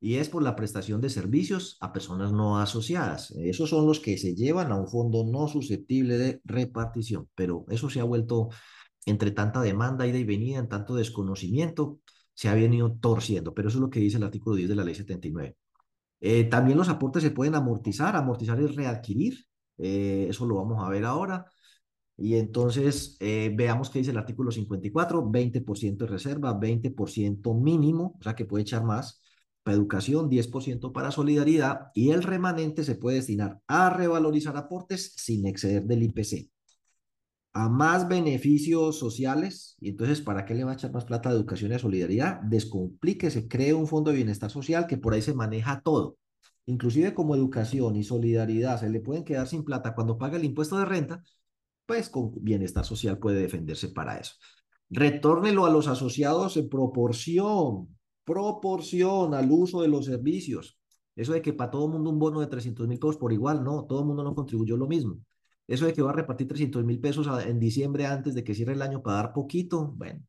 Y 0.00 0.16
es 0.16 0.28
por 0.28 0.42
la 0.42 0.56
prestación 0.56 1.00
de 1.00 1.10
servicios 1.10 1.76
a 1.80 1.92
personas 1.92 2.32
no 2.32 2.58
asociadas. 2.58 3.32
Esos 3.32 3.70
son 3.70 3.86
los 3.86 4.00
que 4.00 4.18
se 4.18 4.34
llevan 4.34 4.70
a 4.70 4.76
un 4.76 4.88
fondo 4.88 5.24
no 5.24 5.48
susceptible 5.48 6.18
de 6.18 6.40
repartición. 6.44 7.28
Pero 7.34 7.64
eso 7.70 7.90
se 7.90 8.00
ha 8.00 8.04
vuelto 8.04 8.50
entre 9.06 9.30
tanta 9.30 9.62
demanda, 9.62 10.06
ida 10.06 10.18
y 10.18 10.24
venida, 10.24 10.58
en 10.58 10.68
tanto 10.68 10.94
desconocimiento, 10.94 12.00
se 12.34 12.48
ha 12.48 12.54
venido 12.54 12.92
torciendo. 13.00 13.54
Pero 13.54 13.68
eso 13.68 13.78
es 13.78 13.82
lo 13.82 13.90
que 13.90 14.00
dice 14.00 14.18
el 14.18 14.24
artículo 14.24 14.56
10 14.56 14.68
de 14.68 14.76
la 14.76 14.84
ley 14.84 14.94
79. 14.94 15.56
Eh, 16.20 16.44
también 16.44 16.78
los 16.78 16.88
aportes 16.88 17.22
se 17.22 17.30
pueden 17.30 17.54
amortizar, 17.54 18.16
amortizar 18.16 18.60
es 18.60 18.74
readquirir, 18.74 19.46
eh, 19.78 20.26
eso 20.28 20.46
lo 20.46 20.56
vamos 20.56 20.84
a 20.84 20.88
ver 20.90 21.04
ahora. 21.04 21.46
Y 22.16 22.36
entonces 22.36 23.16
eh, 23.20 23.52
veamos 23.54 23.90
qué 23.90 23.98
dice 23.98 24.10
el 24.12 24.18
artículo 24.18 24.50
54, 24.50 25.22
20% 25.30 26.04
de 26.06 26.10
reserva, 26.10 26.58
20% 26.58 27.54
mínimo, 27.54 28.16
o 28.18 28.22
sea 28.22 28.34
que 28.34 28.46
puede 28.46 28.62
echar 28.62 28.84
más 28.84 29.20
para 29.62 29.76
educación, 29.76 30.30
10% 30.30 30.92
para 30.92 31.10
solidaridad 31.10 31.88
y 31.94 32.10
el 32.10 32.22
remanente 32.22 32.84
se 32.84 32.94
puede 32.94 33.16
destinar 33.16 33.60
a 33.66 33.90
revalorizar 33.90 34.56
aportes 34.56 35.12
sin 35.16 35.46
exceder 35.46 35.84
del 35.84 36.04
IPC 36.04 36.55
a 37.56 37.70
más 37.70 38.06
beneficios 38.06 38.98
sociales, 38.98 39.76
y 39.80 39.88
entonces, 39.90 40.20
¿para 40.20 40.44
qué 40.44 40.54
le 40.54 40.64
va 40.64 40.72
a 40.72 40.74
echar 40.74 40.92
más 40.92 41.06
plata 41.06 41.30
a 41.30 41.32
educación 41.32 41.72
y 41.72 41.74
a 41.74 41.78
solidaridad? 41.78 42.40
Descomplíquese, 42.42 43.48
cree 43.48 43.72
un 43.72 43.86
fondo 43.86 44.10
de 44.10 44.18
bienestar 44.18 44.50
social 44.50 44.86
que 44.86 44.98
por 44.98 45.14
ahí 45.14 45.22
se 45.22 45.34
maneja 45.34 45.80
todo. 45.80 46.18
inclusive 46.66 47.14
como 47.14 47.34
educación 47.36 47.96
y 47.96 48.04
solidaridad, 48.04 48.80
se 48.80 48.90
le 48.90 49.00
pueden 49.00 49.24
quedar 49.24 49.46
sin 49.46 49.64
plata 49.64 49.94
cuando 49.94 50.18
paga 50.18 50.36
el 50.36 50.44
impuesto 50.44 50.76
de 50.78 50.84
renta, 50.84 51.22
pues 51.86 52.10
con 52.10 52.32
bienestar 52.42 52.84
social 52.84 53.18
puede 53.18 53.40
defenderse 53.42 53.88
para 53.90 54.18
eso. 54.18 54.34
Retórnelo 54.90 55.64
a 55.66 55.70
los 55.70 55.88
asociados 55.88 56.56
en 56.56 56.68
proporción, 56.68 57.96
proporción 58.24 59.34
al 59.34 59.50
uso 59.50 59.82
de 59.82 59.88
los 59.88 60.06
servicios. 60.06 60.78
Eso 61.14 61.32
de 61.32 61.42
que 61.42 61.52
para 61.54 61.70
todo 61.70 61.86
el 61.86 61.92
mundo 61.92 62.10
un 62.10 62.18
bono 62.18 62.40
de 62.40 62.48
300 62.48 62.86
mil 62.88 62.98
pesos 62.98 63.16
por 63.16 63.32
igual, 63.32 63.64
no, 63.64 63.84
todo 63.86 64.00
el 64.00 64.06
mundo 64.06 64.24
no 64.24 64.34
contribuyó 64.34 64.76
lo 64.76 64.86
mismo. 64.88 65.18
Eso 65.66 65.86
de 65.86 65.92
que 65.92 66.02
va 66.02 66.10
a 66.10 66.14
repartir 66.14 66.48
300 66.48 66.84
mil 66.84 67.00
pesos 67.00 67.26
en 67.44 67.58
diciembre 67.58 68.06
antes 68.06 68.34
de 68.34 68.44
que 68.44 68.54
cierre 68.54 68.74
el 68.74 68.82
año 68.82 69.02
para 69.02 69.16
dar 69.16 69.32
poquito, 69.32 69.92
bueno, 69.96 70.22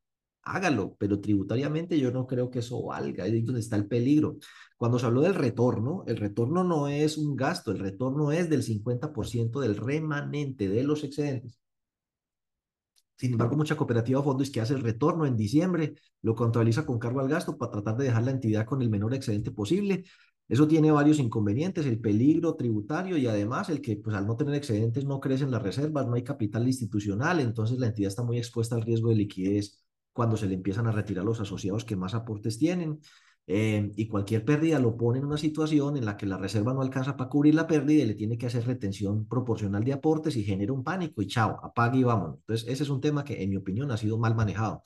hágalo, 0.43 0.95
pero 0.97 1.19
tributariamente 1.19 2.00
yo 2.00 2.12
no 2.12 2.26
creo 2.26 2.50
que 2.50 2.60
eso 2.60 2.84
valga, 2.84 3.26
ahí 3.26 3.38
es 3.39 3.45
donde 3.45 3.62
está 3.62 3.76
el 3.76 3.88
peligro. 3.88 4.38
Cuando 4.78 5.00
se 5.00 5.06
habló 5.06 5.21
del 5.21 5.36
retorno, 5.36 6.04
el 6.08 6.17
retorno 6.17 6.63
no 6.63 6.88
es 6.88 7.17
un 7.17 7.36
gasto, 7.36 7.71
el 7.71 7.80
retorno 7.80 8.32
es 8.32 8.50
del 8.50 8.63
50% 8.63 9.60
del 9.60 9.76
remanente 9.76 10.69
de 10.69 10.84
los 10.84 11.04
excedentes. 11.04 11.60
Sin 13.17 13.32
embargo, 13.32 13.56
mucha 13.56 13.76
cooperativa 13.76 14.19
o 14.19 14.23
fondo 14.23 14.43
es 14.43 14.52
que 14.52 14.62
hace 14.62 14.76
el 14.76 14.82
retorno 14.82 15.26
en 15.26 15.36
diciembre, 15.36 15.95
lo 16.21 16.36
contabiliza 16.36 16.86
con 16.86 17.00
cargo 17.00 17.19
al 17.19 17.28
gasto 17.28 17.58
para 17.58 17.71
tratar 17.71 17.97
de 17.97 18.06
dejar 18.06 18.23
la 18.23 18.32
entidad 18.32 18.65
con 18.65 18.82
el 18.82 18.89
menor 18.89 19.13
excedente 19.15 19.52
posible. 19.52 20.06
Eso 20.47 20.67
tiene 20.67 20.91
varios 20.91 21.19
inconvenientes, 21.19 21.86
el 21.86 21.99
peligro 21.99 22.55
tributario 22.55 23.17
y 23.17 23.27
además 23.27 23.69
el 23.69 23.81
que 23.81 23.97
pues 23.97 24.15
al 24.15 24.25
no 24.25 24.38
tener 24.38 24.55
excedentes 24.55 25.05
no 25.05 25.19
crecen 25.19 25.51
las 25.51 25.62
reservas, 25.62 26.07
no 26.07 26.13
hay 26.13 26.23
capital 26.23 26.65
institucional, 26.67 27.41
entonces 27.41 27.79
la 27.79 27.88
entidad 27.88 28.07
está 28.07 28.23
muy 28.23 28.38
expuesta 28.38 28.75
al 28.75 28.81
riesgo 28.83 29.10
de 29.10 29.15
liquidez 29.15 29.83
cuando 30.13 30.38
se 30.38 30.47
le 30.47 30.55
empiezan 30.55 30.88
a 30.88 30.91
retirar 30.91 31.25
los 31.25 31.41
asociados 31.41 31.86
que 31.86 31.95
más 31.95 32.13
aportes 32.13 32.57
tienen. 32.57 32.99
Eh, 33.49 33.91
y 33.95 34.07
cualquier 34.10 34.43
pérdida 34.43 34.77
lo 34.77 34.97
pone 34.97 35.19
en 35.19 35.25
una 35.25 35.38
situación 35.38 35.95
en 35.95 36.03
la 36.03 36.17
que 36.17 36.25
la 36.25 36.38
reserva 36.38 36.73
no 36.73 36.81
alcanza 36.81 37.15
para 37.15 37.29
cubrir 37.29 37.55
la 37.55 37.65
pérdida 37.65 38.03
y 38.03 38.05
le 38.05 38.15
tiene 38.15 38.38
que 38.38 38.45
hacer 38.45 38.65
retención 38.65 39.25
proporcional 39.25 39.86
de 39.86 39.93
aportes 39.93 40.36
y 40.36 40.43
genera 40.43 40.73
un 40.73 40.83
pánico 40.83 41.21
y 41.21 41.27
chao, 41.27 41.57
apague 41.63 41.99
y 41.99 42.03
vámonos. 42.03 42.39
Entonces, 42.39 42.67
ese 42.67 42.83
es 42.83 42.89
un 42.89 42.99
tema 42.99 43.23
que 43.23 43.41
en 43.41 43.49
mi 43.49 43.55
opinión 43.55 43.89
ha 43.91 43.97
sido 43.97 44.17
mal 44.17 44.36
manejado. 44.36 44.83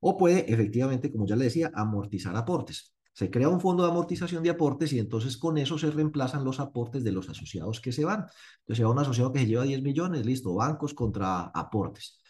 O 0.00 0.16
puede 0.16 0.52
efectivamente, 0.52 1.10
como 1.10 1.26
ya 1.26 1.36
le 1.36 1.44
decía, 1.44 1.70
amortizar 1.74 2.36
aportes. 2.36 2.93
Se 3.14 3.30
crea 3.30 3.48
un 3.48 3.60
fondo 3.60 3.84
de 3.84 3.90
amortización 3.90 4.42
de 4.42 4.50
aportes 4.50 4.92
y 4.92 4.98
entonces 4.98 5.36
con 5.38 5.56
eso 5.56 5.78
se 5.78 5.90
reemplazan 5.90 6.44
los 6.44 6.60
aportes 6.60 7.04
de 7.04 7.12
los 7.12 7.28
asociados 7.28 7.80
que 7.80 7.92
se 7.92 8.04
van. 8.04 8.26
Entonces, 8.60 8.78
se 8.78 8.84
va 8.84 8.90
un 8.90 8.98
asociado 8.98 9.32
que 9.32 9.38
se 9.40 9.46
lleva 9.46 9.62
10 9.64 9.82
millones, 9.82 10.26
listo, 10.26 10.54
bancos 10.54 10.94
contra 10.94 11.44
aportes. 11.44 12.20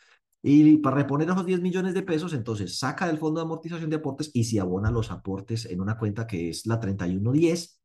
Y 0.42 0.77
para 0.79 0.97
reponer 0.97 1.31
esos 1.31 1.47
10 1.47 1.62
millones 1.62 1.94
de 1.94 2.03
pesos, 2.03 2.35
entonces 2.35 2.79
saca 2.79 3.07
del 3.07 3.18
fondo 3.18 3.40
de 3.40 3.47
amortización 3.47 3.88
de 3.88 3.97
aportes 3.97 4.31
y 4.35 4.44
se 4.44 4.61
abona 4.61 4.90
los 4.90 5.11
aportes 5.11 5.64
en 5.66 5.81
una 5.81 5.97
cuenta 5.97 6.27
que 6.27 6.51
es 6.51 6.66
la 6.66 6.79
3110. 6.79 7.81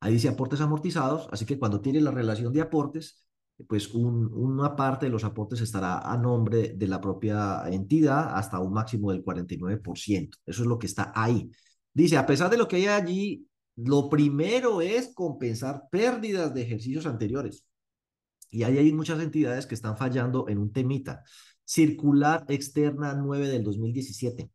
Ahí 0.00 0.14
dice 0.14 0.28
aportes 0.28 0.60
amortizados, 0.62 1.28
así 1.30 1.44
que 1.44 1.58
cuando 1.58 1.80
tiene 1.82 2.00
la 2.00 2.10
relación 2.10 2.52
de 2.54 2.62
aportes, 2.62 3.26
pues 3.68 3.92
una 3.94 4.74
parte 4.74 5.06
de 5.06 5.12
los 5.12 5.24
aportes 5.24 5.60
estará 5.60 5.98
a 5.98 6.16
nombre 6.16 6.72
de 6.74 6.86
la 6.88 7.00
propia 7.00 7.62
entidad 7.68 8.34
hasta 8.34 8.58
un 8.58 8.72
máximo 8.72 9.12
del 9.12 9.22
49%. 9.22 10.38
Eso 10.46 10.62
es 10.62 10.68
lo 10.68 10.78
que 10.78 10.86
está 10.86 11.12
ahí. 11.14 11.50
Dice, 11.94 12.16
a 12.16 12.26
pesar 12.26 12.50
de 12.50 12.56
lo 12.56 12.68
que 12.68 12.76
hay 12.76 12.86
allí, 12.86 13.46
lo 13.76 14.08
primero 14.08 14.80
es 14.80 15.12
compensar 15.14 15.88
pérdidas 15.90 16.54
de 16.54 16.62
ejercicios 16.62 17.06
anteriores. 17.06 17.66
Y 18.50 18.64
ahí 18.64 18.78
hay 18.78 18.92
muchas 18.92 19.20
entidades 19.20 19.66
que 19.66 19.74
están 19.74 19.96
fallando 19.96 20.48
en 20.48 20.58
un 20.58 20.72
temita. 20.72 21.22
Circular 21.64 22.44
externa 22.48 23.14
9 23.14 23.48
del 23.48 23.64
2017. 23.64 24.50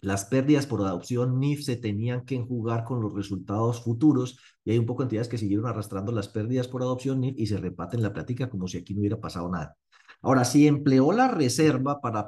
Las 0.00 0.26
pérdidas 0.26 0.66
por 0.66 0.82
adopción 0.82 1.40
NIF 1.40 1.64
se 1.64 1.76
tenían 1.76 2.24
que 2.24 2.36
enjugar 2.36 2.84
con 2.84 3.00
los 3.00 3.14
resultados 3.14 3.82
futuros 3.82 4.38
y 4.62 4.72
hay 4.72 4.78
un 4.78 4.86
poco 4.86 5.02
de 5.02 5.06
entidades 5.06 5.28
que 5.28 5.38
siguieron 5.38 5.66
arrastrando 5.66 6.12
las 6.12 6.28
pérdidas 6.28 6.68
por 6.68 6.82
adopción 6.82 7.20
NIF 7.20 7.34
y 7.38 7.46
se 7.46 7.56
repaten 7.56 8.02
la 8.02 8.12
plática 8.12 8.50
como 8.50 8.68
si 8.68 8.78
aquí 8.78 8.94
no 8.94 9.00
hubiera 9.00 9.18
pasado 9.18 9.48
nada. 9.48 9.76
Ahora, 10.22 10.44
si 10.44 10.66
empleó 10.66 11.12
la 11.12 11.28
reserva 11.28 12.00
para 12.00 12.26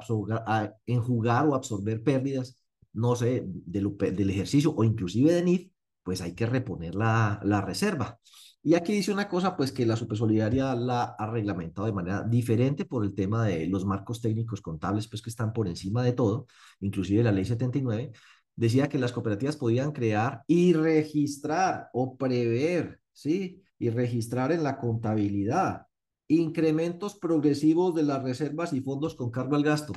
enjugar 0.85 1.47
o 1.47 1.55
absorber 1.55 2.03
pérdidas, 2.03 2.58
no 2.93 3.15
sé, 3.15 3.43
del, 3.45 4.29
ejercicio 4.29 4.73
o 4.75 4.83
inclusive 4.83 5.33
de 5.33 5.43
NIF, 5.43 5.71
pues 6.03 6.21
hay 6.21 6.33
que 6.35 6.45
reponer 6.45 6.95
la, 6.95 7.39
la 7.43 7.61
reserva. 7.61 8.19
Y 8.61 8.73
aquí 8.75 8.91
dice 8.91 9.13
una 9.13 9.29
cosa, 9.29 9.55
pues 9.55 9.71
que 9.71 9.85
la 9.85 9.95
supersolidaria 9.95 10.75
la 10.75 11.15
ha 11.17 11.31
reglamentado 11.31 11.85
de 11.85 11.93
manera 11.93 12.23
diferente 12.23 12.83
por 12.85 13.05
el 13.05 13.15
tema 13.15 13.45
de 13.45 13.67
los 13.67 13.85
marcos 13.85 14.21
técnicos 14.21 14.61
contables, 14.61 15.07
pues 15.07 15.21
que 15.21 15.29
están 15.29 15.53
por 15.53 15.67
encima 15.67 16.03
de 16.03 16.11
todo, 16.11 16.47
inclusive 16.81 17.23
la 17.23 17.31
ley 17.31 17.45
79, 17.45 18.11
decía 18.55 18.89
que 18.89 18.99
las 18.99 19.13
cooperativas 19.13 19.55
podían 19.55 19.93
crear 19.93 20.43
y 20.45 20.73
registrar 20.73 21.89
o 21.93 22.17
prever, 22.17 22.99
¿sí? 23.13 23.63
Y 23.77 23.89
registrar 23.89 24.51
en 24.51 24.63
la 24.63 24.77
contabilidad 24.77 25.87
incrementos 26.27 27.15
progresivos 27.17 27.95
de 27.95 28.03
las 28.03 28.21
reservas 28.21 28.73
y 28.73 28.81
fondos 28.81 29.15
con 29.15 29.31
cargo 29.31 29.55
al 29.55 29.63
gasto. 29.63 29.93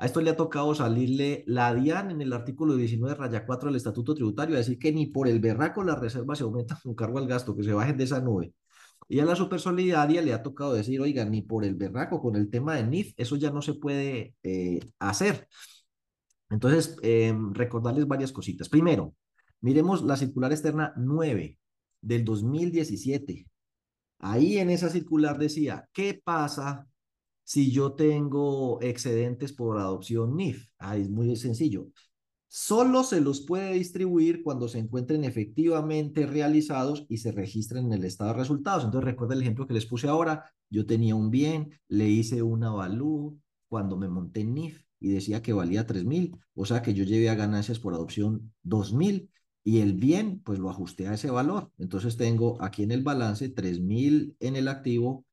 A 0.00 0.06
esto 0.06 0.22
le 0.22 0.30
ha 0.30 0.36
tocado 0.36 0.74
salirle 0.74 1.44
la 1.46 1.74
DIAN 1.74 2.10
en 2.10 2.22
el 2.22 2.32
artículo 2.32 2.74
19, 2.74 3.14
raya 3.16 3.44
4 3.44 3.68
del 3.68 3.76
Estatuto 3.76 4.14
Tributario, 4.14 4.54
a 4.54 4.58
decir 4.58 4.78
que 4.78 4.92
ni 4.92 5.08
por 5.08 5.28
el 5.28 5.40
berraco 5.40 5.84
las 5.84 6.00
reservas 6.00 6.38
se 6.38 6.44
aumentan 6.44 6.78
con 6.82 6.94
cargo 6.94 7.18
al 7.18 7.26
gasto, 7.26 7.54
que 7.54 7.62
se 7.62 7.74
bajen 7.74 7.98
de 7.98 8.04
esa 8.04 8.18
nube. 8.18 8.54
Y 9.10 9.20
a 9.20 9.26
la 9.26 9.36
Supersolidaria 9.36 10.22
le 10.22 10.32
ha 10.32 10.42
tocado 10.42 10.72
decir, 10.72 11.02
oiga, 11.02 11.26
ni 11.26 11.42
por 11.42 11.66
el 11.66 11.74
berraco 11.74 12.18
con 12.22 12.34
el 12.36 12.48
tema 12.48 12.76
de 12.76 12.84
NIF, 12.84 13.12
eso 13.18 13.36
ya 13.36 13.50
no 13.50 13.60
se 13.60 13.74
puede 13.74 14.34
eh, 14.42 14.80
hacer. 15.00 15.46
Entonces, 16.48 16.96
em, 17.02 17.52
recordarles 17.52 18.06
varias 18.06 18.32
cositas. 18.32 18.70
Primero, 18.70 19.14
miremos 19.60 20.02
la 20.02 20.16
circular 20.16 20.50
externa 20.50 20.94
9 20.96 21.58
del 22.00 22.24
2017. 22.24 23.46
Ahí 24.20 24.56
en 24.56 24.70
esa 24.70 24.88
circular 24.88 25.38
decía, 25.38 25.86
¿qué 25.92 26.18
pasa 26.24 26.89
si 27.50 27.72
yo 27.72 27.94
tengo 27.94 28.80
excedentes 28.80 29.52
por 29.52 29.76
adopción 29.78 30.36
NIF? 30.36 30.68
Ah, 30.78 30.96
es 30.96 31.10
muy 31.10 31.34
sencillo. 31.34 31.88
Solo 32.46 33.02
se 33.02 33.20
los 33.20 33.40
puede 33.40 33.72
distribuir 33.72 34.44
cuando 34.44 34.68
se 34.68 34.78
encuentren 34.78 35.24
efectivamente 35.24 36.26
realizados 36.26 37.06
y 37.08 37.16
se 37.18 37.32
registren 37.32 37.86
en 37.86 37.94
el 37.94 38.04
estado 38.04 38.30
de 38.30 38.38
resultados. 38.38 38.84
Entonces, 38.84 39.04
recuerda 39.04 39.34
el 39.34 39.42
ejemplo 39.42 39.66
que 39.66 39.74
les 39.74 39.84
puse 39.84 40.06
ahora. 40.06 40.44
Yo 40.68 40.86
tenía 40.86 41.16
un 41.16 41.32
bien, 41.32 41.76
le 41.88 42.08
hice 42.08 42.40
una 42.40 42.68
avalúo 42.68 43.36
cuando 43.68 43.96
me 43.96 44.08
monté 44.08 44.42
en 44.42 44.54
NIF 44.54 44.84
y 45.00 45.08
decía 45.08 45.42
que 45.42 45.52
valía 45.52 45.88
3 45.88 46.04
mil, 46.04 46.36
o 46.54 46.64
sea 46.64 46.82
que 46.82 46.94
yo 46.94 47.02
llevé 47.02 47.30
a 47.30 47.34
ganancias 47.34 47.80
por 47.80 47.94
adopción 47.94 48.52
2 48.62 48.92
mil 48.92 49.28
y 49.64 49.80
el 49.80 49.94
bien, 49.94 50.40
pues 50.44 50.60
lo 50.60 50.70
ajusté 50.70 51.08
a 51.08 51.14
ese 51.14 51.30
valor. 51.32 51.72
Entonces 51.78 52.16
tengo 52.16 52.62
aquí 52.62 52.84
en 52.84 52.92
el 52.92 53.02
balance 53.02 53.48
3 53.48 53.80
mil 53.80 54.36
en 54.38 54.54
el 54.54 54.68
activo 54.68 55.24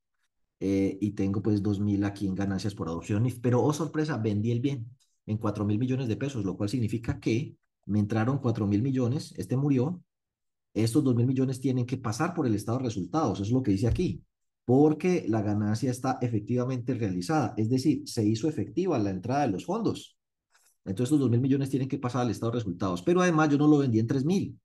eh, 0.59 0.97
y 0.99 1.11
tengo 1.11 1.41
pues 1.41 1.61
2.000 1.61 2.03
aquí 2.05 2.27
en 2.27 2.35
ganancias 2.35 2.73
por 2.73 2.87
adopción, 2.87 3.27
pero 3.41 3.63
oh 3.63 3.73
sorpresa, 3.73 4.17
vendí 4.17 4.51
el 4.51 4.59
bien 4.59 4.89
en 5.25 5.37
4 5.37 5.65
mil 5.65 5.77
millones 5.77 6.07
de 6.07 6.15
pesos, 6.15 6.45
lo 6.45 6.57
cual 6.57 6.69
significa 6.69 7.19
que 7.19 7.55
me 7.85 7.99
entraron 7.99 8.39
4 8.39 8.65
mil 8.65 8.81
millones, 8.81 9.33
este 9.37 9.55
murió, 9.57 10.01
estos 10.73 11.03
2 11.03 11.15
mil 11.15 11.27
millones 11.27 11.59
tienen 11.59 11.85
que 11.85 11.97
pasar 11.97 12.33
por 12.33 12.47
el 12.47 12.55
estado 12.55 12.79
de 12.79 12.85
resultados, 12.85 13.39
eso 13.39 13.43
es 13.43 13.51
lo 13.51 13.61
que 13.61 13.71
dice 13.71 13.87
aquí, 13.87 14.23
porque 14.65 15.25
la 15.27 15.41
ganancia 15.41 15.91
está 15.91 16.17
efectivamente 16.21 16.93
realizada, 16.93 17.53
es 17.57 17.69
decir, 17.69 18.07
se 18.07 18.25
hizo 18.25 18.47
efectiva 18.47 18.97
la 18.99 19.11
entrada 19.11 19.41
de 19.41 19.49
los 19.49 19.65
fondos. 19.65 20.17
Entonces 20.85 21.07
estos 21.07 21.19
2 21.19 21.29
mil 21.29 21.41
millones 21.41 21.69
tienen 21.69 21.89
que 21.89 21.99
pasar 21.99 22.21
al 22.21 22.31
estado 22.31 22.53
de 22.53 22.59
resultados, 22.59 23.01
pero 23.01 23.21
además 23.21 23.49
yo 23.49 23.57
no 23.57 23.67
lo 23.67 23.79
vendí 23.79 23.99
en 23.99 24.07
3 24.07 24.25
mil, 24.25 24.59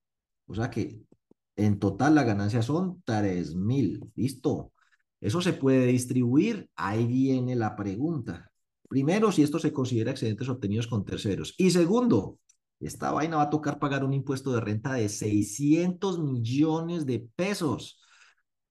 o 0.47 0.55
sea 0.55 0.71
que 0.71 1.03
en 1.57 1.79
total 1.79 2.15
la 2.15 2.25
ganancia 2.25 2.63
son 2.63 3.03
3 3.05 3.55
mil, 3.57 4.01
listo. 4.15 4.73
Eso 5.23 5.41
se 5.41 5.53
puede 5.53 5.87
distribuir. 5.87 6.69
Ahí 6.75 7.07
viene 7.07 7.55
la 7.55 7.77
pregunta. 7.77 8.51
Primero, 8.89 9.31
si 9.31 9.43
esto 9.43 9.59
se 9.61 9.73
considera 9.73 10.11
excedentes 10.11 10.49
obtenidos 10.49 10.89
con 10.89 11.05
terceros. 11.05 11.55
Y 11.57 11.71
segundo, 11.71 12.41
esta 12.81 13.13
vaina 13.13 13.37
va 13.37 13.45
a 13.45 13.51
tocar 13.51 13.79
pagar 13.79 14.05
un 14.05 14.13
impuesto 14.13 14.53
de 14.53 14.61
renta 14.61 14.95
de 14.95 15.09
600 15.09 16.19
millones 16.19 17.07
de 17.07 17.27
pesos. 17.37 18.01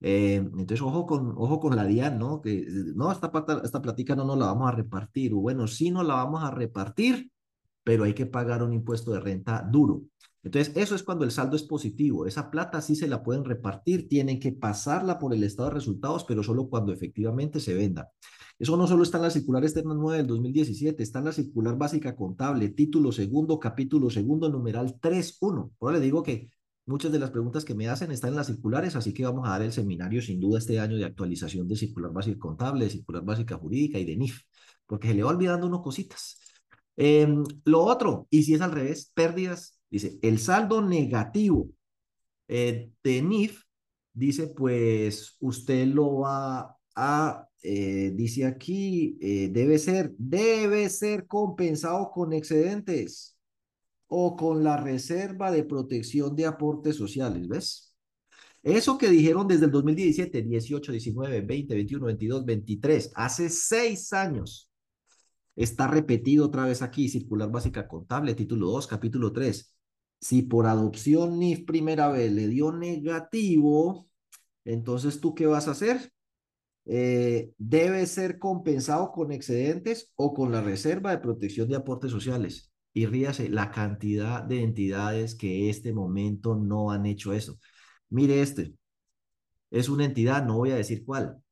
Eh, 0.02 0.36
entonces, 0.36 0.82
ojo 0.82 1.06
con, 1.06 1.32
ojo 1.36 1.58
con 1.58 1.74
la 1.74 1.86
DIAN, 1.86 2.18
¿no? 2.18 2.42
Que 2.42 2.66
no, 2.94 3.10
esta, 3.10 3.32
plata, 3.32 3.62
esta 3.64 3.80
platica 3.80 4.14
no 4.14 4.26
nos 4.26 4.36
la 4.38 4.46
vamos 4.46 4.68
a 4.68 4.72
repartir. 4.76 5.32
Bueno, 5.32 5.66
sí 5.66 5.90
nos 5.90 6.06
la 6.06 6.16
vamos 6.16 6.44
a 6.44 6.50
repartir, 6.50 7.30
pero 7.82 8.04
hay 8.04 8.12
que 8.12 8.26
pagar 8.26 8.62
un 8.62 8.74
impuesto 8.74 9.12
de 9.12 9.20
renta 9.20 9.66
duro. 9.70 10.02
Entonces, 10.42 10.72
eso 10.76 10.94
es 10.94 11.02
cuando 11.02 11.24
el 11.24 11.30
saldo 11.30 11.56
es 11.56 11.62
positivo. 11.62 12.26
Esa 12.26 12.50
plata 12.50 12.80
sí 12.80 12.96
se 12.96 13.06
la 13.06 13.22
pueden 13.22 13.44
repartir, 13.44 14.08
tienen 14.08 14.40
que 14.40 14.52
pasarla 14.52 15.18
por 15.18 15.32
el 15.32 15.44
estado 15.44 15.68
de 15.68 15.76
resultados, 15.76 16.24
pero 16.24 16.42
solo 16.42 16.68
cuando 16.68 16.92
efectivamente 16.92 17.60
se 17.60 17.74
venda. 17.74 18.10
Eso 18.58 18.76
no 18.76 18.86
solo 18.86 19.02
está 19.02 19.18
en 19.18 19.24
la 19.24 19.30
circular 19.30 19.62
externa 19.62 19.94
9 19.94 20.18
del 20.18 20.26
2017, 20.26 21.02
está 21.02 21.20
en 21.20 21.26
la 21.26 21.32
circular 21.32 21.76
básica 21.76 22.14
contable, 22.14 22.68
título 22.70 23.12
segundo, 23.12 23.58
capítulo 23.58 24.10
segundo, 24.10 24.48
numeral 24.48 24.98
3.1. 25.00 25.70
Ahora 25.80 25.98
le 25.98 26.04
digo 26.04 26.22
que 26.22 26.50
muchas 26.86 27.12
de 27.12 27.18
las 27.18 27.30
preguntas 27.30 27.64
que 27.64 27.74
me 27.74 27.88
hacen 27.88 28.10
están 28.10 28.30
en 28.30 28.36
las 28.36 28.48
circulares, 28.48 28.96
así 28.96 29.14
que 29.14 29.24
vamos 29.24 29.46
a 29.46 29.52
dar 29.52 29.62
el 29.62 29.72
seminario 29.72 30.20
sin 30.22 30.40
duda 30.40 30.58
este 30.58 30.78
año 30.80 30.96
de 30.96 31.04
actualización 31.04 31.68
de 31.68 31.76
circular 31.76 32.12
básica 32.12 32.38
contable, 32.38 32.84
de 32.84 32.90
circular 32.90 33.24
básica 33.24 33.56
jurídica 33.56 33.98
y 33.98 34.04
de 34.04 34.16
NIF, 34.16 34.40
porque 34.86 35.08
se 35.08 35.14
le 35.14 35.22
va 35.22 35.30
olvidando 35.30 35.66
unas 35.66 35.80
cositas. 35.80 36.38
Em, 36.96 37.42
lo 37.64 37.82
otro, 37.84 38.26
y 38.30 38.42
si 38.42 38.54
es 38.54 38.60
al 38.60 38.72
revés, 38.72 39.10
pérdidas 39.14 39.71
Dice, 39.92 40.18
el 40.22 40.38
saldo 40.38 40.80
negativo 40.80 41.68
eh, 42.48 42.90
de 43.04 43.20
NIF, 43.20 43.62
dice, 44.14 44.46
pues 44.46 45.36
usted 45.40 45.86
lo 45.86 46.20
va 46.20 46.78
a, 46.96 47.48
eh, 47.62 48.10
dice 48.14 48.46
aquí, 48.46 49.18
eh, 49.20 49.50
debe 49.52 49.78
ser, 49.78 50.14
debe 50.16 50.88
ser 50.88 51.26
compensado 51.26 52.10
con 52.10 52.32
excedentes 52.32 53.36
o 54.06 54.34
con 54.34 54.64
la 54.64 54.78
reserva 54.78 55.50
de 55.50 55.64
protección 55.64 56.34
de 56.36 56.46
aportes 56.46 56.96
sociales, 56.96 57.46
¿ves? 57.46 57.94
Eso 58.62 58.96
que 58.96 59.10
dijeron 59.10 59.46
desde 59.46 59.66
el 59.66 59.72
2017, 59.72 60.40
18, 60.40 60.92
19, 60.92 61.42
20, 61.42 61.74
21, 61.74 62.06
22, 62.06 62.44
23, 62.46 63.12
hace 63.14 63.50
seis 63.50 64.14
años, 64.14 64.70
está 65.54 65.86
repetido 65.86 66.46
otra 66.46 66.64
vez 66.64 66.80
aquí, 66.80 67.10
circular 67.10 67.50
básica 67.50 67.86
contable, 67.86 68.34
título 68.34 68.68
2, 68.68 68.86
capítulo 68.86 69.32
3. 69.32 69.72
Si 70.22 70.42
por 70.42 70.66
adopción 70.66 71.38
NIF 71.38 71.64
primera 71.66 72.08
vez 72.08 72.32
le 72.32 72.46
dio 72.48 72.72
negativo, 72.72 74.08
entonces 74.64 75.20
tú 75.20 75.34
qué 75.34 75.46
vas 75.46 75.68
a 75.68 75.72
hacer? 75.72 76.12
Eh, 76.86 77.52
debe 77.58 78.06
ser 78.06 78.38
compensado 78.38 79.12
con 79.12 79.32
excedentes 79.32 80.12
o 80.16 80.32
con 80.34 80.52
la 80.52 80.60
reserva 80.62 81.10
de 81.10 81.18
protección 81.18 81.68
de 81.68 81.76
aportes 81.76 82.12
sociales. 82.12 82.72
Y 82.94 83.06
ríase 83.06 83.48
la 83.48 83.70
cantidad 83.70 84.42
de 84.44 84.62
entidades 84.62 85.34
que 85.34 85.70
este 85.70 85.92
momento 85.92 86.54
no 86.54 86.90
han 86.92 87.06
hecho 87.06 87.32
eso. 87.32 87.58
Mire 88.10 88.42
este, 88.42 88.74
es 89.70 89.88
una 89.88 90.04
entidad, 90.04 90.44
no 90.46 90.58
voy 90.58 90.70
a 90.70 90.76
decir 90.76 91.04
cuál, 91.04 91.42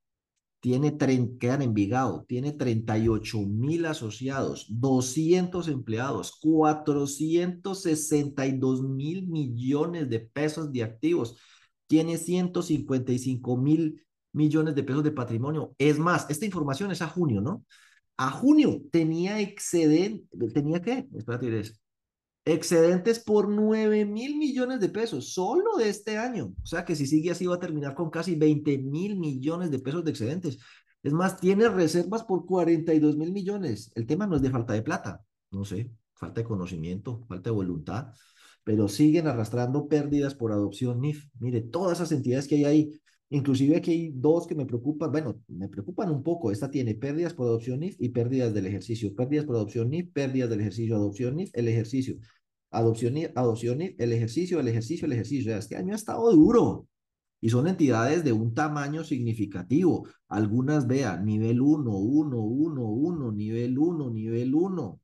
tiene, 0.60 0.96
quedan 1.38 1.62
en 1.62 1.74
Vigado, 1.74 2.24
tiene 2.28 2.52
38 2.52 3.38
mil 3.40 3.86
asociados, 3.86 4.66
200 4.68 5.68
empleados, 5.68 6.38
462 6.40 8.82
mil 8.82 9.26
millones 9.26 10.10
de 10.10 10.20
pesos 10.20 10.70
de 10.72 10.82
activos, 10.82 11.36
tiene 11.86 12.18
155 12.18 13.56
mil 13.56 14.04
millones 14.32 14.74
de 14.74 14.82
pesos 14.84 15.02
de 15.02 15.12
patrimonio. 15.12 15.74
Es 15.78 15.98
más, 15.98 16.28
esta 16.30 16.44
información 16.44 16.90
es 16.92 17.00
a 17.02 17.08
junio, 17.08 17.40
¿no? 17.40 17.64
A 18.16 18.30
junio 18.30 18.82
tenía 18.92 19.40
excedente, 19.40 20.26
¿tenía 20.52 20.80
qué? 20.82 21.08
Espérate, 21.14 21.62
excedentes 22.52 23.20
por 23.20 23.48
9 23.48 24.04
mil 24.06 24.36
millones 24.36 24.80
de 24.80 24.88
pesos, 24.88 25.32
solo 25.32 25.76
de 25.76 25.88
este 25.88 26.18
año. 26.18 26.54
O 26.62 26.66
sea 26.66 26.84
que 26.84 26.96
si 26.96 27.06
sigue 27.06 27.30
así 27.30 27.46
va 27.46 27.56
a 27.56 27.60
terminar 27.60 27.94
con 27.94 28.10
casi 28.10 28.34
20 28.34 28.78
mil 28.78 29.16
millones 29.18 29.70
de 29.70 29.78
pesos 29.78 30.04
de 30.04 30.10
excedentes. 30.10 30.58
Es 31.02 31.12
más, 31.12 31.38
tiene 31.38 31.68
reservas 31.68 32.24
por 32.24 32.44
42 32.46 33.16
mil 33.16 33.32
millones. 33.32 33.90
El 33.94 34.06
tema 34.06 34.26
no 34.26 34.36
es 34.36 34.42
de 34.42 34.50
falta 34.50 34.72
de 34.74 34.82
plata, 34.82 35.22
no 35.50 35.64
sé, 35.64 35.90
falta 36.14 36.40
de 36.40 36.46
conocimiento, 36.46 37.24
falta 37.28 37.50
de 37.50 37.54
voluntad, 37.54 38.08
pero 38.64 38.88
siguen 38.88 39.26
arrastrando 39.26 39.88
pérdidas 39.88 40.34
por 40.34 40.52
adopción 40.52 41.00
NIF. 41.00 41.26
Mire, 41.38 41.62
todas 41.62 41.98
esas 41.98 42.12
entidades 42.12 42.46
que 42.46 42.56
hay 42.56 42.64
ahí, 42.64 43.00
inclusive 43.30 43.76
aquí 43.76 43.92
hay 43.92 44.12
dos 44.14 44.46
que 44.46 44.54
me 44.54 44.66
preocupan, 44.66 45.10
bueno, 45.10 45.40
me 45.48 45.68
preocupan 45.68 46.10
un 46.10 46.22
poco. 46.22 46.50
Esta 46.50 46.70
tiene 46.70 46.94
pérdidas 46.94 47.32
por 47.32 47.46
adopción 47.46 47.80
NIF 47.80 47.96
y 47.98 48.10
pérdidas 48.10 48.52
del 48.52 48.66
ejercicio. 48.66 49.14
Pérdidas 49.14 49.46
por 49.46 49.56
adopción 49.56 49.88
NIF, 49.88 50.12
pérdidas 50.12 50.50
del 50.50 50.60
ejercicio, 50.60 50.96
adopción 50.96 51.36
NIF, 51.36 51.50
el 51.54 51.68
ejercicio 51.68 52.16
adopción, 52.70 53.14
adopción, 53.34 53.80
el 53.80 54.12
ejercicio, 54.12 54.60
el 54.60 54.68
ejercicio, 54.68 55.06
el 55.06 55.12
ejercicio. 55.12 55.56
Este 55.56 55.76
año 55.76 55.92
ha 55.92 55.96
estado 55.96 56.30
duro 56.32 56.86
y 57.40 57.50
son 57.50 57.66
entidades 57.66 58.22
de 58.22 58.32
un 58.32 58.54
tamaño 58.54 59.02
significativo. 59.04 60.06
Algunas, 60.28 60.86
vean, 60.86 61.24
nivel 61.24 61.60
1, 61.60 61.90
1, 61.90 62.38
1, 62.38 62.82
1, 62.82 63.32
nivel 63.32 63.78
1, 63.78 64.10
nivel 64.10 64.54
1, 64.54 65.00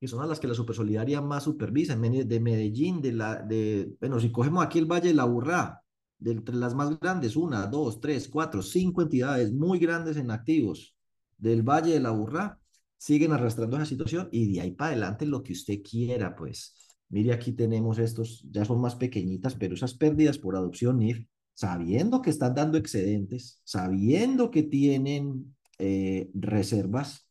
que 0.00 0.08
son 0.08 0.22
a 0.22 0.26
las 0.26 0.40
que 0.40 0.48
la 0.48 0.54
Supersolidaria 0.54 1.20
más 1.20 1.44
supervisa, 1.44 1.96
de 1.96 2.40
Medellín, 2.40 3.00
de 3.00 3.12
la, 3.12 3.36
de, 3.36 3.94
bueno, 4.00 4.20
si 4.20 4.30
cogemos 4.30 4.64
aquí 4.64 4.78
el 4.78 4.86
Valle 4.86 5.08
de 5.08 5.14
la 5.14 5.24
Burrá, 5.24 5.82
de 6.18 6.32
entre 6.32 6.54
las 6.54 6.74
más 6.74 6.98
grandes, 7.00 7.34
una, 7.34 7.66
dos, 7.66 8.00
tres, 8.00 8.28
cuatro, 8.28 8.62
cinco 8.62 9.02
entidades 9.02 9.52
muy 9.52 9.78
grandes 9.78 10.16
en 10.16 10.30
activos 10.30 10.94
del 11.36 11.62
Valle 11.62 11.94
de 11.94 12.00
la 12.00 12.10
Burrá, 12.10 12.60
siguen 13.02 13.32
arrastrando 13.32 13.76
esa 13.76 13.86
situación 13.86 14.28
y 14.30 14.52
de 14.52 14.60
ahí 14.60 14.70
para 14.70 14.92
adelante 14.92 15.26
lo 15.26 15.42
que 15.42 15.54
usted 15.54 15.82
quiera, 15.82 16.36
pues. 16.36 16.76
Mire, 17.08 17.32
aquí 17.32 17.50
tenemos 17.50 17.98
estos, 17.98 18.46
ya 18.48 18.64
son 18.64 18.80
más 18.80 18.94
pequeñitas, 18.94 19.56
pero 19.56 19.74
esas 19.74 19.94
pérdidas 19.94 20.38
por 20.38 20.54
adopción 20.54 20.98
NIF, 20.98 21.26
sabiendo 21.52 22.22
que 22.22 22.30
están 22.30 22.54
dando 22.54 22.78
excedentes, 22.78 23.60
sabiendo 23.64 24.52
que 24.52 24.62
tienen 24.62 25.52
eh, 25.80 26.30
reservas, 26.32 27.28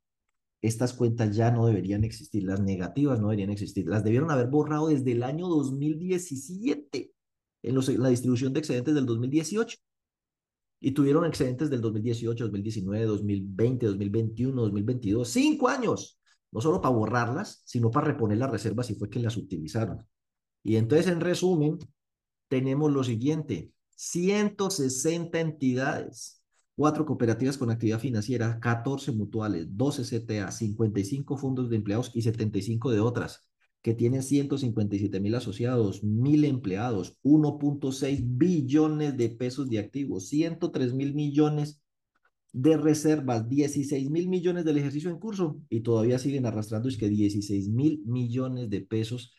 estas 0.61 0.91
cuentas 0.91 1.33
ya 1.33 1.51
no 1.51 1.65
deberían 1.65 2.03
existir, 2.03 2.43
las 2.43 2.59
negativas 2.59 3.21
no 3.21 3.29
deberían 3.29 3.51
existir, 3.51 3.87
las 3.87 4.03
debieron 4.03 4.29
haber 4.29 4.47
borrado 4.47 4.89
desde 4.89 5.13
el 5.13 5.23
año 5.23 5.47
2017 5.47 7.13
en, 7.63 7.75
los, 7.75 7.87
la 7.87 8.09
distribución 8.09 8.51
de 8.51 8.59
excedentes 8.59 8.93
del 8.93 9.05
2018 9.05 9.77
y 10.81 10.91
tuvieron 10.91 11.25
excedentes 11.25 11.69
del 11.69 11.79
2018, 11.79 12.45
2019, 12.45 13.05
2020, 13.05 13.85
2021, 13.85 14.61
2022, 14.63 15.29
cinco 15.29 15.67
años, 15.69 16.19
no 16.51 16.59
solo 16.59 16.81
para 16.81 16.95
borrarlas, 16.95 17.61
sino 17.65 17.91
para 17.91 18.07
reponer 18.07 18.39
las 18.39 18.49
reservas 18.49 18.87
si 18.87 18.95
fue 18.95 19.09
que 19.09 19.19
las 19.19 19.37
utilizaron. 19.37 20.05
Y 20.63 20.75
entonces, 20.77 21.07
en 21.07 21.21
resumen, 21.21 21.77
tenemos 22.47 22.91
lo 22.91 23.03
siguiente, 23.03 23.71
160 23.95 25.39
entidades, 25.39 26.43
cuatro 26.75 27.05
cooperativas 27.05 27.59
con 27.59 27.69
actividad 27.69 27.99
financiera, 27.99 28.59
14 28.59 29.11
mutuales, 29.11 29.67
12 29.69 30.03
CTA, 30.03 30.51
55 30.51 31.37
fondos 31.37 31.69
de 31.69 31.75
empleados 31.75 32.11
y 32.15 32.23
75 32.23 32.89
de 32.89 32.99
otras 32.99 33.50
que 33.81 33.93
tienen 33.93 34.23
157 34.23 35.19
mil 35.19 35.35
asociados, 35.35 36.03
mil 36.03 36.45
empleados, 36.45 37.17
1.6 37.23 38.21
billones 38.23 39.17
de 39.17 39.29
pesos 39.29 39.69
de 39.69 39.79
activos, 39.79 40.27
103 40.27 40.93
mil 40.93 41.13
millones 41.13 41.81
de 42.53 42.77
reservas, 42.77 43.47
16 43.47 44.09
mil 44.09 44.27
millones 44.27 44.65
del 44.65 44.77
ejercicio 44.77 45.09
en 45.09 45.19
curso 45.19 45.61
y 45.69 45.81
todavía 45.81 46.19
siguen 46.19 46.45
arrastrando 46.45 46.89
es 46.89 46.97
que 46.97 47.09
16 47.09 47.69
mil 47.69 48.03
millones 48.05 48.69
de 48.69 48.81
pesos 48.81 49.33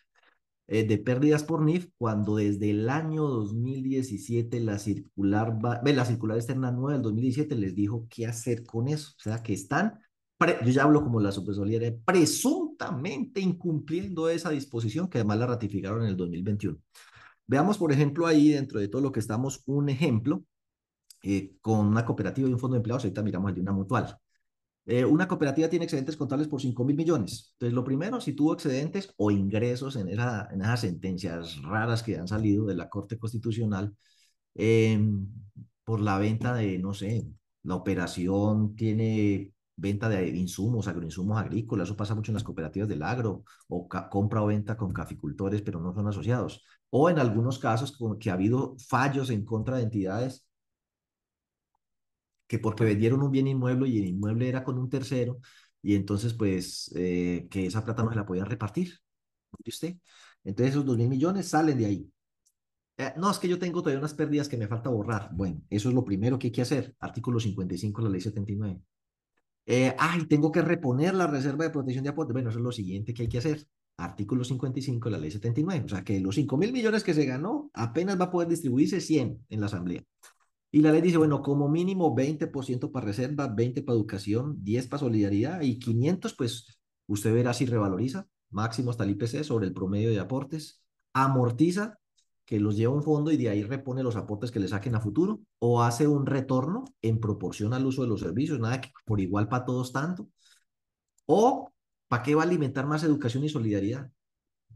eh, 0.67 0.85
de 0.85 0.99
pérdidas 0.99 1.45
por 1.45 1.63
NIF 1.63 1.89
cuando 1.99 2.37
desde 2.37 2.71
el 2.71 2.89
año 2.89 3.27
2017 3.27 4.61
la 4.61 4.79
circular, 4.79 5.59
la 5.85 6.05
circular 6.05 6.39
externa 6.39 6.73
nueva 6.73 6.95
del 6.95 7.03
2017 7.03 7.55
les 7.57 7.75
dijo 7.75 8.07
qué 8.09 8.27
hacer 8.27 8.65
con 8.65 8.89
eso, 8.89 9.13
o 9.19 9.21
sea 9.21 9.43
que 9.43 9.53
están 9.53 10.01
yo 10.47 10.71
ya 10.71 10.83
hablo 10.85 11.03
como 11.03 11.21
la 11.21 11.33
supersolidaria, 11.33 11.97
presuntamente 12.05 13.41
incumpliendo 13.41 14.29
esa 14.29 14.51
disposición 14.51 15.09
que 15.09 15.19
además 15.19 15.39
la 15.39 15.47
ratificaron 15.47 16.03
en 16.03 16.09
el 16.09 16.17
2021. 16.17 16.79
Veamos, 17.47 17.79
por 17.79 17.93
ejemplo, 17.93 18.27
ahí 18.27 18.51
dentro 18.51 18.81
de 18.81 18.89
todo 18.89 19.03
lo 19.03 19.13
que 19.13 19.21
estamos, 19.21 19.63
un 19.67 19.89
ejemplo 19.89 20.45
eh, 21.23 21.57
con 21.61 21.87
una 21.87 22.05
cooperativa 22.05 22.49
y 22.49 22.53
un 22.53 22.59
fondo 22.59 22.75
de 22.75 22.79
empleados. 22.79 23.05
Ahorita 23.05 23.23
miramos 23.23 23.51
el 23.51 23.55
de 23.57 23.61
una 23.63 23.73
mutual. 23.73 24.19
Eh, 24.85 25.05
una 25.05 25.29
cooperativa 25.29 25.69
tiene 25.69 25.85
excedentes 25.85 26.17
contables 26.17 26.49
por 26.49 26.61
5 26.61 26.85
mil 26.85 26.97
millones. 26.97 27.51
Entonces, 27.55 27.75
lo 27.75 27.85
primero, 27.85 28.21
si 28.21 28.33
tuvo 28.35 28.55
excedentes 28.55 29.15
o 29.17 29.31
ingresos 29.31 29.97
en, 29.97 30.09
esa, 30.09 30.49
en 30.53 30.61
esas 30.63 30.81
sentencias 30.81 31.63
raras 31.63 32.03
que 32.03 32.17
han 32.19 32.27
salido 32.29 32.67
de 32.67 32.75
la 32.75 32.89
Corte 32.89 33.19
Constitucional 33.19 33.95
em, 34.55 35.27
por 35.85 36.01
la 36.01 36.19
venta 36.19 36.55
de, 36.55 36.79
no 36.79 36.95
sé, 36.95 37.27
la 37.63 37.77
operación 37.77 38.75
tiene 38.77 39.53
venta 39.83 40.09
de 40.09 40.29
insumos, 40.29 40.89
agroinsumos 40.89 41.39
agrícolas, 41.39 41.89
eso 41.89 41.97
pasa 41.97 42.15
mucho 42.15 42.31
en 42.31 42.35
las 42.35 42.45
cooperativas 42.45 42.89
del 42.89 43.03
agro, 43.03 43.45
o 43.69 43.89
compra 44.11 44.43
o 44.43 44.47
venta 44.47 44.77
con 44.77 44.93
caficultores, 44.93 45.63
pero 45.63 45.81
no 45.81 45.93
son 45.95 46.09
asociados. 46.09 46.65
O 46.91 47.11
en 47.11 47.19
algunos 47.19 47.59
casos 47.59 47.93
como 47.97 48.19
que 48.19 48.31
ha 48.31 48.35
habido 48.35 48.77
fallos 48.89 49.31
en 49.31 49.45
contra 49.45 49.77
de 49.77 49.83
entidades 49.85 50.47
que 52.47 52.59
porque 52.59 52.85
vendieron 52.85 53.23
un 53.23 53.31
bien 53.31 53.47
inmueble 53.47 53.89
y 53.89 53.99
el 53.99 54.07
inmueble 54.07 54.49
era 54.49 54.65
con 54.65 54.79
un 54.79 54.89
tercero, 54.91 55.39
y 55.83 55.95
entonces 55.95 56.35
pues 56.35 56.93
eh, 56.97 57.49
que 57.51 57.67
esa 57.67 57.85
plata 57.85 58.03
no 58.03 58.11
se 58.11 58.17
la 58.17 58.27
podían 58.27 58.47
repartir. 58.47 58.99
usted? 59.67 59.97
Entonces 60.45 60.75
esos 60.75 60.87
dos 60.87 60.97
mil 60.97 61.09
millones 61.09 61.49
salen 61.49 61.79
de 61.79 61.87
ahí. 61.87 62.13
Eh, 62.99 63.13
no, 63.17 63.31
es 63.31 63.39
que 63.39 63.49
yo 63.49 63.59
tengo 63.59 63.81
todavía 63.83 63.99
unas 64.01 64.15
pérdidas 64.15 64.49
que 64.49 64.57
me 64.57 64.69
falta 64.69 64.91
borrar. 64.91 65.31
Bueno, 65.35 65.63
eso 65.71 65.89
es 65.89 65.95
lo 65.95 66.05
primero 66.05 66.39
que 66.39 66.49
hay 66.49 66.53
que 66.53 66.63
hacer. 66.63 66.95
Artículo 67.01 67.41
55 67.41 68.03
de 68.03 68.09
la 68.09 68.13
ley 68.13 68.21
79. 68.21 68.81
Eh, 69.67 69.95
ay, 69.99 70.27
tengo 70.27 70.51
que 70.51 70.63
reponer 70.63 71.15
la 71.15 71.27
reserva 71.27 71.65
de 71.65 71.71
protección 71.71 72.05
de 72.05 72.11
aporte. 72.11 72.33
Bueno, 72.33 72.51
eso 72.51 72.59
es 72.59 72.65
lo 72.65 72.73
siguiente 72.73 73.15
que 73.15 73.23
hay 73.23 73.29
que 73.29 73.39
hacer. 73.39 73.67
Artículo 73.97 74.45
55 74.45 75.09
de 75.09 75.13
la 75.13 75.19
ley 75.19 75.31
79. 75.31 75.85
O 75.85 75.89
sea, 75.89 76.05
que 76.05 76.21
los 76.21 76.35
5 76.35 76.57
mil 76.57 76.73
millones 76.73 77.05
que 77.05 77.15
se 77.15 77.25
ganó, 77.27 77.71
apenas 77.75 78.19
va 78.21 78.25
a 78.27 78.31
poder 78.31 78.49
distribuirse 78.49 79.01
100 79.01 79.47
en 79.49 79.61
la 79.61 79.67
asamblea. 79.67 80.03
Y 80.71 80.81
la 80.81 80.91
ley 80.91 81.03
dice, 81.03 81.19
bueno, 81.19 81.43
como 81.43 81.69
mínimo 81.69 82.15
20% 82.17 82.91
para 82.91 83.07
reserva, 83.07 83.47
20 83.47 83.83
para 83.83 83.97
educación, 83.97 84.57
10 84.65 84.89
para 84.89 85.01
solidaridad 85.01 85.61
y 85.61 85.79
500, 85.79 86.35
pues 86.35 86.79
usted 87.07 87.35
verá 87.35 87.53
si 87.53 87.67
revaloriza, 87.67 88.27
máximo 88.51 88.91
hasta 88.91 89.05
el 89.05 89.11
IPC 89.11 89.45
sobre 89.45 89.67
el 89.67 89.75
promedio 89.75 90.11
de 90.11 90.19
aportes, 90.19 90.83
amortiza 91.13 91.99
que 92.53 92.61
los 92.61 92.77
lleva 92.77 92.93
un 92.93 93.03
fondo 93.03 93.31
y 93.31 93.39
de 93.39 93.49
ahí 93.49 93.63
repone 93.63 94.03
los 94.03 94.15
aportes 94.15 94.51
que 94.51 94.61
le 94.61 94.69
saquen 94.69 94.95
a 94.95 95.01
futuro 95.01 95.41
o 95.59 95.83
hace 95.83 96.07
un 96.07 96.27
retorno 96.27 96.85
en 97.01 97.19
proporción 97.19 97.73
al 97.73 97.87
uso 97.87 98.03
de 98.03 98.09
los 98.09 98.21
servicios, 98.21 98.61
nada 98.61 98.79
que 98.79 98.91
por 99.07 99.21
igual 99.23 99.49
para 99.49 99.65
todos 99.65 99.91
tanto. 99.91 100.29
O 101.25 101.73
¿para 102.09 102.23
qué 102.23 102.35
va 102.35 102.43
a 102.43 102.45
alimentar 102.45 102.87
más 102.87 103.05
educación 103.05 103.43
y 103.45 103.49
solidaridad? 103.49 104.11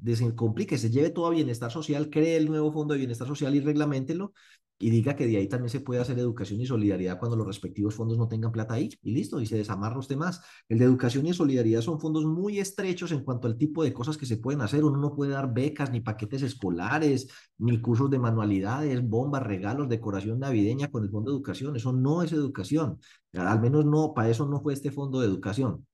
Descomplique, 0.01 0.79
se 0.79 0.91
lleve 0.91 1.11
todo 1.11 1.27
a 1.27 1.31
bienestar 1.31 1.71
social, 1.71 2.11
cree 2.11 2.37
el 2.37 2.47
nuevo 2.47 2.73
fondo 2.73 2.95
de 2.95 2.99
bienestar 2.99 3.27
social 3.27 3.55
y 3.55 3.61
reglamentenlo 3.61 4.33
y 4.79 4.91
diga 4.91 5.17
que 5.17 5.27
de 5.27 5.39
ahí 5.39 5.49
también 5.49 5.71
se 5.71 5.81
puede 5.81 6.01
hacer 6.01 6.19
educación 6.19 6.61
y 6.61 6.67
solidaridad 6.67 7.19
cuando 7.19 7.37
los 7.37 7.47
respectivos 7.47 7.95
fondos 7.95 8.19
no 8.19 8.29
tengan 8.29 8.53
plata 8.53 8.75
ahí 8.75 8.91
y 9.03 9.13
listo, 9.13 9.41
y 9.41 9.47
se 9.47 9.57
desamarra 9.57 9.99
usted 9.99 10.17
más. 10.17 10.43
El 10.69 10.79
de 10.79 10.85
educación 10.85 11.27
y 11.27 11.33
solidaridad 11.33 11.81
son 11.81 11.99
fondos 11.99 12.27
muy 12.27 12.59
estrechos 12.59 13.11
en 13.13 13.25
cuanto 13.25 13.49
al 13.49 13.57
tipo 13.57 13.83
de 13.83 13.93
cosas 13.95 14.19
que 14.19 14.27
se 14.27 14.37
pueden 14.37 14.61
hacer. 14.61 14.85
Uno 14.85 14.99
no 14.99 15.15
puede 15.15 15.33
dar 15.33 15.53
becas, 15.53 15.91
ni 15.91 16.01
paquetes 16.01 16.43
escolares, 16.43 17.29
ni 17.59 17.81
cursos 17.81 18.11
de 18.11 18.19
manualidades, 18.19 19.03
bombas, 19.07 19.43
regalos, 19.43 19.89
decoración 19.89 20.41
navideña 20.41 20.91
con 20.91 21.05
el 21.05 21.11
fondo 21.11 21.31
de 21.31 21.37
educación. 21.37 21.75
Eso 21.77 21.93
no 21.93 22.23
es 22.23 22.33
educación. 22.33 23.01
Al 23.33 23.61
menos 23.61 23.87
no, 23.87 24.13
para 24.15 24.29
eso 24.31 24.47
no 24.47 24.61
fue 24.61 24.75
este 24.75 24.91
fondo 24.91 25.21
de 25.21 25.27
educación. 25.27 25.87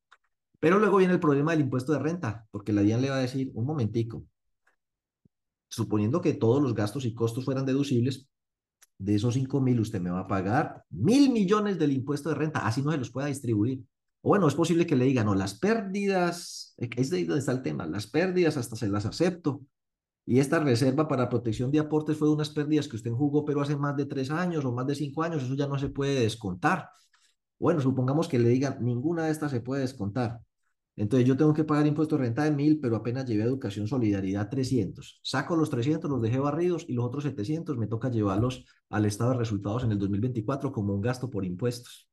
Pero 0.63 0.79
luego 0.79 0.99
viene 0.99 1.13
el 1.13 1.19
problema 1.19 1.51
del 1.51 1.63
impuesto 1.63 1.93
de 1.93 1.99
renta, 1.99 2.47
porque 2.53 2.73
la 2.73 2.83
DIAN 2.83 3.03
le 3.03 3.11
va 3.11 3.17
a 3.17 3.19
decir, 3.19 3.51
un 3.55 3.67
momentico, 3.67 4.25
suponiendo 5.69 6.21
que 6.21 6.35
todos 6.35 6.63
los 6.63 6.73
gastos 6.73 7.05
y 7.05 7.15
costos 7.15 7.45
fueran 7.45 7.67
deducibles, 7.67 8.29
de 8.97 9.17
esos 9.17 9.35
5 9.35 9.61
mil 9.61 9.81
usted 9.81 10.01
me 10.01 10.13
va 10.13 10.21
a 10.21 10.29
pagar 10.29 10.85
mil 10.91 11.33
millones 11.33 11.81
del 11.81 11.91
impuesto 11.91 12.29
de 12.29 12.37
renta, 12.37 12.65
así 12.65 12.81
no 12.81 12.93
se 12.93 12.99
los 12.99 13.11
pueda 13.11 13.27
distribuir. 13.27 13.83
O 14.21 14.29
bueno, 14.29 14.47
es 14.47 14.55
posible 14.55 14.87
que 14.87 14.95
le 14.95 15.05
digan, 15.05 15.27
no, 15.27 15.35
las 15.35 15.59
pérdidas, 15.59 16.77
es 16.79 17.11
de 17.11 17.17
ahí 17.17 17.25
donde 17.25 17.41
está 17.41 17.51
el 17.51 17.63
tema, 17.63 17.85
las 17.87 18.07
pérdidas 18.07 18.57
hasta 18.57 18.77
se 18.77 18.89
las 18.89 19.05
acepto. 19.05 19.63
Y 20.25 20.39
esta 20.39 20.61
reserva 20.61 21.09
para 21.09 21.29
protección 21.29 21.73
de 21.73 21.81
aportes 21.81 22.17
fue 22.17 22.29
de 22.29 22.35
unas 22.35 22.51
pérdidas 22.51 22.87
que 22.87 22.95
usted 22.95 23.11
jugó, 23.11 23.45
pero 23.45 23.63
hace 23.63 23.75
más 23.75 23.97
de 23.97 24.07
tres 24.07 24.31
años 24.31 24.65
o 24.65 24.71
más 24.71 24.87
de 24.87 24.95
cinco 24.95 25.25
años, 25.25 25.43
eso 25.43 25.57
ya 25.57 25.67
no 25.67 25.77
se 25.77 25.89
puede 25.89 26.21
descontar. 26.21 26.89
Bueno, 27.59 27.81
supongamos 27.81 28.29
que 28.29 28.39
le 28.39 28.51
digan, 28.51 28.79
ninguna 28.81 29.25
de 29.25 29.33
estas 29.33 29.51
se 29.51 29.61
puede 29.61 29.81
descontar. 29.81 30.41
Entonces 30.97 31.27
yo 31.27 31.37
tengo 31.37 31.55
que 31.55 31.65
pagar 31.65 31.87
impuesto 31.87 32.17
de 32.17 32.25
renta 32.25 32.45
de 32.45 32.51
mil, 32.51 32.79
pero 32.81 32.97
apenas 32.97 33.25
llevé 33.25 33.45
educación 33.45 33.89
solidaridad 33.89 34.51
300. 34.51 35.21
Saco 35.23 35.57
los 35.57 35.71
300, 35.71 36.11
los 36.11 36.21
dejé 36.21 36.39
barridos 36.39 36.85
y 36.89 36.93
los 36.93 37.07
otros 37.07 37.25
700 37.25 37.79
me 37.79 37.87
toca 37.87 38.11
llevarlos 38.11 38.65
al 38.91 39.07
estado 39.07 39.33
de 39.33 39.39
resultados 39.39 39.85
en 39.85 39.93
el 39.93 39.99
2024 39.99 40.71
como 40.71 40.95
un 40.95 41.01
gasto 41.01 41.31
por 41.31 41.45
impuestos. 41.45 42.09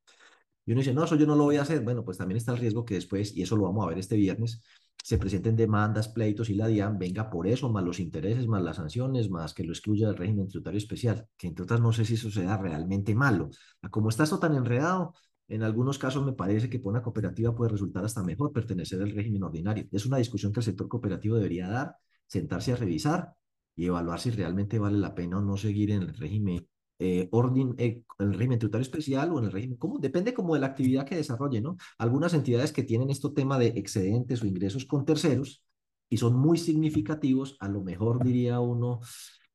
Y 0.65 0.71
uno 0.71 0.80
dice, 0.80 0.93
no, 0.93 1.03
eso 1.03 1.15
yo 1.15 1.25
no 1.25 1.36
lo 1.36 1.45
voy 1.45 1.57
a 1.57 1.63
hacer. 1.63 1.82
Bueno, 1.82 2.05
pues 2.05 2.17
también 2.17 2.38
está 2.38 2.51
el 2.51 2.59
riesgo 2.59 2.86
que 2.86 2.93
después, 2.93 3.36
y 3.36 3.41
eso 3.41 3.55
lo 3.57 3.63
vamos 3.63 3.86
a 3.86 3.89
ver 3.89 3.97
este 3.97 4.15
viernes, 4.15 4.61
se 5.03 5.17
presenten 5.17 5.55
demandas, 5.55 6.09
pleitos 6.09 6.49
y 6.49 6.53
la 6.53 6.67
DIAN 6.67 6.99
venga 6.99 7.30
por 7.30 7.47
eso, 7.47 7.69
más 7.69 7.84
los 7.84 7.99
intereses, 7.99 8.47
más 8.47 8.61
las 8.61 8.75
sanciones, 8.75 9.30
más 9.30 9.53
que 9.53 9.63
lo 9.63 9.71
excluya 9.71 10.07
del 10.07 10.17
régimen 10.17 10.47
tributario 10.47 10.77
especial, 10.77 11.27
que 11.38 11.47
entre 11.47 11.63
otras 11.63 11.82
no 11.82 11.91
sé 11.91 12.05
si 12.05 12.13
eso 12.15 12.30
sea 12.30 12.57
realmente 12.57 13.15
malo. 13.15 13.49
Como 13.89 14.09
está 14.09 14.23
esto 14.23 14.39
tan 14.39 14.55
enredado, 14.55 15.13
en 15.50 15.64
algunos 15.64 15.97
casos 15.97 16.26
me 16.26 16.34
parece 16.34 16.70
que 16.70 16.80
por 16.80 16.91
una 16.91 17.02
cooperativa 17.02 17.56
puede 17.56 17.72
resultar 17.72 18.06
hasta 18.06 18.24
mejor 18.24 18.54
pertenecer 18.54 19.02
al 19.02 19.12
régimen 19.12 19.43
ordinario. 19.43 19.88
Es 19.91 20.06
una 20.06 20.18
discusión 20.18 20.54
que 20.54 20.60
el 20.60 20.66
sector 20.66 20.88
cooperativo 20.88 21.36
debería 21.36 21.68
dar, 21.68 21.95
sentarse 22.28 22.72
a 22.72 22.76
revisar 22.76 23.34
y 23.76 23.86
evaluar 23.88 24.20
si 24.20 24.30
realmente 24.30 24.80
vale 24.80 24.97
la 24.97 25.16
pena 25.16 25.39
o 25.39 25.41
no 25.41 25.58
seguir 25.58 25.91
en 25.91 26.04
el 26.04 26.14
régimen 26.14 26.68
eh, 27.00 27.30
orden, 27.32 27.76
eh, 27.78 28.04
el 28.20 28.34
régimen 28.34 28.60
tributario 28.60 28.84
especial 28.84 29.32
o 29.32 29.39
en 29.39 29.45
el 29.45 29.52
régimen 29.52 29.78
común. 29.78 30.02
Depende 30.02 30.34
como 30.34 30.54
de 30.54 30.60
la 30.60 30.68
actividad 30.68 31.06
que 31.06 31.16
desarrolle, 31.16 31.62
¿no? 31.62 31.78
Algunas 31.97 32.34
entidades 32.34 32.72
que 32.72 32.84
tienen 32.84 33.10
este 33.10 33.30
tema 33.30 33.58
de 33.58 33.68
excedentes 33.68 34.43
o 34.43 34.47
ingresos 34.47 34.86
con 34.86 35.06
terceros 35.06 35.64
y 36.10 36.18
son 36.18 36.36
muy 36.36 36.58
significativos, 36.58 37.56
a 37.60 37.70
lo 37.70 37.82
mejor 37.82 38.24
diría 38.24 38.60
uno, 38.60 39.00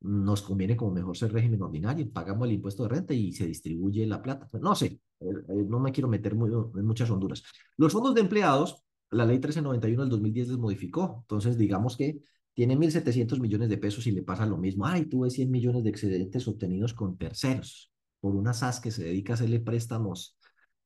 nos 0.04 0.42
conviene 0.42 0.76
como 0.76 0.92
mejor 0.92 1.16
ser 1.16 1.32
régimen 1.32 1.62
ordinario, 1.62 2.10
pagamos 2.12 2.46
el 2.46 2.54
impuesto 2.54 2.82
de 2.82 2.90
renta 2.90 3.14
y 3.14 3.32
se 3.32 3.46
distribuye 3.46 4.06
la 4.06 4.20
plata. 4.22 4.48
No 4.60 4.74
sé, 4.74 4.86
eh, 4.86 5.00
eh, 5.20 5.64
no 5.66 5.80
me 5.80 5.92
quiero 5.92 6.08
meter 6.08 6.34
muy, 6.34 6.50
en 6.50 6.86
muchas 6.86 7.10
honduras. 7.10 7.42
Los 7.78 7.92
fondos 7.92 8.14
de 8.14 8.20
empleados, 8.20 8.84
la 9.10 9.24
ley 9.24 9.36
1391 9.36 10.02
del 10.02 10.10
2010 10.10 10.48
les 10.48 10.58
modificó, 10.58 11.20
entonces 11.22 11.56
digamos 11.56 11.96
que 11.96 12.20
tiene 12.52 12.76
1.700 12.76 13.40
millones 13.40 13.68
de 13.70 13.78
pesos 13.78 14.06
y 14.06 14.12
le 14.12 14.22
pasa 14.22 14.44
lo 14.44 14.58
mismo. 14.58 14.86
Ay, 14.86 15.06
tuve 15.06 15.30
100 15.30 15.50
millones 15.50 15.82
de 15.82 15.90
excedentes 15.90 16.46
obtenidos 16.46 16.92
con 16.92 17.16
terceros, 17.16 17.90
por 18.20 18.36
una 18.36 18.52
SAS 18.52 18.80
que 18.80 18.90
se 18.90 19.04
dedica 19.04 19.32
a 19.32 19.34
hacerle 19.34 19.60
préstamos 19.60 20.36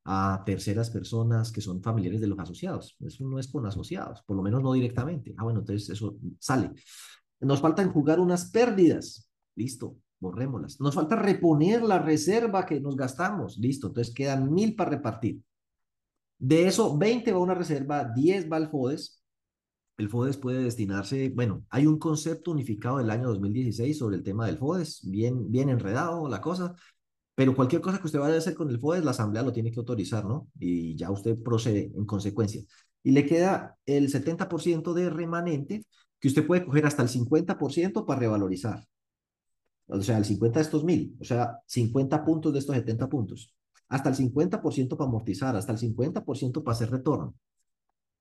a 0.05 0.43
terceras 0.47 0.91
personas 0.91 1.53
que 1.53 1.61
son 1.61 1.83
familiares 1.83 2.21
de 2.21 2.29
los 2.29 2.39
asociados. 2.39 2.97
Eso 3.01 3.25
no 3.27 3.39
es 3.39 3.49
con 3.49 3.67
asociados, 3.67 4.23
por 4.23 4.37
lo 4.37 4.43
menos 4.43 4.63
no 4.63 4.73
directamente. 4.73 5.35
Ah, 5.37 5.45
bueno, 5.45 5.61
entonces 5.61 5.91
eso 5.91 6.17
sale. 6.39 6.71
Nos 7.41 7.61
faltan 7.61 7.93
jugar 7.93 8.21
unas 8.21 8.51
pérdidas. 8.51 9.31
Listo, 9.55 9.97
borrémoslas. 10.21 10.81
Nos 10.81 10.95
falta 10.95 11.17
reponer 11.17 11.83
la 11.83 11.99
reserva 11.99 12.67
que 12.67 12.81
nos 12.81 12.97
gastamos. 12.97 13.59
Listo, 13.59 13.89
entonces 13.89 14.15
quedan 14.15 14.53
mil 14.53 14.75
para 14.75 14.91
repartir. 14.91 15.41
De 16.39 16.67
eso, 16.67 16.97
20 16.97 17.33
va 17.33 17.39
a 17.39 17.43
una 17.43 17.55
reserva, 17.55 18.05
10 18.05 18.51
va 18.51 18.57
al 18.57 18.71
FODES. 18.71 19.23
El 19.97 20.09
FODES 20.09 20.37
puede 20.37 20.63
destinarse, 20.63 21.29
bueno, 21.31 21.65
hay 21.71 21.87
un 21.87 21.99
concepto 21.99 22.53
unificado 22.53 22.99
del 22.99 23.11
año 23.11 23.29
2016 23.29 23.99
sobre 23.99 24.17
el 24.17 24.23
tema 24.23 24.47
del 24.47 24.57
FODES, 24.57 25.01
bien, 25.11 25.51
bien 25.51 25.69
enredado 25.69 26.29
la 26.29 26.41
cosa, 26.41 26.77
pero 27.35 27.57
cualquier 27.57 27.83
cosa 27.83 27.99
que 27.99 28.07
usted 28.07 28.21
vaya 28.21 28.37
a 28.37 28.39
hacer 28.39 28.55
con 28.55 28.71
el 28.71 28.79
FODES, 28.79 29.05
la 29.05 29.11
asamblea 29.11 29.43
lo 29.43 29.53
tiene 29.53 29.73
que 29.73 29.81
autorizar, 29.81 30.25
¿no? 30.25 30.49
Y 30.59 30.95
ya 30.95 31.11
usted 31.11 31.37
procede 31.43 31.93
en 31.97 32.05
consecuencia. 32.07 32.63
Y 33.03 33.11
le 33.11 33.27
queda 33.27 33.77
el 33.87 34.09
70% 34.09 34.93
de 34.93 35.11
remanente 35.11 35.85
que 36.21 36.29
usted 36.29 36.47
puede 36.47 36.65
coger 36.65 36.87
hasta 36.87 37.03
el 37.03 37.09
50% 37.09 38.07
para 38.07 38.21
revalorizar. 38.21 38.85
O 39.87 40.03
sea, 40.03 40.19
el 40.19 40.25
50 40.25 40.59
de 40.59 40.65
estos 40.65 40.85
mil, 40.85 41.17
o 41.21 41.25
sea, 41.25 41.61
50 41.67 42.25
puntos 42.25 42.53
de 42.53 42.59
estos 42.59 42.77
70 42.77 43.09
puntos. 43.09 43.55
Hasta 43.89 44.11
el 44.11 44.17
50% 44.17 44.97
para 44.97 45.09
amortizar, 45.09 45.57
hasta 45.57 45.73
el 45.73 45.79
50% 45.79 46.63
para 46.63 46.75
hacer 46.75 46.91
retorno. 46.91 47.35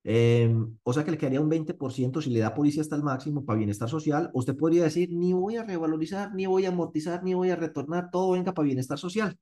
Em, 0.04 0.78
o 0.84 0.94
sea 0.94 1.04
que 1.04 1.12
le 1.12 1.18
quedaría 1.18 1.42
un 1.42 1.50
20% 1.50 2.22
si 2.22 2.30
le 2.30 2.40
da 2.40 2.54
policía 2.54 2.82
hasta 2.82 2.96
el 2.96 3.04
máximo 3.04 3.44
para 3.44 3.58
bienestar 3.58 3.90
social. 3.90 4.30
Usted 4.34 4.56
podría 4.56 4.84
decir, 4.84 5.10
ni 5.12 5.34
voy 5.34 5.58
a 5.58 5.64
revalorizar, 5.64 6.34
ni 6.34 6.46
voy 6.46 6.66
a 6.66 6.70
amortizar, 6.70 7.24
ni 7.24 7.34
voy 7.34 7.50
a 7.50 7.58
retornar, 7.58 8.10
todo 8.12 8.32
venga 8.32 8.54
para 8.54 8.66
bienestar 8.66 8.98
social. 8.98 9.38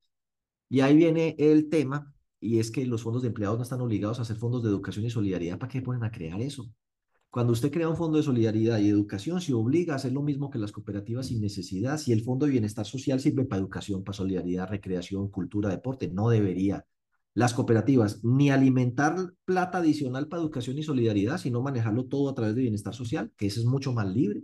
Y 0.70 0.80
ahí 0.82 0.96
viene 0.96 1.36
el 1.38 1.70
tema, 1.70 2.12
y 2.40 2.60
es 2.60 2.72
que 2.72 2.86
los 2.86 3.04
fondos 3.04 3.22
de 3.22 3.28
empleados 3.30 3.58
no 3.58 3.64
están 3.64 3.82
obligados 3.82 4.20
a 4.20 4.24
hacer 4.24 4.38
fondos 4.38 4.64
de 4.64 4.70
educación 4.70 5.06
y 5.06 5.10
solidaridad. 5.12 5.60
¿Para 5.60 5.72
qué 5.72 5.82
ponen 5.82 6.04
a 6.04 6.12
crear 6.12 6.42
eso? 6.42 6.66
Cuando 7.36 7.52
usted 7.52 7.70
crea 7.70 7.90
un 7.90 7.98
fondo 7.98 8.16
de 8.16 8.24
solidaridad 8.24 8.80
y 8.80 8.88
educación, 8.88 9.42
se 9.42 9.54
obliga 9.54 9.92
a 9.92 9.98
hacer 9.98 10.14
lo 10.14 10.22
mismo 10.22 10.50
que 10.50 10.58
las 10.58 10.72
cooperativas 10.72 11.28
sin 11.28 11.42
necesidad. 11.42 11.98
Si 11.98 12.14
el 12.14 12.24
fondo 12.24 12.46
de 12.46 12.54
bienestar 12.54 12.86
social 12.86 13.20
sirve 13.20 13.44
para 13.44 13.60
educación, 13.60 14.06
para 14.06 14.16
solidaridad, 14.16 14.70
recreación, 14.70 15.28
cultura, 15.28 15.68
deporte, 15.68 16.08
no 16.08 16.30
debería. 16.30 16.86
Las 17.34 17.54
cooperativas 17.54 18.24
ni 18.24 18.52
alimentar 18.52 19.34
plata 19.44 19.80
adicional 19.80 20.30
para 20.30 20.44
educación 20.44 20.78
y 20.78 20.84
solidaridad, 20.84 21.38
sino 21.38 21.62
manejarlo 21.62 22.06
todo 22.06 22.30
a 22.30 22.36
través 22.36 22.56
de 22.56 22.62
bienestar 22.62 22.96
social, 22.96 23.30
que 23.36 23.48
ese 23.48 23.60
es 23.60 23.66
mucho 23.66 23.92
más 23.92 24.08
libre. 24.08 24.44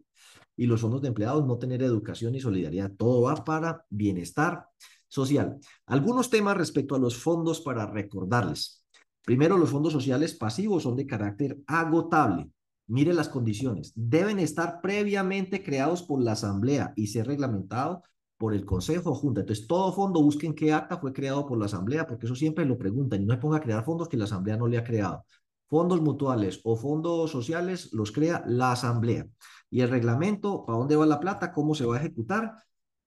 Y 0.58 0.66
los 0.66 0.82
fondos 0.82 1.02
de 1.02 1.08
empleados 1.08 1.48
no 1.48 1.58
tener 1.58 1.82
educación 1.84 2.36
y 2.36 2.42
solidaridad, 2.42 2.92
todo 2.98 3.22
va 3.22 3.36
para 3.46 3.86
bienestar 3.90 4.66
social. 5.08 5.60
Algunos 5.86 6.30
temas 6.30 6.58
respecto 6.58 6.96
a 6.96 7.00
los 7.00 7.16
fondos 7.16 7.62
para 7.62 7.86
recordarles. 7.86 8.84
Primero, 9.24 9.58
los 9.58 9.70
fondos 9.70 9.94
sociales 9.94 10.34
pasivos 10.34 10.84
son 10.84 10.98
de 10.98 11.08
carácter 11.08 11.58
agotable. 11.68 12.52
Mire 12.92 13.14
las 13.14 13.30
condiciones. 13.30 13.94
Deben 13.96 14.38
estar 14.38 14.82
previamente 14.82 15.64
creados 15.64 16.04
por 16.04 16.22
la 16.22 16.34
Asamblea 16.34 16.92
y 16.98 17.08
ser 17.08 17.26
reglamentados 17.26 18.00
por 18.36 18.54
el 18.54 18.66
Consejo 18.66 19.12
o 19.12 19.16
Junta. 19.16 19.40
Entonces, 19.40 19.66
todo 19.66 19.94
fondo 19.94 20.22
busquen 20.22 20.54
qué 20.54 20.74
acta 20.74 20.98
fue 20.98 21.14
creado 21.14 21.48
por 21.48 21.58
la 21.58 21.68
Asamblea, 21.68 22.06
porque 22.06 22.26
eso 22.26 22.36
siempre 22.36 22.66
lo 22.66 22.78
preguntan 22.78 23.22
y 23.22 23.26
no 23.26 23.34
se 23.34 23.40
ponga 23.40 23.60
a 23.60 23.62
crear 23.62 23.86
fondos 23.86 24.10
que 24.10 24.18
la 24.18 24.26
Asamblea 24.26 24.58
no 24.58 24.68
le 24.68 24.78
ha 24.78 24.84
creado. 24.84 25.24
Fondos 25.70 26.02
mutuales 26.02 26.60
o 26.66 26.76
fondos 26.76 27.32
sociales 27.32 27.94
los 27.94 28.12
crea 28.12 28.44
la 28.46 28.74
Asamblea. 28.74 29.26
Y 29.70 29.80
el 29.80 29.90
reglamento, 29.90 30.66
¿para 30.66 30.80
dónde 30.80 30.98
va 30.98 31.06
la 31.06 31.22
plata? 31.22 31.54
¿Cómo 31.54 31.74
se 31.74 31.86
va 31.86 31.96
a 31.96 32.00
ejecutar? 32.00 32.56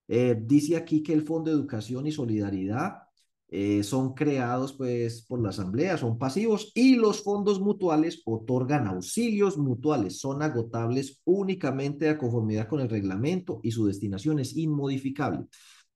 Eh, 0.08 0.34
dice 0.40 0.78
aquí 0.78 1.02
que 1.02 1.12
el 1.12 1.26
Fondo 1.26 1.50
de 1.50 1.58
Educación 1.58 2.06
y 2.06 2.12
Solidaridad 2.12 3.02
eh, 3.48 3.82
son 3.82 4.14
creados 4.14 4.72
pues 4.72 5.22
por 5.26 5.40
la 5.40 5.50
asamblea, 5.50 5.96
son 5.96 6.18
pasivos 6.18 6.72
y 6.74 6.96
los 6.96 7.22
fondos 7.22 7.60
mutuales 7.60 8.22
otorgan 8.24 8.86
auxilios 8.86 9.58
mutuales, 9.58 10.18
son 10.18 10.42
agotables 10.42 11.20
únicamente 11.24 12.08
a 12.08 12.18
conformidad 12.18 12.68
con 12.68 12.80
el 12.80 12.88
reglamento 12.88 13.60
y 13.62 13.70
su 13.70 13.86
destinación 13.86 14.40
es 14.40 14.56
inmodificable. 14.56 15.46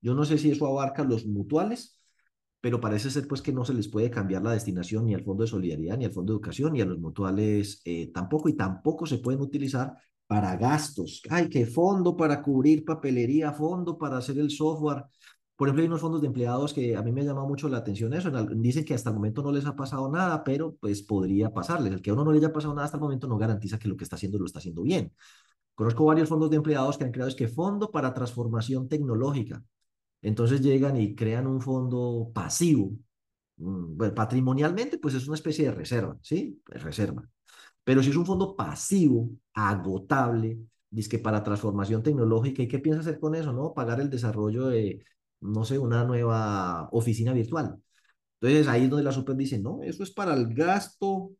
Yo 0.01 0.13
no 0.13 0.23
sé 0.25 0.37
si 0.37 0.51
eso 0.51 0.67
abarca 0.67 1.03
los 1.03 1.25
mutuales, 1.25 1.99
pero 2.61 2.79
parece 2.81 3.09
ser 3.09 3.27
pues 3.27 3.41
que 3.41 3.53
no 3.53 3.65
se 3.65 3.73
les 3.73 3.87
puede 3.87 4.09
cambiar 4.09 4.43
la 4.43 4.53
destinación 4.53 5.05
ni 5.05 5.13
al 5.13 5.23
Fondo 5.23 5.43
de 5.43 5.49
Solidaridad, 5.49 5.97
ni 5.97 6.05
al 6.05 6.13
Fondo 6.13 6.33
de 6.33 6.37
Educación, 6.37 6.73
ni 6.73 6.81
a 6.81 6.85
los 6.85 6.99
mutuales 6.99 7.81
eh, 7.85 8.11
tampoco, 8.13 8.49
y 8.49 8.53
tampoco 8.55 9.05
se 9.05 9.19
pueden 9.19 9.41
utilizar 9.41 9.93
para 10.27 10.55
gastos. 10.57 11.21
Ay, 11.29 11.49
qué 11.49 11.65
fondo 11.65 12.15
para 12.15 12.41
cubrir 12.41 12.85
papelería, 12.85 13.51
fondo 13.53 13.97
para 13.97 14.17
hacer 14.17 14.37
el 14.37 14.51
software. 14.51 15.05
Por 15.59 15.67
ejemplo, 15.67 15.81
hay 15.81 15.87
unos 15.87 15.99
fondos 15.99 16.21
de 16.21 16.27
empleados 16.27 16.73
que 16.73 16.95
a 16.95 17.01
mí 17.01 17.11
me 17.11 17.19
ha 17.19 17.25
llamado 17.25 17.45
mucho 17.45 17.67
la 17.67 17.79
atención 17.79 18.13
eso. 18.13 18.31
Dicen 18.31 18.85
que 18.85 18.93
hasta 18.93 19.09
el 19.09 19.15
momento 19.17 19.43
no 19.43 19.51
les 19.51 19.65
ha 19.65 19.75
pasado 19.75 20.09
nada, 20.09 20.41
pero 20.41 20.77
pues 20.79 21.01
podría 21.01 21.51
pasarles. 21.53 21.91
El 21.91 22.01
que 22.01 22.11
a 22.11 22.13
uno 22.13 22.23
no 22.23 22.31
le 22.31 22.37
haya 22.37 22.53
pasado 22.53 22.73
nada 22.73 22.85
hasta 22.85 22.95
el 22.95 23.01
momento 23.01 23.27
no 23.27 23.37
garantiza 23.37 23.77
que 23.77 23.89
lo 23.89 23.97
que 23.97 24.05
está 24.05 24.15
haciendo 24.15 24.39
lo 24.39 24.45
está 24.45 24.59
haciendo 24.59 24.83
bien. 24.83 25.13
Conozco 25.75 26.05
varios 26.05 26.29
fondos 26.29 26.49
de 26.49 26.55
empleados 26.55 26.97
que 26.97 27.03
han 27.03 27.11
creado 27.11 27.27
es 27.27 27.35
que 27.35 27.49
fondo 27.49 27.91
para 27.91 28.13
transformación 28.13 28.87
tecnológica. 28.87 29.61
Entonces 30.21 30.61
llegan 30.61 30.95
y 30.95 31.13
crean 31.13 31.45
un 31.45 31.61
fondo 31.61 32.31
pasivo 32.33 32.91
mm, 33.57 33.97
bueno, 33.97 34.15
patrimonialmente, 34.15 34.97
pues 34.97 35.15
es 35.15 35.27
una 35.27 35.35
especie 35.35 35.65
de 35.65 35.71
reserva, 35.71 36.17
¿sí? 36.21 36.61
Es 36.73 36.83
reserva. 36.83 37.29
Pero 37.83 38.01
si 38.01 38.11
es 38.11 38.15
un 38.15 38.25
fondo 38.25 38.55
pasivo, 38.55 39.29
agotable, 39.53 40.57
dice 40.89 41.09
que 41.09 41.19
para 41.19 41.43
transformación 41.43 42.01
tecnológica, 42.01 42.63
¿y 42.63 42.67
qué 42.69 42.79
piensa 42.79 43.01
hacer 43.01 43.19
con 43.19 43.35
eso? 43.35 43.51
¿No? 43.51 43.73
Pagar 43.73 43.99
el 43.99 44.09
desarrollo 44.09 44.67
de, 44.67 45.03
no 45.41 45.63
sé, 45.65 45.79
una 45.79 46.03
nueva 46.05 46.89
oficina 46.91 47.33
virtual. 47.33 47.75
Entonces 48.41 48.67
ahí 48.67 48.83
es 48.85 48.89
donde 48.89 49.03
la 49.03 49.11
super 49.11 49.35
dice, 49.35 49.59
no, 49.59 49.83
eso 49.83 50.03
es 50.03 50.11
para 50.11 50.33
el 50.33 50.53
gasto, 50.53 51.31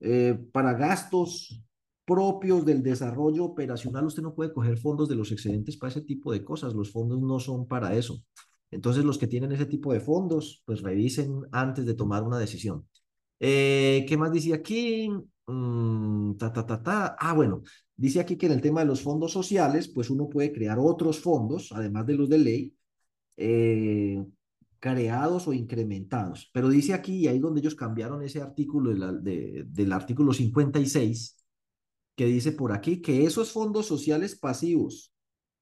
eh, 0.00 0.38
para 0.52 0.74
gastos 0.74 1.62
propios 2.04 2.64
del 2.64 2.82
desarrollo 2.82 3.44
operacional. 3.44 4.06
Usted 4.06 4.22
no 4.22 4.34
puede 4.34 4.52
coger 4.52 4.78
fondos 4.78 5.08
de 5.08 5.16
los 5.16 5.32
excedentes 5.32 5.76
para 5.76 5.90
ese 5.90 6.02
tipo 6.02 6.32
de 6.32 6.44
cosas. 6.44 6.74
Los 6.74 6.90
fondos 6.92 7.20
no 7.20 7.38
son 7.38 7.66
para 7.66 7.94
eso. 7.96 8.22
Entonces 8.70 9.04
los 9.04 9.18
que 9.18 9.26
tienen 9.26 9.52
ese 9.52 9.66
tipo 9.66 9.92
de 9.92 10.00
fondos, 10.00 10.62
pues 10.66 10.82
revisen 10.82 11.42
antes 11.52 11.84
de 11.86 11.94
tomar 11.94 12.22
una 12.22 12.38
decisión. 12.38 12.86
Eh, 13.40 14.04
¿Qué 14.08 14.16
más 14.16 14.32
dice 14.32 14.54
aquí? 14.54 15.10
Mm, 15.46 16.36
ta, 16.36 16.52
ta, 16.52 16.66
ta, 16.66 16.82
ta. 16.82 17.16
Ah, 17.18 17.34
bueno, 17.34 17.62
dice 17.96 18.20
aquí 18.20 18.36
que 18.36 18.46
en 18.46 18.52
el 18.52 18.60
tema 18.62 18.80
de 18.80 18.86
los 18.86 19.02
fondos 19.02 19.32
sociales, 19.32 19.88
pues 19.88 20.10
uno 20.10 20.28
puede 20.28 20.52
crear 20.52 20.78
otros 20.78 21.20
fondos, 21.20 21.70
además 21.72 22.06
de 22.06 22.14
los 22.14 22.28
de 22.28 22.38
ley, 22.38 22.74
eh, 23.42 24.24
creados 24.78 25.46
o 25.48 25.52
incrementados. 25.52 26.50
Pero 26.52 26.68
dice 26.68 26.94
aquí, 26.94 27.18
y 27.18 27.28
ahí 27.28 27.38
donde 27.38 27.60
ellos 27.60 27.74
cambiaron 27.74 28.22
ese 28.22 28.40
artículo 28.40 28.92
del 29.20 29.92
artículo 29.92 30.32
56, 30.32 31.36
que 32.16 32.26
dice 32.26 32.52
por 32.52 32.72
aquí 32.72 33.00
que 33.00 33.24
esos 33.24 33.52
fondos 33.52 33.86
sociales 33.86 34.36
pasivos 34.36 35.14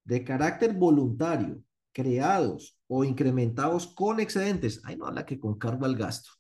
de 0.05 0.25
carácter 0.25 0.75
voluntario, 0.75 1.63
creados 1.93 2.79
o 2.87 3.05
incrementados 3.05 3.87
con 3.89 4.21
excedentes, 4.21 4.81
ahí 4.85 4.97
no 4.97 5.07
habla 5.07 5.27
que 5.27 5.39
con 5.39 5.59
cargo 5.59 5.85
al 5.85 5.97
gasto, 5.97 6.31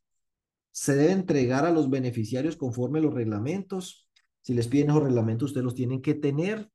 se 0.70 0.94
debe 0.94 1.12
entregar 1.12 1.64
a 1.64 1.72
los 1.72 1.90
beneficiarios 1.90 2.56
conforme 2.56 3.00
los 3.00 3.12
reglamentos. 3.12 4.08
Si 4.42 4.54
les 4.54 4.68
piden 4.68 4.90
esos 4.90 5.02
reglamentos, 5.02 5.50
ustedes 5.50 5.64
los 5.64 5.74
tienen 5.74 6.00
que 6.00 6.14
tener. 6.14 6.70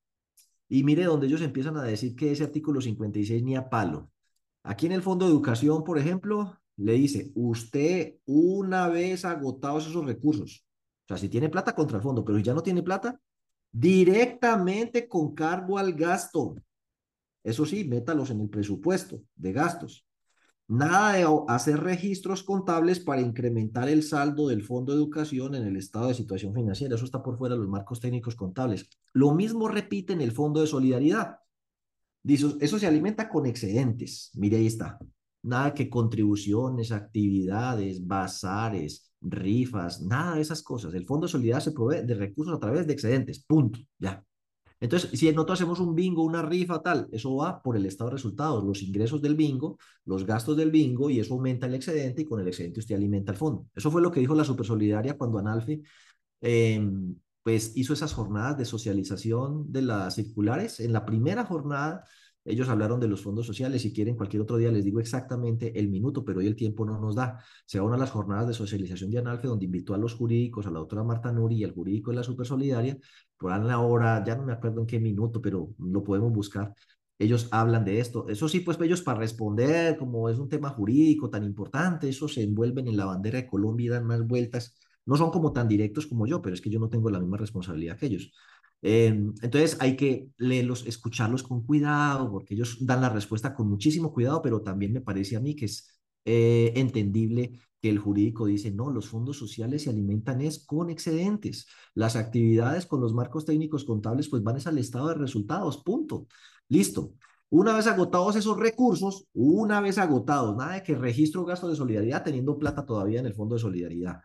Y 0.67 0.83
mire 0.83 1.05
donde 1.05 1.27
ellos 1.27 1.41
empiezan 1.41 1.77
a 1.77 1.83
decir 1.83 2.15
que 2.15 2.31
ese 2.31 2.43
artículo 2.43 2.81
56 2.81 3.43
ni 3.43 3.55
a 3.55 3.69
palo. 3.69 4.11
Aquí 4.67 4.87
en 4.87 4.93
el 4.93 5.03
Fondo 5.03 5.25
de 5.25 5.31
Educación, 5.31 5.83
por 5.83 5.99
ejemplo, 5.99 6.59
le 6.77 6.93
dice, 6.93 7.31
usted 7.35 8.15
una 8.25 8.87
vez 8.87 9.23
agotados 9.23 9.85
esos 9.85 10.03
recursos, 10.03 10.65
o 11.05 11.07
sea, 11.07 11.17
si 11.17 11.29
tiene 11.29 11.49
plata 11.49 11.75
contra 11.75 11.97
el 11.97 12.03
fondo, 12.03 12.25
pero 12.25 12.39
si 12.39 12.43
ya 12.43 12.55
no 12.55 12.63
tiene 12.63 12.81
plata, 12.81 13.19
directamente 13.71 15.07
con 15.07 15.35
cargo 15.35 15.77
al 15.77 15.93
gasto. 15.93 16.55
Eso 17.43 17.63
sí, 17.63 17.83
métalos 17.83 18.31
en 18.31 18.41
el 18.41 18.49
presupuesto 18.49 19.21
de 19.35 19.53
gastos. 19.53 20.03
Nada 20.67 21.13
de 21.13 21.27
hacer 21.47 21.79
registros 21.79 22.41
contables 22.41 22.99
para 22.99 23.21
incrementar 23.21 23.87
el 23.87 24.01
saldo 24.01 24.47
del 24.47 24.63
Fondo 24.63 24.93
de 24.93 24.97
Educación 24.97 25.53
en 25.53 25.67
el 25.67 25.77
estado 25.77 26.07
de 26.07 26.15
situación 26.15 26.55
financiera. 26.55 26.95
Eso 26.95 27.05
está 27.05 27.21
por 27.21 27.37
fuera 27.37 27.53
de 27.53 27.61
los 27.61 27.69
marcos 27.69 27.99
técnicos 27.99 28.35
contables. 28.35 28.89
Lo 29.13 29.31
mismo 29.35 29.67
repite 29.67 30.13
en 30.13 30.21
el 30.21 30.31
Fondo 30.31 30.61
de 30.61 30.67
Solidaridad. 30.67 31.37
Dice, 32.25 32.47
eso 32.59 32.79
se 32.79 32.87
alimenta 32.87 33.29
con 33.29 33.45
excedentes. 33.45 34.31
Mire, 34.33 34.57
ahí 34.57 34.65
está. 34.65 34.97
Nada 35.43 35.75
que 35.75 35.87
contribuciones, 35.87 36.91
actividades, 36.91 38.05
bazares, 38.05 39.13
rifas, 39.21 40.01
nada 40.01 40.35
de 40.35 40.41
esas 40.41 40.63
cosas. 40.63 40.95
El 40.95 41.05
Fondo 41.05 41.27
de 41.27 41.31
Solidaridad 41.31 41.63
se 41.63 41.71
provee 41.71 42.03
de 42.03 42.15
recursos 42.15 42.55
a 42.55 42.59
través 42.59 42.87
de 42.87 42.93
excedentes. 42.93 43.43
Punto. 43.45 43.77
Ya. 43.99 44.23
Entonces, 44.79 45.11
si 45.19 45.31
nosotros 45.31 45.59
hacemos 45.59 45.79
un 45.79 45.93
bingo, 45.93 46.23
una 46.23 46.41
rifa, 46.41 46.81
tal, 46.81 47.07
eso 47.11 47.35
va 47.35 47.61
por 47.61 47.77
el 47.77 47.85
estado 47.85 48.09
de 48.09 48.15
resultados, 48.15 48.63
los 48.63 48.81
ingresos 48.81 49.21
del 49.21 49.35
bingo, 49.35 49.77
los 50.05 50.25
gastos 50.25 50.57
del 50.57 50.71
bingo, 50.71 51.11
y 51.11 51.19
eso 51.19 51.35
aumenta 51.35 51.67
el 51.67 51.75
excedente, 51.75 52.23
y 52.23 52.25
con 52.25 52.41
el 52.41 52.47
excedente 52.47 52.79
usted 52.79 52.95
alimenta 52.95 53.31
el 53.33 53.37
fondo. 53.37 53.67
Eso 53.75 53.91
fue 53.91 54.01
lo 54.01 54.11
que 54.11 54.19
dijo 54.19 54.33
la 54.33 54.43
Supersolidaria 54.43 55.15
cuando 55.15 55.37
Analfi 55.37 55.79
eh, 56.41 56.81
pues 57.45 57.73
hizo 57.77 57.93
esas 57.93 58.13
jornadas 58.13 58.57
de 58.57 58.65
socialización 58.65 59.71
de 59.71 59.83
las 59.83 60.15
circulares. 60.15 60.79
En 60.79 60.93
la 60.93 61.05
primera 61.05 61.45
jornada 61.45 62.03
ellos 62.43 62.69
hablaron 62.69 62.99
de 62.99 63.07
los 63.07 63.21
fondos 63.21 63.45
sociales. 63.45 63.83
Si 63.83 63.93
quieren, 63.93 64.15
cualquier 64.15 64.41
otro 64.41 64.57
día 64.57 64.71
les 64.71 64.83
digo 64.83 64.99
exactamente 64.99 65.77
el 65.79 65.89
minuto, 65.89 66.25
pero 66.25 66.39
hoy 66.39 66.47
el 66.47 66.55
tiempo 66.55 66.85
no 66.85 66.99
nos 66.99 67.15
da. 67.15 67.39
Se 67.67 67.79
va 67.79 67.93
a 67.93 67.97
las 67.97 68.09
jornadas 68.09 68.47
de 68.47 68.53
socialización 68.53 69.11
de 69.11 69.19
Analfe, 69.19 69.47
donde 69.47 69.65
invitó 69.65 69.93
a 69.93 69.97
los 69.99 70.15
jurídicos, 70.15 70.65
a 70.65 70.71
la 70.71 70.79
doctora 70.79 71.03
Marta 71.03 71.31
Nuri 71.31 71.57
y 71.57 71.63
al 71.63 71.73
jurídico 71.73 72.09
de 72.09 72.17
la 72.17 72.23
Super 72.23 72.47
Solidaria, 72.47 72.97
por 73.37 73.51
la 73.63 73.79
hora, 73.79 74.23
ya 74.25 74.35
no 74.35 74.43
me 74.43 74.53
acuerdo 74.53 74.81
en 74.81 74.87
qué 74.87 74.99
minuto, 74.99 75.39
pero 75.41 75.69
lo 75.77 76.03
podemos 76.03 76.33
buscar. 76.33 76.73
Ellos 77.19 77.47
hablan 77.51 77.85
de 77.85 77.99
esto. 77.99 78.27
Eso 78.27 78.49
sí, 78.49 78.61
pues 78.61 78.79
ellos 78.81 79.01
para 79.03 79.19
responder, 79.19 79.97
como 79.97 80.29
es 80.29 80.39
un 80.39 80.49
tema 80.49 80.69
jurídico 80.69 81.29
tan 81.29 81.43
importante, 81.43 82.09
eso 82.09 82.27
se 82.27 82.41
envuelven 82.43 82.87
en 82.87 82.97
la 82.97 83.05
bandera 83.05 83.37
de 83.39 83.47
Colombia 83.47 83.85
y 83.85 83.89
dan 83.89 84.05
más 84.05 84.25
vueltas. 84.25 84.75
No 85.05 85.17
son 85.17 85.31
como 85.31 85.53
tan 85.53 85.67
directos 85.67 86.07
como 86.07 86.25
yo, 86.27 86.41
pero 86.41 86.55
es 86.55 86.61
que 86.61 86.69
yo 86.69 86.79
no 86.79 86.89
tengo 86.89 87.09
la 87.09 87.19
misma 87.19 87.37
responsabilidad 87.37 87.97
que 87.97 88.07
ellos. 88.07 88.31
Em, 88.81 89.33
entonces 89.41 89.77
hay 89.79 89.95
que 89.95 90.29
leerlos, 90.37 90.85
escucharlos 90.85 91.43
con 91.43 91.63
cuidado, 91.65 92.31
porque 92.31 92.53
ellos 92.53 92.77
dan 92.85 93.01
la 93.01 93.09
respuesta 93.09 93.55
con 93.55 93.67
muchísimo 93.67 94.13
cuidado, 94.13 94.41
pero 94.41 94.61
también 94.61 94.93
me 94.93 95.01
parece 95.01 95.35
a 95.35 95.39
mí 95.39 95.55
que 95.55 95.65
es 95.65 95.87
eh, 96.25 96.73
entendible 96.75 97.59
que 97.81 97.89
el 97.89 97.99
jurídico 97.99 98.45
dice, 98.45 98.71
no, 98.71 98.89
los 98.91 99.07
fondos 99.09 99.37
sociales 99.37 99.83
se 99.83 99.89
alimentan 99.89 100.41
es 100.41 100.65
con 100.65 100.89
excedentes. 100.89 101.67
Las 101.93 102.15
actividades 102.15 102.85
con 102.85 103.01
los 103.01 103.13
marcos 103.13 103.45
técnicos 103.45 103.85
contables 103.85 104.29
pues 104.29 104.43
van 104.43 104.57
es 104.57 104.67
al 104.67 104.77
estado 104.77 105.09
de 105.09 105.15
resultados, 105.15 105.83
punto. 105.83 106.27
Listo. 106.67 107.13
Una 107.49 107.75
vez 107.75 107.87
agotados 107.87 108.35
esos 108.35 108.57
recursos, 108.57 109.27
una 109.33 109.79
vez 109.79 109.97
agotados, 109.97 110.55
nada 110.57 110.73
de 110.75 110.83
que 110.83 110.95
registro 110.95 111.45
gasto 111.45 111.69
de 111.69 111.75
solidaridad 111.75 112.23
teniendo 112.23 112.57
plata 112.57 112.85
todavía 112.85 113.19
en 113.19 113.27
el 113.27 113.35
fondo 113.35 113.55
de 113.55 113.61
solidaridad 113.61 114.21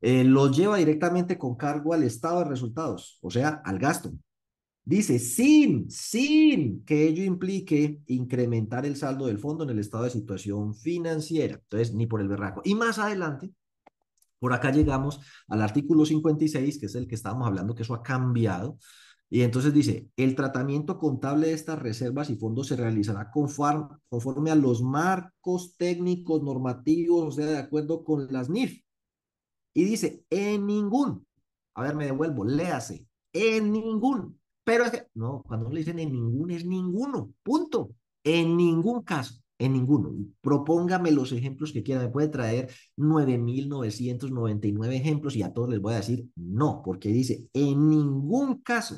eh, 0.00 0.24
lo 0.24 0.50
lleva 0.50 0.76
directamente 0.76 1.38
con 1.38 1.56
cargo 1.56 1.94
al 1.94 2.02
estado 2.02 2.40
de 2.40 2.46
resultados, 2.46 3.18
o 3.22 3.30
sea, 3.30 3.62
al 3.64 3.78
gasto. 3.78 4.12
Dice, 4.86 5.18
sin, 5.18 5.90
sin 5.90 6.84
que 6.84 7.08
ello 7.08 7.24
implique 7.24 8.00
incrementar 8.06 8.84
el 8.84 8.96
saldo 8.96 9.26
del 9.26 9.38
fondo 9.38 9.64
en 9.64 9.70
el 9.70 9.78
estado 9.78 10.04
de 10.04 10.10
situación 10.10 10.74
financiera. 10.74 11.54
Entonces, 11.54 11.94
ni 11.94 12.06
por 12.06 12.20
el 12.20 12.28
berraco. 12.28 12.60
Y 12.64 12.74
más 12.74 12.98
adelante, 12.98 13.50
por 14.38 14.52
acá 14.52 14.70
llegamos 14.70 15.20
al 15.48 15.62
artículo 15.62 16.04
56, 16.04 16.78
que 16.78 16.86
es 16.86 16.94
el 16.96 17.08
que 17.08 17.14
estábamos 17.14 17.46
hablando, 17.46 17.74
que 17.74 17.82
eso 17.82 17.94
ha 17.94 18.02
cambiado. 18.02 18.78
Y 19.30 19.40
entonces 19.40 19.72
dice, 19.72 20.10
el 20.16 20.36
tratamiento 20.36 20.98
contable 20.98 21.46
de 21.48 21.54
estas 21.54 21.78
reservas 21.78 22.28
y 22.28 22.36
fondos 22.36 22.66
se 22.66 22.76
realizará 22.76 23.30
conforme 23.30 24.50
a 24.50 24.54
los 24.54 24.82
marcos 24.82 25.76
técnicos 25.78 26.42
normativos, 26.42 27.24
o 27.24 27.32
sea, 27.32 27.46
de 27.46 27.58
acuerdo 27.58 28.04
con 28.04 28.30
las 28.30 28.50
NIF 28.50 28.83
y 29.74 29.84
dice, 29.84 30.24
en 30.30 30.66
ningún, 30.66 31.26
a 31.74 31.82
ver, 31.82 31.96
me 31.96 32.06
devuelvo, 32.06 32.44
léase, 32.44 33.06
en 33.32 33.72
ningún, 33.72 34.40
pero 34.64 34.84
es 34.84 34.92
que, 34.92 35.08
no, 35.14 35.42
cuando 35.46 35.68
le 35.70 35.80
dicen 35.80 35.98
en 35.98 36.12
ningún 36.12 36.50
es 36.50 36.64
ninguno, 36.64 37.34
punto, 37.42 37.90
en 38.22 38.56
ningún 38.56 39.02
caso, 39.02 39.34
en 39.58 39.74
ninguno. 39.74 40.14
Propóngame 40.40 41.10
los 41.10 41.32
ejemplos 41.32 41.72
que 41.72 41.82
quiera, 41.82 42.00
me 42.02 42.08
puede 42.08 42.28
traer 42.28 42.70
9.999 42.96 44.94
ejemplos 44.94 45.36
y 45.36 45.42
a 45.42 45.52
todos 45.52 45.68
les 45.68 45.80
voy 45.80 45.94
a 45.94 45.98
decir 45.98 46.28
no, 46.36 46.80
porque 46.84 47.10
dice, 47.10 47.48
en 47.52 47.90
ningún 47.90 48.62
caso 48.62 48.96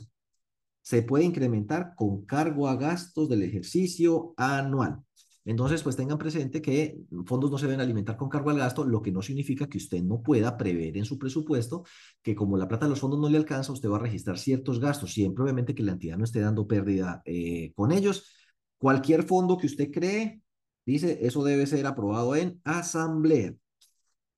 se 0.82 1.02
puede 1.02 1.24
incrementar 1.24 1.94
con 1.96 2.24
cargo 2.26 2.68
a 2.68 2.76
gastos 2.76 3.28
del 3.28 3.42
ejercicio 3.42 4.34
anual. 4.36 5.02
Entonces, 5.46 5.84
pues 5.84 5.94
tengan 5.94 6.18
presente 6.18 6.60
que 6.60 6.98
fondos 7.24 7.52
no 7.52 7.56
se 7.56 7.66
deben 7.66 7.80
alimentar 7.80 8.16
con 8.16 8.28
cargo 8.28 8.50
al 8.50 8.58
gasto, 8.58 8.84
lo 8.84 9.00
que 9.00 9.12
no 9.12 9.22
significa 9.22 9.68
que 9.68 9.78
usted 9.78 10.02
no 10.02 10.20
pueda 10.20 10.56
prever 10.56 10.96
en 10.96 11.04
su 11.04 11.20
presupuesto 11.20 11.84
que 12.20 12.34
como 12.34 12.56
la 12.56 12.66
plata 12.66 12.86
de 12.86 12.90
los 12.90 12.98
fondos 12.98 13.20
no 13.20 13.28
le 13.28 13.38
alcanza, 13.38 13.72
usted 13.72 13.88
va 13.88 13.96
a 13.96 14.00
registrar 14.00 14.38
ciertos 14.38 14.80
gastos, 14.80 15.12
siempre 15.12 15.44
obviamente 15.44 15.72
que 15.72 15.84
la 15.84 15.92
entidad 15.92 16.18
no 16.18 16.24
esté 16.24 16.40
dando 16.40 16.66
pérdida 16.66 17.22
eh, 17.24 17.72
con 17.76 17.92
ellos. 17.92 18.34
Cualquier 18.76 19.22
fondo 19.22 19.56
que 19.56 19.66
usted 19.66 19.92
cree, 19.92 20.42
dice, 20.84 21.20
eso 21.22 21.44
debe 21.44 21.66
ser 21.68 21.86
aprobado 21.86 22.34
en 22.34 22.60
asamblea. 22.64 23.54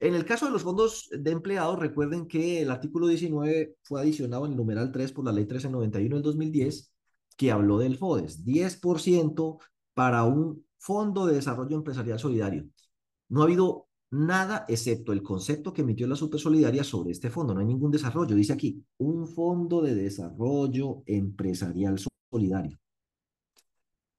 En 0.01 0.15
el 0.15 0.27
caso 0.27 0.45
de 0.45 0.53
los 0.53 0.63
fondos 0.63 1.09
de 1.11 1.31
empleados, 1.31 1.79
recuerden 1.79 2.29
que 2.29 2.61
el 2.61 2.71
artículo 2.71 3.07
19 3.07 3.77
fue 3.83 4.01
adicionado 4.03 4.45
en 4.45 4.53
el 4.53 4.59
numeral 4.59 4.93
3 4.93 5.11
por 5.13 5.25
la 5.25 5.33
ley 5.33 5.45
1391 5.45 6.17
del 6.17 6.23
2010, 6.23 6.93
que 7.35 7.51
habló 7.51 7.79
del 7.79 7.97
FODES, 7.97 8.45
10% 8.45 9.59
para 9.95 10.25
un 10.25 10.68
Fondo 10.79 11.26
de 11.26 11.35
Desarrollo 11.35 11.76
Empresarial 11.76 12.18
Solidario. 12.18 12.66
No 13.29 13.43
ha 13.43 13.45
habido 13.45 13.89
nada 14.11 14.64
excepto 14.68 15.12
el 15.12 15.22
concepto 15.22 15.72
que 15.72 15.83
emitió 15.83 16.07
la 16.07 16.16
Supersolidaria 16.16 16.85
sobre 16.85 17.12
este 17.12 17.31
fondo. 17.31 17.55
No 17.55 17.61
hay 17.61 17.66
ningún 17.66 17.91
desarrollo. 17.91 18.35
Dice 18.35 18.53
aquí, 18.53 18.83
un 18.99 19.26
fondo 19.26 19.83
de 19.83 19.95
desarrollo 19.95 21.03
empresarial 21.07 21.99
solidario. 22.31 22.79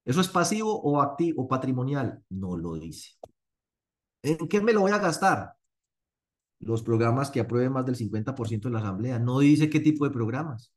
¿Eso 0.05 0.21
es 0.21 0.27
pasivo 0.27 0.79
o 0.81 1.01
activo 1.01 1.43
o 1.43 1.47
patrimonial? 1.47 2.23
No 2.29 2.57
lo 2.57 2.75
dice. 2.75 3.11
¿En 4.23 4.47
qué 4.47 4.61
me 4.61 4.73
lo 4.73 4.81
voy 4.81 4.91
a 4.91 4.97
gastar? 4.97 5.53
Los 6.59 6.83
programas 6.83 7.31
que 7.31 7.39
aprueben 7.39 7.71
más 7.71 7.85
del 7.85 7.95
50% 7.95 8.67
de 8.67 8.73
la 8.73 8.79
asamblea. 8.79 9.19
No 9.19 9.39
dice 9.39 9.69
qué 9.69 9.79
tipo 9.79 10.05
de 10.05 10.11
programas. 10.11 10.73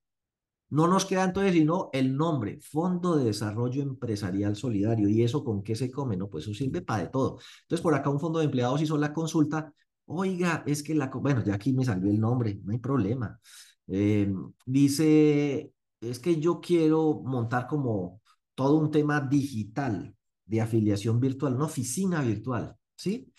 No 0.72 0.88
nos 0.88 1.04
queda 1.04 1.24
entonces 1.24 1.52
sino 1.52 1.90
el 1.92 2.16
nombre, 2.16 2.58
Fondo 2.62 3.16
de 3.16 3.24
Desarrollo 3.26 3.82
Empresarial 3.82 4.56
Solidario. 4.56 5.06
¿Y 5.06 5.22
eso 5.22 5.44
con 5.44 5.62
qué 5.62 5.76
se 5.76 5.90
come? 5.90 6.16
No, 6.16 6.30
pues 6.30 6.44
eso 6.44 6.54
sirve 6.54 6.80
para 6.80 7.02
de 7.04 7.08
todo. 7.10 7.38
Entonces, 7.62 7.82
por 7.82 7.94
acá 7.94 8.08
un 8.08 8.18
fondo 8.18 8.38
de 8.38 8.46
empleados 8.46 8.80
hizo 8.80 8.96
la 8.96 9.12
consulta. 9.12 9.70
Oiga, 10.06 10.62
es 10.66 10.82
que 10.82 10.94
la... 10.94 11.08
Bueno, 11.08 11.44
ya 11.44 11.54
aquí 11.54 11.74
me 11.74 11.84
salió 11.84 12.10
el 12.10 12.18
nombre, 12.18 12.58
no 12.64 12.72
hay 12.72 12.78
problema. 12.78 13.38
Eh, 13.86 14.32
dice, 14.64 15.72
es 16.00 16.18
que 16.18 16.40
yo 16.40 16.60
quiero 16.60 17.20
montar 17.22 17.66
como 17.66 18.22
todo 18.54 18.78
un 18.78 18.90
tema 18.90 19.20
digital 19.20 20.14
de 20.46 20.60
afiliación 20.62 21.20
virtual, 21.20 21.54
una 21.54 21.66
oficina 21.66 22.22
virtual, 22.22 22.76
¿sí? 22.96 23.30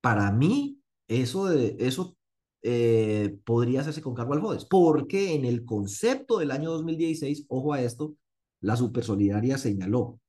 Para 0.00 0.32
mí, 0.32 0.80
eso, 1.06 1.46
de, 1.46 1.76
eso 1.78 2.16
eh, 2.62 3.38
podría 3.44 3.80
hacerse 3.80 4.02
con 4.02 4.14
cargo 4.14 4.34
al 4.34 4.40
FODES, 4.40 4.66
porque 4.66 5.34
en 5.34 5.44
el 5.44 5.64
concepto 5.64 6.38
del 6.38 6.52
año 6.52 6.70
2016, 6.70 7.46
ojo 7.48 7.72
a 7.72 7.82
esto, 7.82 8.14
la 8.60 8.76
Supersolidaria 8.76 9.58
señaló, 9.58 10.20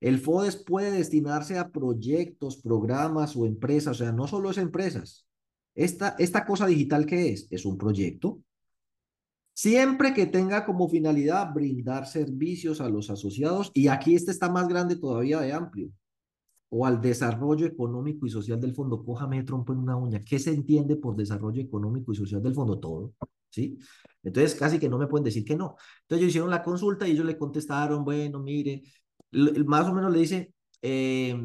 el 0.00 0.18
FODES 0.18 0.56
puede 0.56 0.90
destinarse 0.92 1.58
a 1.58 1.70
proyectos, 1.70 2.56
programas 2.56 3.36
o 3.36 3.46
empresas, 3.46 4.00
o 4.00 4.04
sea, 4.04 4.12
no 4.12 4.26
solo 4.26 4.50
es 4.50 4.58
empresas. 4.58 5.26
Esta, 5.74 6.16
esta 6.18 6.46
cosa 6.46 6.66
digital 6.66 7.04
que 7.04 7.30
es, 7.30 7.46
es 7.50 7.66
un 7.66 7.76
proyecto, 7.76 8.40
siempre 9.54 10.14
que 10.14 10.26
tenga 10.26 10.64
como 10.64 10.88
finalidad 10.88 11.52
brindar 11.52 12.06
servicios 12.06 12.80
a 12.80 12.88
los 12.88 13.10
asociados, 13.10 13.70
y 13.74 13.88
aquí 13.88 14.14
este 14.14 14.30
está 14.30 14.50
más 14.50 14.68
grande 14.68 14.96
todavía 14.96 15.40
de 15.40 15.52
amplio, 15.52 15.90
o 16.68 16.86
al 16.86 17.00
desarrollo 17.00 17.66
económico 17.66 18.26
y 18.26 18.30
social 18.30 18.60
del 18.60 18.74
fondo. 18.74 19.04
Cójame 19.04 19.42
trompo 19.44 19.72
en 19.72 19.80
una 19.80 19.96
uña. 19.96 20.20
¿Qué 20.20 20.38
se 20.38 20.50
entiende 20.50 20.96
por 20.96 21.16
desarrollo 21.16 21.62
económico 21.62 22.12
y 22.12 22.16
social 22.16 22.42
del 22.42 22.54
fondo? 22.54 22.78
Todo, 22.78 23.14
¿sí? 23.50 23.78
Entonces, 24.22 24.54
casi 24.54 24.78
que 24.78 24.88
no 24.88 24.98
me 24.98 25.06
pueden 25.06 25.24
decir 25.24 25.44
que 25.44 25.56
no. 25.56 25.76
Entonces, 26.02 26.18
ellos 26.18 26.28
hicieron 26.30 26.50
la 26.50 26.62
consulta 26.62 27.06
y 27.06 27.12
ellos 27.12 27.26
le 27.26 27.38
contestaron, 27.38 28.04
bueno, 28.04 28.40
mire, 28.40 28.82
más 29.66 29.86
o 29.88 29.94
menos 29.94 30.12
le 30.12 30.18
dice 30.18 30.54
eh, 30.82 31.36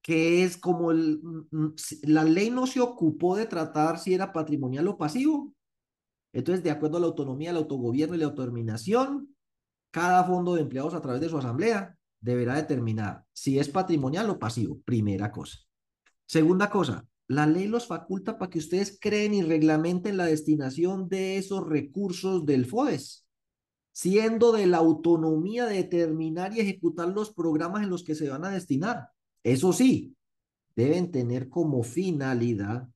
que 0.00 0.44
es 0.44 0.56
como 0.56 0.90
el, 0.92 1.20
la 2.02 2.24
ley 2.24 2.50
no 2.50 2.66
se 2.66 2.80
ocupó 2.80 3.36
de 3.36 3.46
tratar 3.46 3.98
si 3.98 4.14
era 4.14 4.32
patrimonial 4.32 4.88
o 4.88 4.98
pasivo. 4.98 5.54
Entonces, 6.32 6.64
de 6.64 6.70
acuerdo 6.70 6.96
a 6.98 7.00
la 7.00 7.06
autonomía, 7.08 7.50
el 7.50 7.56
autogobierno 7.56 8.14
y 8.14 8.18
la 8.18 8.26
autodeterminación, 8.26 9.34
cada 9.90 10.24
fondo 10.24 10.54
de 10.54 10.62
empleados 10.62 10.94
a 10.94 11.02
través 11.02 11.20
de 11.20 11.28
su 11.28 11.38
asamblea 11.38 11.96
deberá 12.22 12.54
determinar 12.54 13.24
si 13.32 13.58
es 13.58 13.68
patrimonial 13.68 14.30
o 14.30 14.38
pasivo, 14.38 14.80
primera 14.84 15.30
cosa. 15.30 15.58
Segunda 16.24 16.70
cosa, 16.70 17.06
la 17.26 17.46
ley 17.46 17.66
los 17.66 17.86
faculta 17.86 18.38
para 18.38 18.48
que 18.48 18.60
ustedes 18.60 18.96
creen 18.98 19.34
y 19.34 19.42
reglamenten 19.42 20.16
la 20.16 20.26
destinación 20.26 21.08
de 21.08 21.36
esos 21.36 21.68
recursos 21.68 22.46
del 22.46 22.64
FODES, 22.64 23.26
siendo 23.92 24.52
de 24.52 24.66
la 24.66 24.78
autonomía 24.78 25.66
de 25.66 25.76
determinar 25.76 26.54
y 26.56 26.60
ejecutar 26.60 27.08
los 27.08 27.34
programas 27.34 27.82
en 27.82 27.90
los 27.90 28.04
que 28.04 28.14
se 28.14 28.30
van 28.30 28.44
a 28.44 28.50
destinar. 28.50 29.08
Eso 29.42 29.72
sí, 29.72 30.16
deben 30.76 31.10
tener 31.10 31.48
como 31.48 31.82
finalidad 31.82 32.88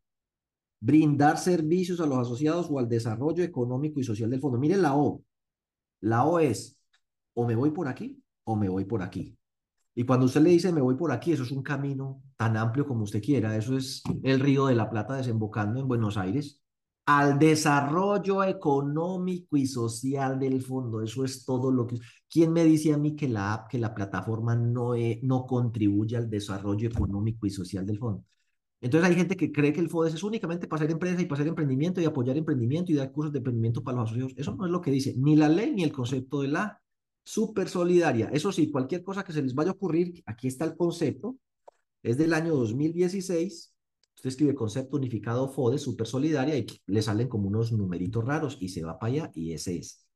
brindar 0.78 1.36
servicios 1.38 2.00
a 2.00 2.06
los 2.06 2.18
asociados 2.18 2.68
o 2.70 2.78
al 2.78 2.88
desarrollo 2.88 3.42
económico 3.42 3.98
y 3.98 4.04
social 4.04 4.30
del 4.30 4.40
fondo. 4.40 4.58
Miren 4.58 4.82
la 4.82 4.96
O. 4.96 5.22
La 6.00 6.24
O 6.24 6.38
es, 6.38 6.78
o 7.34 7.46
me 7.46 7.56
voy 7.56 7.70
por 7.70 7.88
aquí 7.88 8.22
o 8.46 8.56
me 8.56 8.68
voy 8.68 8.84
por 8.84 9.02
aquí. 9.02 9.36
Y 9.94 10.04
cuando 10.04 10.26
usted 10.26 10.42
le 10.42 10.50
dice 10.50 10.72
me 10.72 10.80
voy 10.80 10.94
por 10.94 11.12
aquí, 11.12 11.32
eso 11.32 11.42
es 11.42 11.50
un 11.50 11.62
camino 11.62 12.22
tan 12.36 12.56
amplio 12.56 12.86
como 12.86 13.04
usted 13.04 13.22
quiera. 13.22 13.56
Eso 13.56 13.76
es 13.76 14.02
el 14.22 14.40
río 14.40 14.66
de 14.66 14.74
la 14.74 14.90
Plata 14.90 15.16
desembocando 15.16 15.80
en 15.80 15.88
Buenos 15.88 16.16
Aires 16.16 16.62
al 17.06 17.38
desarrollo 17.38 18.42
económico 18.44 19.56
y 19.56 19.66
social 19.66 20.38
del 20.38 20.60
fondo. 20.62 21.02
Eso 21.02 21.24
es 21.24 21.44
todo 21.44 21.70
lo 21.70 21.86
que... 21.86 21.98
¿Quién 22.28 22.52
me 22.52 22.64
dice 22.64 22.92
a 22.92 22.98
mí 22.98 23.14
que 23.14 23.28
la 23.28 23.54
app, 23.54 23.70
que 23.70 23.78
la 23.78 23.94
plataforma 23.94 24.56
no, 24.56 24.92
no 25.22 25.46
contribuye 25.46 26.16
al 26.16 26.28
desarrollo 26.28 26.88
económico 26.88 27.46
y 27.46 27.50
social 27.50 27.86
del 27.86 27.98
fondo? 27.98 28.24
Entonces 28.80 29.08
hay 29.08 29.16
gente 29.16 29.36
que 29.36 29.52
cree 29.52 29.72
que 29.72 29.80
el 29.80 29.88
FODES 29.88 30.14
es 30.14 30.22
únicamente 30.22 30.66
para 30.66 30.80
hacer 30.80 30.90
empresa 30.90 31.22
y 31.22 31.26
para 31.26 31.40
hacer 31.40 31.48
emprendimiento 31.48 32.00
y 32.00 32.04
apoyar 32.04 32.36
emprendimiento 32.36 32.92
y 32.92 32.96
dar 32.96 33.12
cursos 33.12 33.32
de 33.32 33.38
emprendimiento 33.38 33.82
para 33.82 33.98
los 33.98 34.10
asociados. 34.10 34.34
Eso 34.36 34.54
no 34.54 34.66
es 34.66 34.72
lo 34.72 34.80
que 34.80 34.90
dice 34.90 35.14
ni 35.16 35.36
la 35.36 35.48
ley 35.48 35.72
ni 35.72 35.84
el 35.84 35.92
concepto 35.92 36.42
de 36.42 36.48
la 36.48 36.82
súper 37.26 37.68
solidaria. 37.68 38.30
Eso 38.32 38.52
sí, 38.52 38.70
cualquier 38.70 39.02
cosa 39.02 39.24
que 39.24 39.32
se 39.32 39.42
les 39.42 39.52
vaya 39.52 39.70
a 39.70 39.74
ocurrir, 39.74 40.22
aquí 40.26 40.46
está 40.46 40.64
el 40.64 40.76
concepto, 40.76 41.36
es 42.02 42.16
del 42.16 42.32
año 42.32 42.54
2016. 42.54 43.74
Usted 44.14 44.28
escribe 44.28 44.54
concepto 44.54 44.96
unificado 44.96 45.48
FODE, 45.48 45.78
súper 45.78 46.06
solidaria, 46.06 46.56
y 46.56 46.66
le 46.86 47.02
salen 47.02 47.28
como 47.28 47.48
unos 47.48 47.72
numeritos 47.72 48.24
raros 48.24 48.56
y 48.60 48.68
se 48.68 48.84
va 48.84 48.98
para 48.98 49.12
allá 49.12 49.30
y 49.34 49.52
ese 49.52 49.76
es. 49.76 50.06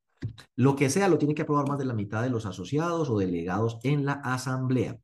Lo 0.54 0.76
que 0.76 0.88
sea, 0.88 1.08
lo 1.08 1.18
tiene 1.18 1.34
que 1.34 1.42
aprobar 1.42 1.68
más 1.68 1.80
de 1.80 1.84
la 1.84 1.94
mitad 1.94 2.22
de 2.22 2.30
los 2.30 2.46
asociados 2.46 3.10
o 3.10 3.18
delegados 3.18 3.78
en 3.82 4.04
la 4.04 4.12
asamblea. 4.12 4.96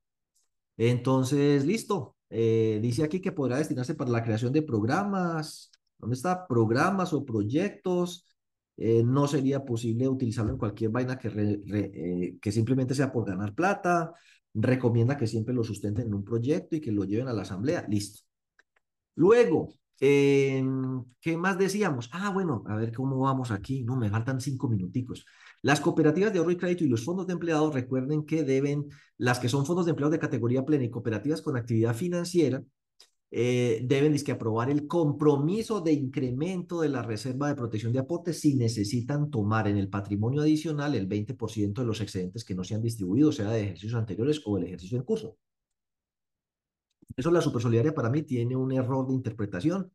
Entonces, 0.76 1.66
listo. 1.66 2.14
Eh, 2.30 2.78
dice 2.82 3.02
aquí 3.04 3.20
que 3.20 3.32
podrá 3.32 3.56
destinarse 3.58 3.94
para 3.94 4.10
la 4.10 4.22
creación 4.22 4.52
de 4.52 4.62
programas. 4.62 5.72
¿Dónde 5.98 6.14
está? 6.14 6.46
Programas 6.46 7.12
o 7.12 7.24
proyectos 7.24 8.26
eh, 8.76 9.02
no 9.04 9.26
sería 9.26 9.64
posible 9.64 10.08
utilizarlo 10.08 10.52
en 10.52 10.58
cualquier 10.58 10.90
vaina 10.90 11.18
que, 11.18 11.28
eh, 11.28 12.36
que 12.40 12.52
simplemente 12.52 12.94
sea 12.94 13.10
por 13.10 13.26
ganar 13.26 13.54
plata. 13.54 14.12
Recomienda 14.54 15.16
que 15.16 15.26
siempre 15.26 15.54
lo 15.54 15.64
sustenten 15.64 16.06
en 16.06 16.14
un 16.14 16.24
proyecto 16.24 16.76
y 16.76 16.80
que 16.80 16.92
lo 16.92 17.04
lleven 17.04 17.28
a 17.28 17.32
la 17.32 17.42
asamblea. 17.42 17.86
Listo. 17.88 18.22
Luego, 19.14 19.74
em, 20.00 21.04
¿qué 21.20 21.36
más 21.36 21.58
decíamos? 21.58 22.10
Ah, 22.12 22.30
bueno, 22.30 22.62
a 22.66 22.76
ver 22.76 22.92
cómo 22.92 23.18
vamos 23.20 23.50
aquí. 23.50 23.82
No, 23.82 23.96
me 23.96 24.10
faltan 24.10 24.40
cinco 24.40 24.68
minuticos. 24.68 25.24
Las 25.62 25.80
cooperativas 25.80 26.32
de 26.32 26.38
ahorro 26.38 26.52
y 26.52 26.56
crédito 26.56 26.84
y 26.84 26.88
los 26.88 27.04
fondos 27.04 27.26
de 27.26 27.32
empleados, 27.32 27.74
recuerden 27.74 28.24
que 28.26 28.44
deben, 28.44 28.86
las 29.16 29.38
que 29.38 29.48
son 29.48 29.64
fondos 29.64 29.86
de 29.86 29.90
empleados 29.90 30.12
de 30.12 30.18
categoría 30.18 30.64
plena 30.64 30.84
y 30.84 30.90
cooperativas 30.90 31.40
con 31.42 31.56
actividad 31.56 31.94
financiera, 31.94 32.62
eh, 33.38 33.82
deben 33.84 34.16
que 34.24 34.32
aprobar 34.32 34.70
el 34.70 34.86
compromiso 34.86 35.82
de 35.82 35.92
incremento 35.92 36.80
de 36.80 36.88
la 36.88 37.02
reserva 37.02 37.48
de 37.48 37.54
protección 37.54 37.92
de 37.92 37.98
aportes 37.98 38.40
si 38.40 38.54
necesitan 38.54 39.30
tomar 39.30 39.68
en 39.68 39.76
el 39.76 39.90
patrimonio 39.90 40.40
adicional 40.40 40.94
el 40.94 41.06
20% 41.06 41.74
de 41.74 41.84
los 41.84 42.00
excedentes 42.00 42.46
que 42.46 42.54
no 42.54 42.64
se 42.64 42.76
han 42.76 42.80
distribuido, 42.80 43.30
sea 43.32 43.50
de 43.50 43.64
ejercicios 43.64 43.92
anteriores 43.92 44.40
o 44.46 44.56
del 44.56 44.64
ejercicio 44.64 44.96
en 44.96 45.04
curso. 45.04 45.36
Eso 47.14 47.30
la 47.30 47.42
supersolidaria 47.42 47.94
para 47.94 48.08
mí 48.08 48.22
tiene 48.22 48.56
un 48.56 48.72
error 48.72 49.06
de 49.06 49.12
interpretación, 49.12 49.92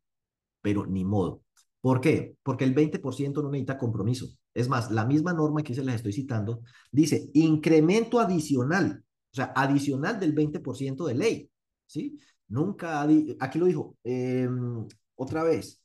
pero 0.60 0.86
ni 0.86 1.04
modo. 1.04 1.42
¿Por 1.80 2.00
qué? 2.00 2.36
Porque 2.44 2.62
el 2.62 2.76
20% 2.76 3.42
no 3.42 3.50
necesita 3.50 3.76
compromiso. 3.76 4.28
Es 4.54 4.68
más, 4.68 4.92
la 4.92 5.04
misma 5.04 5.32
norma 5.32 5.64
que 5.64 5.74
se 5.74 5.82
les 5.82 5.96
estoy 5.96 6.12
citando 6.12 6.62
dice 6.92 7.28
incremento 7.34 8.20
adicional, 8.20 9.02
o 9.32 9.34
sea, 9.34 9.52
adicional 9.56 10.20
del 10.20 10.32
20% 10.32 11.04
de 11.04 11.14
ley, 11.16 11.50
¿sí? 11.86 12.16
Nunca, 12.52 13.00
aquí 13.40 13.58
lo 13.58 13.64
dijo, 13.64 13.96
em, 14.04 14.86
otra 15.16 15.42
vez, 15.42 15.82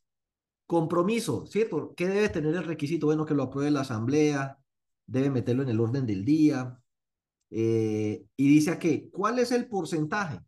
compromiso, 0.65 1.45
¿cierto? 1.47 1.93
¿Qué 1.95 2.07
debe 2.09 2.27
tener 2.27 2.55
el 2.55 2.65
requisito? 2.65 3.05
Bueno, 3.07 3.25
que 3.25 3.33
lo 3.33 3.43
apruebe 3.43 3.71
la 3.71 3.81
asamblea, 3.81 4.59
debe 5.05 5.29
meterlo 5.29 5.63
en 5.63 5.69
el 5.69 5.79
orden 5.79 6.05
del 6.05 6.25
día. 6.25 6.77
Eh, 7.51 8.25
y 8.35 8.47
dice 8.49 8.71
aquí, 8.71 9.09
¿cuál 9.11 9.39
es 9.39 9.53
el 9.53 9.69
porcentaje? 9.69 10.41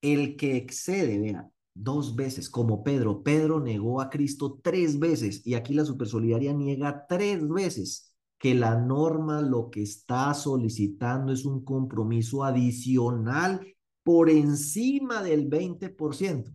El 0.00 0.36
que 0.36 0.56
excede, 0.56 1.18
vea, 1.18 1.50
dos 1.74 2.14
veces, 2.14 2.48
como 2.48 2.84
Pedro. 2.84 3.24
Pedro 3.24 3.58
negó 3.58 4.00
a 4.00 4.10
Cristo 4.10 4.60
tres 4.62 4.96
veces 5.00 5.44
y 5.44 5.54
aquí 5.54 5.74
la 5.74 5.84
Supersolidaria 5.84 6.52
niega 6.52 7.04
tres 7.08 7.48
veces 7.48 8.14
que 8.38 8.54
la 8.54 8.76
norma 8.76 9.40
lo 9.40 9.70
que 9.70 9.82
está 9.82 10.32
solicitando 10.34 11.32
es 11.32 11.44
un 11.44 11.64
compromiso 11.64 12.44
adicional 12.44 13.74
por 14.08 14.30
encima 14.30 15.22
del 15.22 15.50
20%, 15.50 16.50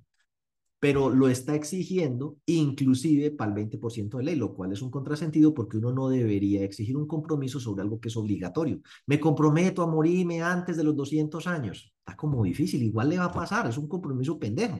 pero 0.80 1.12
lo 1.12 1.30
está 1.30 1.54
exigiendo 1.54 2.38
inclusive 2.48 3.30
para 3.30 3.52
el 3.52 3.70
20% 3.70 4.18
de 4.18 4.24
ley, 4.24 4.36
lo 4.36 4.56
cual 4.56 4.72
es 4.72 4.82
un 4.82 4.90
contrasentido 4.90 5.54
porque 5.54 5.78
uno 5.78 5.92
no 5.92 6.10
debería 6.10 6.64
exigir 6.64 6.98
un 6.98 7.06
compromiso 7.06 7.60
sobre 7.60 7.84
algo 7.84 8.00
que 8.00 8.08
es 8.08 8.18
obligatorio. 8.18 8.82
Me 9.06 9.20
comprometo 9.20 9.84
a 9.84 9.88
morirme 9.88 10.42
antes 10.42 10.78
de 10.78 10.84
los 10.84 10.96
200 10.96 11.46
años. 11.46 11.94
Está 12.00 12.18
como 12.18 12.44
difícil, 12.44 12.82
igual 12.82 13.10
le 13.10 13.20
va 13.20 13.26
a 13.26 13.32
pasar, 13.32 13.68
es 13.68 13.78
un 13.78 13.88
compromiso 13.88 14.40
pendejo. 14.40 14.80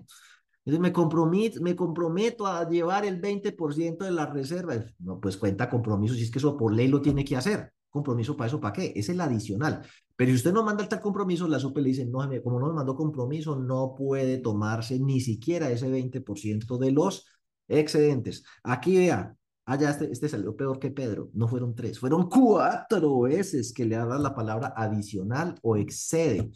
Entonces 0.66 0.80
me 0.82 0.92
comprometo, 0.92 1.62
me 1.62 1.76
comprometo 1.76 2.48
a 2.48 2.68
llevar 2.68 3.06
el 3.06 3.22
20% 3.22 4.04
de 4.04 4.12
las 4.12 4.34
reservas. 4.34 4.96
No, 4.98 5.20
pues 5.20 5.38
cuenta 5.38 5.70
compromiso, 5.70 6.16
si 6.16 6.24
es 6.24 6.32
que 6.32 6.40
eso 6.40 6.58
por 6.58 6.74
ley 6.74 6.88
lo 6.88 7.04
tiene 7.04 7.24
que 7.24 7.36
hacer 7.36 7.72
compromiso 7.94 8.36
para 8.36 8.48
eso, 8.48 8.60
¿para 8.60 8.74
qué? 8.74 8.92
Es 8.96 9.08
el 9.10 9.22
adicional. 9.22 9.86
Pero 10.16 10.30
si 10.32 10.36
usted 10.38 10.54
no 10.54 10.64
manda 10.64 10.88
tal 10.88 11.00
compromiso, 11.00 11.48
la 11.48 11.60
SUPE 11.60 11.82
le 11.82 11.90
dice, 11.90 12.06
no, 12.06 12.20
como 12.44 12.60
no 12.60 12.68
me 12.68 12.74
mandó 12.74 12.96
compromiso, 12.96 13.56
no 13.56 13.96
puede 13.98 14.38
tomarse 14.38 15.00
ni 15.00 15.20
siquiera 15.20 15.72
ese 15.72 15.90
20% 15.90 16.78
de 16.78 16.92
los 16.92 17.26
excedentes. 17.68 18.44
Aquí 18.64 18.98
vea, 18.98 19.36
allá 19.66 19.90
este, 19.90 20.12
este 20.12 20.30
salió 20.30 20.56
peor 20.56 20.80
que 20.80 20.92
Pedro, 20.92 21.30
no 21.34 21.48
fueron 21.48 21.74
tres, 21.76 22.00
fueron 22.00 22.30
cuatro 22.30 23.22
veces 23.22 23.74
que 23.74 23.86
le 23.86 23.96
dado 23.96 24.20
la 24.20 24.36
palabra 24.36 24.74
adicional 24.76 25.56
o 25.64 25.78
excede. 25.78 26.52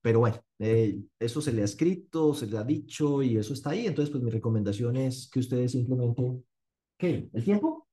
Pero 0.00 0.20
bueno, 0.20 0.40
eh, 0.58 1.00
eso 1.18 1.40
se 1.40 1.52
le 1.52 1.62
ha 1.62 1.64
escrito, 1.64 2.32
se 2.34 2.46
le 2.46 2.58
ha 2.58 2.64
dicho 2.64 3.22
y 3.22 3.36
eso 3.36 3.52
está 3.52 3.70
ahí. 3.70 3.86
Entonces, 3.86 4.10
pues 4.10 4.22
mi 4.22 4.30
recomendación 4.30 4.96
es 4.96 5.28
que 5.30 5.40
ustedes 5.40 5.72
simplemente... 5.72 6.22
¿Qué? 6.96 7.28
¿El 7.32 7.44
tiempo? 7.44 7.88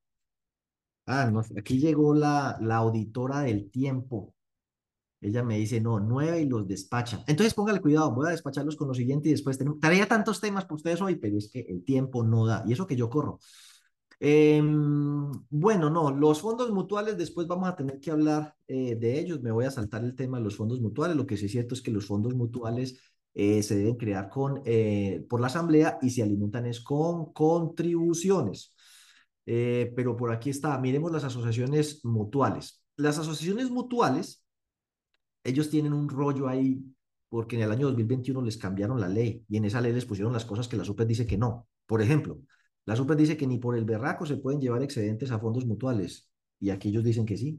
Ah, 1.07 1.29
no, 1.31 1.41
aquí 1.57 1.79
llegó 1.79 2.13
la, 2.13 2.57
la 2.61 2.77
auditora 2.77 3.41
del 3.41 3.69
tiempo. 3.71 4.34
Ella 5.21 5.43
me 5.43 5.57
dice, 5.57 5.81
no, 5.81 5.99
nueve 5.99 6.41
y 6.41 6.45
los 6.45 6.67
despacha. 6.67 7.23
Entonces 7.27 7.53
póngale 7.53 7.81
cuidado, 7.81 8.13
voy 8.13 8.27
a 8.27 8.31
despacharlos 8.31 8.75
con 8.75 8.87
lo 8.87 8.93
siguiente 8.93 9.29
y 9.29 9.31
después 9.31 9.57
tenemos, 9.57 9.79
traía 9.79 10.07
tantos 10.07 10.39
temas 10.39 10.65
para 10.65 10.75
ustedes 10.75 11.01
hoy, 11.01 11.15
pero 11.15 11.37
es 11.37 11.49
que 11.49 11.61
el 11.61 11.83
tiempo 11.83 12.23
no 12.23 12.45
da. 12.45 12.63
Y 12.67 12.73
eso 12.73 12.85
que 12.85 12.95
yo 12.95 13.09
corro. 13.09 13.39
Em, 14.19 15.31
bueno, 15.49 15.89
no, 15.89 16.11
los 16.11 16.41
fondos 16.41 16.71
mutuales, 16.71 17.17
después 17.17 17.47
vamos 17.47 17.67
a 17.69 17.75
tener 17.75 17.99
que 17.99 18.11
hablar 18.11 18.55
eh, 18.67 18.95
de 18.95 19.19
ellos. 19.19 19.41
Me 19.41 19.51
voy 19.51 19.65
a 19.65 19.71
saltar 19.71 20.03
el 20.03 20.15
tema 20.15 20.37
de 20.37 20.43
los 20.43 20.55
fondos 20.55 20.81
mutuales. 20.81 21.17
Lo 21.17 21.25
que 21.25 21.37
sí 21.37 21.45
es 21.45 21.51
cierto 21.51 21.75
es 21.75 21.81
que 21.81 21.91
los 21.91 22.05
fondos 22.05 22.33
mutuales 22.33 22.99
eh, 23.33 23.61
se 23.63 23.75
deben 23.77 23.97
crear 23.97 24.29
con, 24.29 24.61
eh, 24.65 25.25
por 25.29 25.41
la 25.41 25.47
asamblea 25.47 25.97
y 26.01 26.09
se 26.09 26.23
alimentan 26.23 26.65
es 26.65 26.81
con 26.81 27.33
contribuciones. 27.33 28.73
pero 29.45 30.15
por 30.15 30.31
aquí 30.31 30.49
está, 30.49 30.77
miremos 30.79 31.11
las 31.11 31.23
asociaciones 31.23 32.03
mutuales. 32.05 32.81
Las 32.97 33.19
asociaciones 33.19 33.69
mutuales, 33.69 34.44
ellos 35.45 35.69
tienen 35.69 35.93
un 35.93 36.09
rollo 36.09 36.47
ahí 36.47 36.83
porque 37.29 37.55
en 37.55 37.61
el 37.61 37.71
año 37.71 37.87
2021 37.87 38.41
les 38.41 38.57
cambiaron 38.57 38.99
la 38.99 39.07
ley 39.07 39.45
y 39.47 39.57
en 39.57 39.65
esa 39.65 39.79
ley 39.79 39.93
les 39.93 40.05
pusieron 40.05 40.33
las 40.33 40.43
cosas 40.43 40.67
que 40.67 40.75
la 40.75 40.83
SUPER 40.83 41.07
dice 41.07 41.25
que 41.25 41.37
no. 41.37 41.67
Por 41.85 42.01
ejemplo, 42.01 42.39
la 42.85 42.95
SUPER 42.95 43.15
dice 43.15 43.37
que 43.37 43.47
ni 43.47 43.59
por 43.59 43.77
el 43.77 43.85
berraco 43.85 44.25
se 44.25 44.37
pueden 44.37 44.59
llevar 44.59 44.81
excedentes 44.83 45.31
a 45.31 45.39
fondos 45.39 45.65
mutuales. 45.65 46.29
Y 46.59 46.71
aquí 46.71 46.89
ellos 46.89 47.03
dicen 47.03 47.25
que 47.25 47.37
sí, 47.37 47.57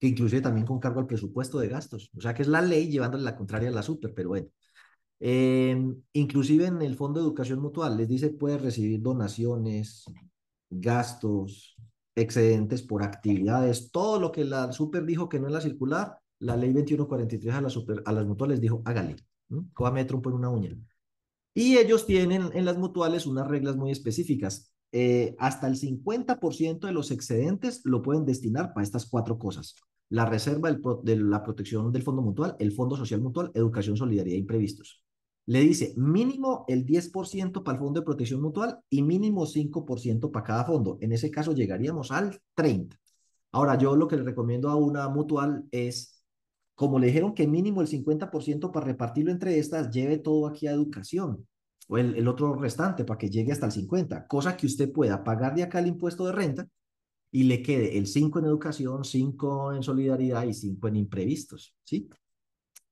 que 0.00 0.08
inclusive 0.08 0.42
también 0.42 0.66
con 0.66 0.80
cargo 0.80 1.00
al 1.00 1.06
presupuesto 1.06 1.58
de 1.58 1.68
gastos. 1.68 2.10
O 2.16 2.20
sea 2.20 2.34
que 2.34 2.42
es 2.42 2.48
la 2.48 2.60
ley 2.60 2.88
llevándole 2.88 3.24
la 3.24 3.36
contraria 3.36 3.68
a 3.68 3.72
la 3.72 3.82
SUPER, 3.82 4.12
pero 4.12 4.30
bueno. 4.30 4.48
Em, 5.20 5.96
inclusive 6.12 6.66
en 6.66 6.82
el 6.82 6.96
Fondo 6.96 7.20
de 7.20 7.26
Educación 7.26 7.60
Mutual 7.60 7.96
les 7.96 8.08
dice 8.08 8.30
puede 8.30 8.58
recibir 8.58 9.00
donaciones, 9.00 10.04
gastos, 10.68 11.76
excedentes 12.14 12.82
por 12.82 13.02
actividades, 13.02 13.90
todo 13.90 14.20
lo 14.20 14.32
que 14.32 14.44
la 14.44 14.72
SUPER 14.72 15.04
dijo 15.04 15.28
que 15.28 15.40
no 15.40 15.46
es 15.46 15.52
la 15.52 15.60
circular, 15.60 16.18
la 16.40 16.56
ley 16.56 16.72
2143 16.72 17.54
a, 17.54 17.60
la 17.60 17.70
super, 17.70 18.02
a 18.04 18.12
las 18.12 18.26
mutuales 18.26 18.60
dijo 18.60 18.82
hágale, 18.84 19.16
cójame 19.72 20.04
trompo 20.04 20.30
en 20.30 20.36
una 20.36 20.50
uña. 20.50 20.76
Y 21.54 21.78
ellos 21.78 22.04
tienen 22.06 22.50
en 22.52 22.64
las 22.64 22.78
mutuales 22.78 23.26
unas 23.26 23.46
reglas 23.46 23.76
muy 23.76 23.92
específicas. 23.92 24.72
Eh, 24.90 25.34
hasta 25.38 25.66
el 25.66 25.76
50% 25.76 26.86
de 26.86 26.92
los 26.92 27.10
excedentes 27.10 27.82
lo 27.84 28.02
pueden 28.02 28.24
destinar 28.24 28.72
para 28.72 28.84
estas 28.84 29.06
cuatro 29.06 29.38
cosas. 29.38 29.76
La 30.08 30.26
reserva 30.26 30.70
de 31.02 31.16
la 31.16 31.42
protección 31.42 31.90
del 31.92 32.02
fondo 32.02 32.22
mutual, 32.22 32.56
el 32.58 32.72
fondo 32.72 32.96
social 32.96 33.20
mutual, 33.20 33.50
educación, 33.54 33.96
solidaridad 33.96 34.34
e 34.34 34.38
imprevistos. 34.38 35.02
Le 35.46 35.60
dice 35.60 35.94
mínimo 35.96 36.64
el 36.68 36.86
10% 36.86 37.62
para 37.62 37.76
el 37.76 37.84
fondo 37.84 38.00
de 38.00 38.04
protección 38.04 38.40
mutual 38.40 38.78
y 38.88 39.02
mínimo 39.02 39.46
5% 39.46 40.30
para 40.30 40.44
cada 40.44 40.64
fondo. 40.64 40.98
En 41.00 41.12
ese 41.12 41.30
caso 41.30 41.52
llegaríamos 41.52 42.10
al 42.10 42.40
30%. 42.56 42.96
Ahora, 43.52 43.78
yo 43.78 43.94
lo 43.94 44.08
que 44.08 44.16
le 44.16 44.24
recomiendo 44.24 44.68
a 44.68 44.74
una 44.74 45.08
mutual 45.08 45.64
es 45.70 46.13
como 46.74 46.98
le 46.98 47.08
dijeron 47.08 47.34
que 47.34 47.46
mínimo 47.46 47.80
el 47.80 47.88
50% 47.88 48.72
para 48.72 48.86
repartirlo 48.86 49.30
entre 49.30 49.58
estas, 49.58 49.90
lleve 49.90 50.18
todo 50.18 50.46
aquí 50.46 50.66
a 50.66 50.72
educación 50.72 51.46
o 51.88 51.98
el, 51.98 52.14
el, 52.16 52.26
otro 52.28 52.54
restante 52.54 53.04
para 53.04 53.18
que 53.18 53.28
llegue 53.28 53.52
hasta 53.52 53.66
el 53.66 53.72
50, 53.72 54.26
cosa 54.26 54.56
que 54.56 54.66
usted 54.66 54.90
pueda 54.90 55.22
pagar 55.22 55.54
de 55.54 55.62
acá 55.62 55.80
el 55.80 55.88
impuesto 55.88 56.26
de 56.26 56.32
renta 56.32 56.68
y 57.30 57.44
le 57.44 57.62
quede 57.62 57.98
el 57.98 58.06
5 58.06 58.38
en 58.38 58.44
educación, 58.44 59.04
5 59.04 59.74
en 59.74 59.82
solidaridad 59.82 60.44
y 60.46 60.54
5 60.54 60.88
en 60.88 60.96
imprevistos, 60.96 61.74
¿sí? 61.82 62.08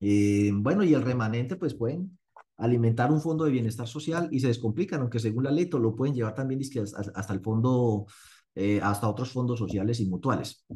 Eh, 0.00 0.50
bueno, 0.52 0.82
y 0.82 0.94
el 0.94 1.02
remanente 1.02 1.54
pues 1.54 1.74
pueden 1.74 2.18
alimentar 2.56 3.12
un 3.12 3.20
fondo 3.20 3.44
de 3.44 3.52
bienestar 3.52 3.86
social 3.86 4.28
y 4.32 4.40
se 4.40 4.48
descomplican, 4.48 5.00
aunque 5.00 5.20
según 5.20 5.44
la 5.44 5.52
ley 5.52 5.70
lo 5.70 5.94
pueden 5.94 6.14
llevar 6.14 6.34
también 6.34 6.60
hasta, 6.60 7.32
el 7.32 7.40
fondo, 7.40 8.06
eh, 8.56 8.80
hasta 8.82 9.08
otros 9.08 9.30
fondos 9.30 9.60
sociales 9.60 10.00
y 10.00 10.06
mutuales. 10.06 10.66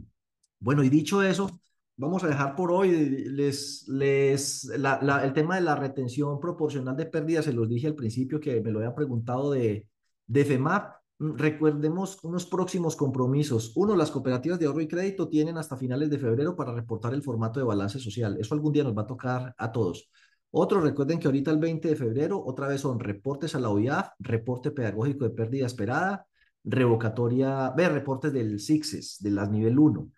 Bueno, 0.60 0.84
y 0.84 0.88
dicho 0.88 1.20
eso, 1.22 1.60
vamos 1.96 2.24
a 2.24 2.28
dejar 2.28 2.54
por 2.54 2.70
hoy. 2.70 2.90
Les, 3.26 3.86
les, 3.88 4.68
el 4.68 5.32
tema 5.32 5.56
de 5.56 5.60
la 5.62 5.76
retención 5.76 6.38
proporcional 6.40 6.96
de 6.96 7.06
pérdidas, 7.06 7.46
se 7.46 7.52
los 7.52 7.68
dije 7.68 7.86
al 7.86 7.94
principio 7.94 8.40
que 8.40 8.60
me 8.60 8.70
lo 8.70 8.78
habían 8.78 8.94
preguntado 8.94 9.52
de, 9.52 9.88
de 10.26 10.44
FEMAP. 10.44 10.94
Mm, 11.18 11.36
recuerdemos 11.36 12.22
unos 12.24 12.46
próximos 12.46 12.96
compromisos. 12.96 13.72
Uno, 13.76 13.96
las 13.96 14.10
cooperativas 14.10 14.58
de 14.58 14.66
ahorro 14.66 14.82
y 14.82 14.88
crédito 14.88 15.28
tienen 15.28 15.56
hasta 15.58 15.76
finales 15.76 16.10
de 16.10 16.18
febrero 16.18 16.54
para 16.56 16.74
reportar 16.74 17.14
el 17.14 17.22
formato 17.22 17.60
de 17.60 17.66
balance 17.66 17.98
social. 17.98 18.36
Eso 18.38 18.54
algún 18.54 18.72
día 18.72 18.84
nos 18.84 18.96
va 18.96 19.02
a 19.02 19.06
tocar 19.06 19.54
a 19.56 19.72
todos. 19.72 20.10
Otro, 20.50 20.80
recuerden 20.80 21.18
que 21.18 21.26
ahorita 21.28 21.50
el 21.50 21.58
20 21.58 21.88
de 21.88 21.96
febrero, 21.96 22.42
otra 22.42 22.68
vez 22.68 22.80
son 22.80 22.98
reportes 23.00 23.54
a 23.54 23.60
la 23.60 23.70
OIAF, 23.70 24.10
reporte 24.20 24.70
pedagógico 24.70 25.24
de 25.24 25.30
pérdida 25.30 25.66
esperada, 25.66 26.26
revocatoria, 26.64 27.70
ve, 27.76 27.88
reportes 27.88 28.32
del 28.32 28.58
SIXES, 28.58 29.18
de 29.20 29.30
las 29.30 29.50
nivel 29.50 29.78
1 29.78 30.10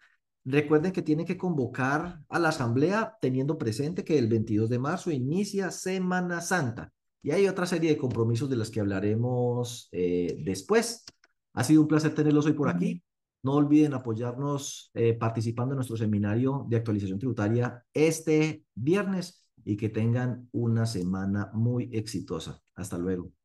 Recuerden 0.51 0.93
que 0.93 1.03
tienen 1.03 1.27
que 1.27 1.37
convocar 1.37 2.25
a 2.27 2.39
la 2.39 2.49
asamblea 2.49 3.19
teniendo 3.21 3.59
presente 3.59 4.03
que 4.03 4.17
el 4.17 4.29
22 4.29 4.71
de 4.71 4.79
marzo 4.79 5.11
inicia 5.11 5.71
Semana 5.71 6.41
Santa. 6.41 6.91
Y 7.23 7.33
hay 7.33 7.47
otra 7.47 7.67
serie 7.67 7.91
de 7.91 7.99
compromisos 7.99 8.49
de 8.49 8.57
los 8.57 8.71
que 8.71 8.81
hablaremos 8.81 9.91
eh, 9.93 10.41
después. 10.43 11.05
Ha 11.53 11.65
sido 11.65 11.83
un 11.83 11.89
placer 11.89 12.15
tenerlos 12.15 12.47
hoy 12.47 12.55
por 12.55 12.71
aquí. 12.71 13.03
No 13.43 13.57
olviden 13.57 13.93
apoyarnos 13.93 14.91
eh, 14.95 15.13
participando 15.13 15.75
en 15.75 15.77
nuestro 15.77 15.99
seminario 15.99 16.65
de 16.67 16.79
actualización 16.79 17.19
tributaria 17.19 17.85
este 17.93 18.65
viernes 18.75 19.51
y 19.67 19.77
que 19.77 19.91
tengan 19.91 20.49
una 20.53 20.87
semana 20.87 21.51
muy 21.53 21.91
exitosa. 21.93 22.59
Hasta 22.75 22.97
luego. 22.97 23.38